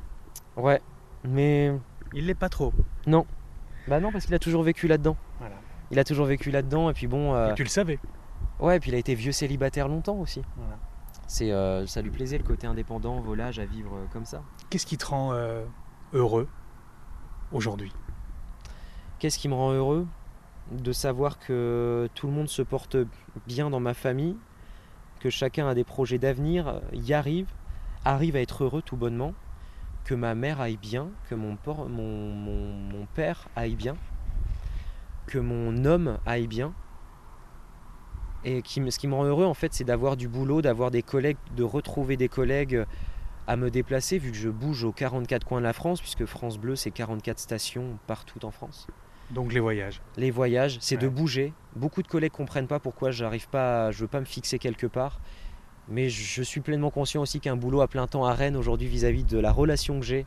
Ouais, 0.57 0.81
mais 1.25 1.72
Il 2.12 2.27
l'est 2.27 2.35
pas 2.35 2.49
trop. 2.49 2.72
bah 3.07 4.01
non 4.01 4.12
parce 4.12 4.27
qu'il 4.27 4.35
a 4.35 4.39
toujours 4.39 4.62
vécu 4.62 4.87
là-dedans. 4.89 5.16
Voilà. 5.39 5.57
Il 5.91 5.99
a 5.99 6.05
toujours 6.05 6.27
vécu 6.27 6.51
là-dedans 6.51 6.91
et 6.91 6.93
puis 6.93 7.07
bon, 7.07 7.35
euh, 7.35 7.51
Et 7.53 7.55
tu 7.55 7.62
le 7.62 7.68
savais. 7.68 7.99
ouais, 8.61 8.79
puis 8.81 8.91
il 8.91 8.95
a 8.95 8.99
été 8.99 9.14
vieux 9.14 9.33
célibataire 9.33 9.89
longtemps 9.89 10.16
aussi. 10.16 10.43
Voilà. 10.57 10.79
C'est, 11.27 11.51
euh, 11.53 11.87
ça 11.87 12.03
lui 12.03 12.11
plaisait 12.11 12.37
le 12.39 12.45
côté 12.45 12.66
indépendant, 12.66 13.20
volage, 13.20 13.59
à 13.59 13.64
vivre 13.64 13.95
euh, 13.97 14.05
comme 14.12 14.25
ça. 14.27 14.43
Qu'est-ce 14.68 14.87
qui 14.87 14.99
te 14.99 15.07
rend 15.07 15.33
euh, 15.33 15.64
heureux? 16.12 16.49
Aujourd'hui 17.55 17.93
Qu'est-ce 19.19 19.39
qui 19.39 19.49
me 19.49 19.55
rend 19.55 19.73
heureux 19.73 20.07
De 20.71 20.93
savoir 20.93 21.39
que 21.39 22.09
tout 22.15 22.27
le 22.27 22.33
monde 22.33 22.49
se 22.49 22.63
porte 22.63 22.97
bien 23.47 23.71
dans 23.71 23.81
ma 23.81 23.95
famille, 23.95 24.37
que 25.21 25.31
chacun 25.31 25.67
a 25.69 25.75
des 25.75 25.85
projets 25.85 26.19
d'avenir, 26.19 26.81
y 26.93 27.15
arrive, 27.15 27.47
arrive 28.05 28.37
à 28.37 28.41
être 28.41 28.65
heureux 28.65 28.83
tout 28.83 28.97
bonnement, 28.97 29.33
que 30.05 30.15
ma 30.15 30.35
mère 30.35 30.61
aille 30.61 30.77
bien, 30.77 31.09
que 31.31 31.35
mon, 31.35 31.57
père 33.15 33.49
aille 33.57 33.77
bien, 33.77 33.97
que 35.27 35.39
mon 35.39 35.85
homme 35.87 36.19
aille 36.27 36.49
bien. 36.49 36.75
Et 38.45 38.63
ce 38.67 38.99
qui 38.99 39.09
me 39.09 39.15
rend 39.15 39.25
heureux, 39.25 39.47
en 39.47 39.55
fait, 39.55 39.73
c'est 39.73 39.85
d'avoir 39.85 40.19
du 40.19 40.29
boulot, 40.29 40.61
d'avoir 40.61 40.91
des 40.91 41.03
collègues, 41.03 41.39
de 41.57 41.63
retrouver 41.63 42.19
des 42.19 42.29
collègues 42.29 42.85
à 43.47 43.57
me 43.57 43.70
déplacer, 43.70 44.18
vu 44.18 44.30
que 44.30 44.36
je 44.36 44.49
bouge 44.49 44.84
aux 44.84 44.92
44 44.92 45.45
coins 45.47 45.59
de 45.59 45.64
la 45.64 45.72
France, 45.72 46.01
puisque 46.01 46.24
France 46.24 46.59
Bleu, 46.59 46.76
c'est 46.76 46.90
44 46.90 47.38
stations 47.38 47.99
partout 48.07 48.45
en 48.45 48.51
France. 48.51 48.86
Donc 49.30 49.53
les 49.53 49.61
voyages. 49.61 50.01
Les 50.16 50.30
voyages, 50.30 50.78
c'est 50.80 50.97
de 50.97 51.09
bouger. 51.09 51.53
Beaucoup 51.76 52.03
de 52.03 52.09
collègues 52.09 52.32
comprennent 52.32 52.66
pas 52.66 52.78
pourquoi 52.78 53.11
j'arrive 53.11 53.49
pas, 53.49 53.90
je 53.90 54.01
veux 54.01 54.09
pas 54.09 54.20
me 54.20 54.26
fixer 54.26 54.59
quelque 54.59 54.86
part. 54.86 55.20
Mais 55.88 56.09
je 56.09 56.42
suis 56.42 56.61
pleinement 56.61 56.90
conscient 56.90 57.20
aussi 57.20 57.40
qu'un 57.40 57.57
boulot 57.57 57.82
à 57.82 57.88
plein 57.88 58.07
temps 58.07 58.24
à 58.24 58.32
Rennes 58.32 58.57
aujourd'hui 58.57 58.88
vis-à-vis 58.88 59.24
de 59.24 59.38
la 59.38 59.53
relation 59.53 60.01
que 60.01 60.07
j'ai, 60.07 60.26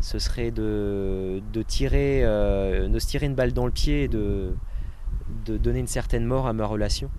ce 0.00 0.18
serait 0.18 0.50
de, 0.50 1.42
de 1.52 1.62
tirer, 1.62 2.20
euh, 2.24 2.88
de 2.88 2.98
se 2.98 3.06
tirer 3.06 3.26
une 3.26 3.34
balle 3.34 3.52
dans 3.52 3.64
le 3.64 3.72
pied 3.72 4.04
et 4.04 4.08
de, 4.08 4.54
de 5.46 5.56
donner 5.56 5.78
une 5.80 5.86
certaine 5.86 6.24
mort 6.24 6.46
à 6.46 6.52
ma 6.52 6.66
relation. 6.66 7.10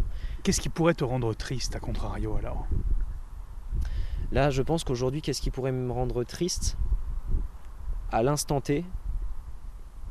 Qu'est-ce 0.44 0.62
qui 0.62 0.70
pourrait 0.70 0.94
te 0.94 1.04
rendre 1.04 1.34
triste, 1.34 1.76
à 1.76 1.80
contrario, 1.80 2.36
alors? 2.38 2.68
Là, 4.32 4.50
je 4.50 4.62
pense 4.62 4.84
qu'aujourd'hui, 4.84 5.22
qu'est-ce 5.22 5.42
qui 5.42 5.52
pourrait 5.52 5.72
me 5.72 5.92
rendre 5.92 6.24
triste 6.24 6.78
à 8.12 8.24
l'instant 8.24 8.62
T, 8.62 8.86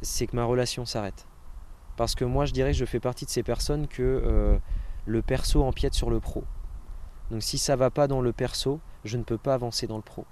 c'est 0.02 0.26
que 0.26 0.36
ma 0.36 0.44
relation 0.44 0.84
s'arrête. 0.86 1.26
Parce 1.96 2.14
que 2.14 2.24
moi, 2.24 2.46
je 2.46 2.52
dirais 2.52 2.72
que 2.72 2.78
je 2.78 2.84
fais 2.84 3.00
partie 3.00 3.26
de 3.26 3.30
ces 3.30 3.42
personnes 3.42 3.86
que 3.86 4.02
euh, 4.02 4.58
le 5.06 5.22
perso 5.22 5.62
empiète 5.62 5.94
sur 5.94 6.10
le 6.10 6.20
pro. 6.20 6.44
Donc 7.30 7.42
si 7.42 7.58
ça 7.58 7.76
va 7.76 7.90
pas 7.90 8.08
dans 8.08 8.20
le 8.20 8.32
perso, 8.32 8.80
je 9.04 9.16
ne 9.16 9.22
peux 9.22 9.38
pas 9.38 9.54
avancer 9.54 9.86
dans 9.86 9.96
le 9.96 10.02
pro. 10.02 10.24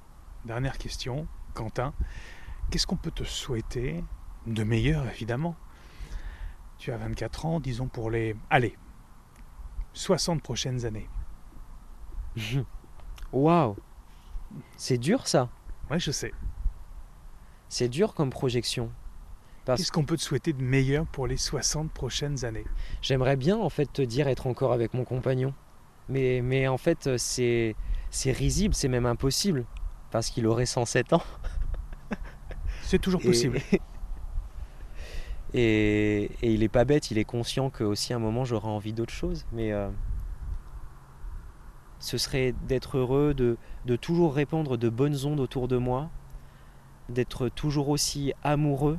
Dernière 0.44 0.78
question, 0.78 1.26
Quentin. 1.54 1.92
Qu'est-ce 2.70 2.86
qu'on 2.86 2.96
peut 2.96 3.10
te 3.10 3.24
souhaiter 3.24 4.02
de 4.46 4.64
meilleur, 4.64 5.06
évidemment? 5.08 5.56
Tu 6.78 6.92
as 6.92 6.96
24 6.96 7.46
ans, 7.46 7.60
disons 7.60 7.88
pour 7.88 8.10
les... 8.10 8.34
Allez, 8.50 8.76
60 9.92 10.42
prochaines 10.42 10.84
années. 10.86 11.08
Waouh 13.32 13.76
C'est 14.76 14.98
dur 14.98 15.26
ça 15.26 15.48
Ouais, 15.90 15.98
je 15.98 16.10
sais. 16.10 16.32
C'est 17.68 17.88
dur 17.88 18.14
comme 18.14 18.30
projection. 18.30 18.90
Parce 19.64 19.80
Qu'est-ce 19.80 19.92
qu'on 19.92 20.04
peut 20.04 20.16
te 20.16 20.22
souhaiter 20.22 20.52
de 20.52 20.62
meilleur 20.62 21.06
pour 21.06 21.26
les 21.26 21.36
60 21.36 21.90
prochaines 21.92 22.44
années? 22.44 22.64
J'aimerais 23.02 23.36
bien 23.36 23.58
en 23.58 23.68
fait 23.68 23.92
te 23.92 24.00
dire 24.02 24.28
être 24.28 24.46
encore 24.46 24.72
avec 24.72 24.94
mon 24.94 25.04
compagnon. 25.04 25.52
Mais, 26.08 26.40
mais 26.42 26.68
en 26.68 26.78
fait 26.78 27.18
c'est 27.18 27.76
c'est 28.10 28.32
risible, 28.32 28.74
c'est 28.74 28.88
même 28.88 29.06
impossible. 29.06 29.66
Parce 30.10 30.30
qu'il 30.30 30.46
aurait 30.46 30.64
107 30.64 31.12
ans. 31.12 31.22
C'est 32.82 32.98
toujours 32.98 33.20
possible. 33.20 33.60
Et, 35.54 36.30
et 36.42 36.52
il 36.52 36.62
est 36.62 36.68
pas 36.68 36.84
bête, 36.84 37.10
il 37.10 37.16
est 37.18 37.24
conscient 37.24 37.70
que 37.70 37.82
aussi 37.82 38.12
à 38.12 38.16
un 38.16 38.18
moment 38.18 38.44
j'aurai 38.44 38.68
envie 38.68 38.92
d'autre 38.92 39.12
chose. 39.12 39.46
Mais 39.52 39.72
euh, 39.72 39.88
ce 42.00 42.18
serait 42.18 42.54
d'être 42.66 42.98
heureux, 42.98 43.34
de, 43.34 43.56
de 43.86 43.96
toujours 43.96 44.34
répandre 44.34 44.76
de 44.78 44.88
bonnes 44.88 45.24
ondes 45.26 45.40
autour 45.40 45.68
de 45.68 45.76
moi, 45.76 46.08
d'être 47.08 47.48
toujours 47.48 47.88
aussi 47.88 48.32
amoureux. 48.44 48.98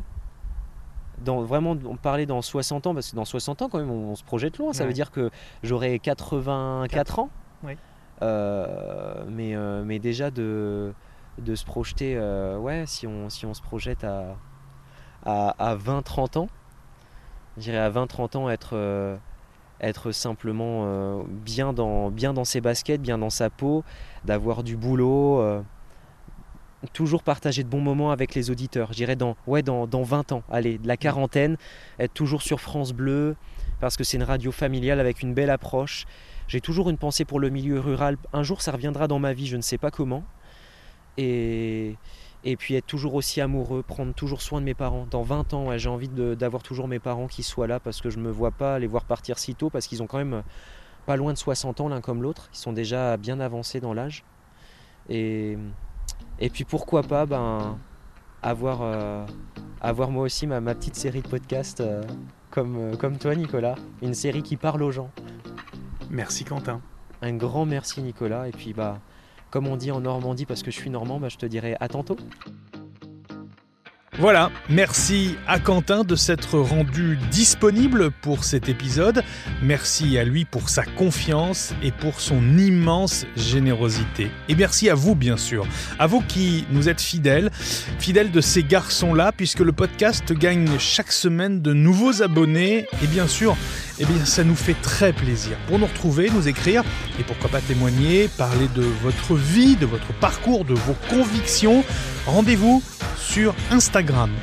Dans, 1.24 1.42
vraiment, 1.42 1.76
on 1.86 1.98
parlait 1.98 2.26
dans 2.26 2.42
60 2.42 2.88
ans, 2.88 2.94
parce 2.94 3.12
que 3.12 3.16
dans 3.16 3.26
60 3.26 3.62
ans, 3.62 3.70
quand 3.70 3.78
même, 3.80 3.92
on, 3.92 4.12
on 4.12 4.16
se 4.16 4.24
projette 4.24 4.58
loin. 4.58 4.72
Ça 4.74 4.84
Ouais. 4.84 4.88
veut 4.88 4.94
dire 4.94 5.12
que 5.12 5.30
j'aurai 5.64 6.00
84 6.00 7.20
ans. 7.20 7.30
Oui. 7.64 7.78
Euh, 8.22 9.26
mais, 9.30 9.56
euh, 9.56 9.84
mais 9.86 10.00
déjà 10.00 10.32
de, 10.32 10.94
de 11.38 11.56
se 11.56 11.66
projeter, 11.66 12.16
euh, 12.18 12.58
ouais, 12.58 12.86
si 12.86 13.06
on, 13.08 13.30
si 13.30 13.46
on 13.46 13.54
se 13.54 13.62
projette 13.62 14.04
à, 14.04 14.36
à, 15.26 15.50
à 15.72 15.76
20-30 15.76 16.38
ans, 16.40 16.48
je 17.58 17.64
dirais 17.64 17.78
à 17.78 17.90
20-30 17.90 18.38
ans 18.38 18.50
être, 18.50 18.72
euh, 18.74 19.16
être 19.82 20.12
simplement 20.12 20.84
euh, 20.86 21.24
bien, 21.28 21.74
dans, 21.74 22.12
bien 22.12 22.34
dans 22.34 22.46
ses 22.46 22.62
baskets, 22.62 23.02
bien 23.02 23.18
dans 23.18 23.30
sa 23.30 23.50
peau, 23.50 23.84
d'avoir 24.26 24.64
du 24.64 24.76
boulot, 24.76 25.40
euh, 25.40 25.62
toujours 26.94 27.24
partager 27.24 27.64
de 27.64 27.70
bons 27.70 27.82
moments 27.82 28.12
avec 28.12 28.36
les 28.36 28.50
auditeurs. 28.50 28.90
Je 28.92 28.98
dirais 28.98 29.16
dans, 29.16 29.36
ouais, 29.48 29.64
dans, 29.64 29.88
dans 29.88 30.04
20 30.04 30.32
ans, 30.32 30.44
allez, 30.50 30.78
de 30.78 30.88
la 30.88 30.98
quarantaine, 30.98 31.58
être 32.00 32.14
toujours 32.14 32.42
sur 32.42 32.62
France 32.62 32.94
Bleu, 32.94 33.36
parce 33.80 33.98
que 33.98 34.04
c'est 34.04 34.18
une 34.18 34.24
radio 34.24 34.52
familiale 34.52 35.00
avec 35.00 35.22
une 35.22 35.34
belle 35.34 35.50
approche. 35.50 36.06
J'ai 36.48 36.62
toujours 36.62 36.90
une 36.90 36.98
pensée 36.98 37.26
pour 37.26 37.40
le 37.40 37.50
milieu 37.50 37.80
rural. 37.80 38.18
Un 38.34 38.44
jour, 38.44 38.62
ça 38.62 38.72
reviendra 38.72 39.08
dans 39.08 39.20
ma 39.20 39.34
vie, 39.34 39.48
je 39.48 39.56
ne 39.56 39.62
sais 39.62 39.78
pas 39.78 39.92
comment. 39.92 40.24
Et, 41.18 41.96
et 42.44 42.56
puis 42.56 42.76
être 42.76 42.86
toujours 42.86 43.16
aussi 43.16 43.42
amoureux, 43.42 43.84
prendre 43.84 44.14
toujours 44.14 44.42
soin 44.42 44.62
de 44.62 44.66
mes 44.66 44.74
parents. 44.74 45.06
Dans 45.10 45.24
20 45.24 45.54
ans, 45.54 45.68
ouais, 45.68 45.80
j'ai 45.80 45.90
envie 45.90 46.08
d'avoir 46.08 46.64
toujours 46.64 46.88
mes 46.88 47.00
parents 47.00 47.28
qui 47.28 47.44
soient 47.44 47.68
là 47.68 47.80
parce 47.80 48.02
que 48.02 48.10
je 48.10 48.18
ne 48.18 48.24
me 48.24 48.32
vois 48.32 48.52
pas 48.52 48.80
les 48.80 48.88
voir 48.88 49.04
partir 49.04 49.38
si 49.38 49.56
tôt 49.56 49.70
parce 49.70 49.88
qu'ils 49.88 50.02
ont 50.02 50.08
quand 50.08 50.18
même 50.18 50.44
pas 51.06 51.18
loin 51.18 51.34
de 51.34 51.38
60 51.38 51.82
ans 51.82 51.90
l'un 51.90 52.02
comme 52.02 52.22
l'autre. 52.22 52.50
Ils 52.54 52.58
sont 52.58 52.74
déjà 52.74 53.18
bien 53.18 53.40
avancés 53.40 53.80
dans 53.80 53.94
l'âge. 53.94 54.24
Et, 55.10 55.58
et 56.40 56.50
puis 56.50 56.64
pourquoi 56.64 57.04
pas 57.04 57.26
ben, 57.26 57.78
avoir, 58.42 58.82
euh, 58.82 59.26
avoir 59.82 60.12
moi 60.12 60.24
aussi 60.24 60.48
ma, 60.48 60.62
ma 60.62 60.76
petite 60.76 60.96
série 60.96 61.22
de 61.22 61.28
podcasts 61.28 61.82
euh, 61.82 62.04
comme, 62.52 62.78
euh, 62.78 62.96
comme 62.96 63.18
toi 63.18 63.36
Nicolas. 63.36 63.76
Une 64.02 64.14
série 64.14 64.44
qui 64.44 64.56
parle 64.56 64.82
aux 64.84 64.92
gens. 64.92 65.12
Merci 66.10 66.46
Quentin. 66.46 66.80
Un 67.22 67.34
grand 67.34 67.66
merci 67.66 68.02
Nicolas. 68.02 68.48
Et 68.48 68.52
puis 68.52 68.74
bah 68.74 69.00
comme 69.52 69.68
on 69.68 69.76
dit 69.78 69.92
en 69.92 70.02
Normandie 70.02 70.46
parce 70.46 70.64
que 70.64 70.72
je 70.72 70.76
suis 70.76 70.90
normand, 70.90 71.20
bah, 71.20 71.30
je 71.30 71.38
te 71.38 71.46
dirais 71.46 71.76
à 71.80 71.88
tantôt. 71.88 72.18
Voilà, 74.20 74.52
merci 74.68 75.38
à 75.48 75.60
Quentin 75.60 76.04
de 76.04 76.18
s'être 76.18 76.60
rendu 76.60 77.18
disponible 77.32 78.12
pour 78.12 78.44
cet 78.44 78.68
épisode. 78.68 79.24
Merci 79.62 80.18
à 80.18 80.26
lui 80.26 80.44
pour 80.44 80.68
sa 80.68 80.84
confiance 80.84 81.74
et 81.82 81.94
pour 81.94 82.20
son 82.20 82.58
immense 82.58 83.26
générosité. 83.38 84.30
Et 84.50 84.56
merci 84.56 84.90
à 84.90 84.94
vous, 84.94 85.16
bien 85.16 85.38
sûr, 85.38 85.66
à 86.00 86.08
vous 86.08 86.20
qui 86.20 86.66
nous 86.70 86.90
êtes 86.90 87.00
fidèles, 87.00 87.50
fidèles 87.98 88.32
de 88.32 88.42
ces 88.42 88.62
garçons-là, 88.62 89.32
puisque 89.32 89.62
le 89.62 89.72
podcast 89.72 90.34
gagne 90.34 90.68
chaque 90.80 91.14
semaine 91.14 91.62
de 91.62 91.72
nouveaux 91.72 92.22
abonnés. 92.22 92.88
Et 93.02 93.08
bien 93.08 93.26
sûr, 93.26 93.56
eh 94.00 94.06
ça 94.26 94.44
nous 94.44 94.56
fait 94.56 94.76
très 94.82 95.14
plaisir. 95.14 95.56
Pour 95.70 95.80
nous 95.80 95.86
retrouver, 95.86 96.30
nous 96.30 96.50
écrire 96.50 96.84
et 97.22 97.24
pourquoi 97.24 97.50
pas 97.50 97.62
témoigner, 97.62 98.28
parler 98.38 98.68
de 98.76 98.84
votre 99.02 99.36
vie, 99.36 99.78
de 99.78 99.86
votre 99.86 100.12
parcours, 100.20 100.66
de 100.66 100.74
vos 100.74 100.96
convictions, 101.10 101.86
rendez-vous 102.26 102.84
sur 103.18 103.54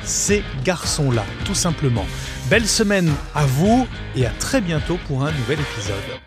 Ces 0.03 0.43
garçons-là, 0.63 1.25
tout 1.45 1.55
simplement. 1.55 2.05
Belle 2.49 2.67
semaine 2.67 3.11
à 3.35 3.45
vous 3.45 3.87
et 4.15 4.25
à 4.25 4.31
très 4.31 4.61
bientôt 4.61 4.97
pour 5.07 5.23
un 5.23 5.31
nouvel 5.31 5.59
épisode. 5.59 6.26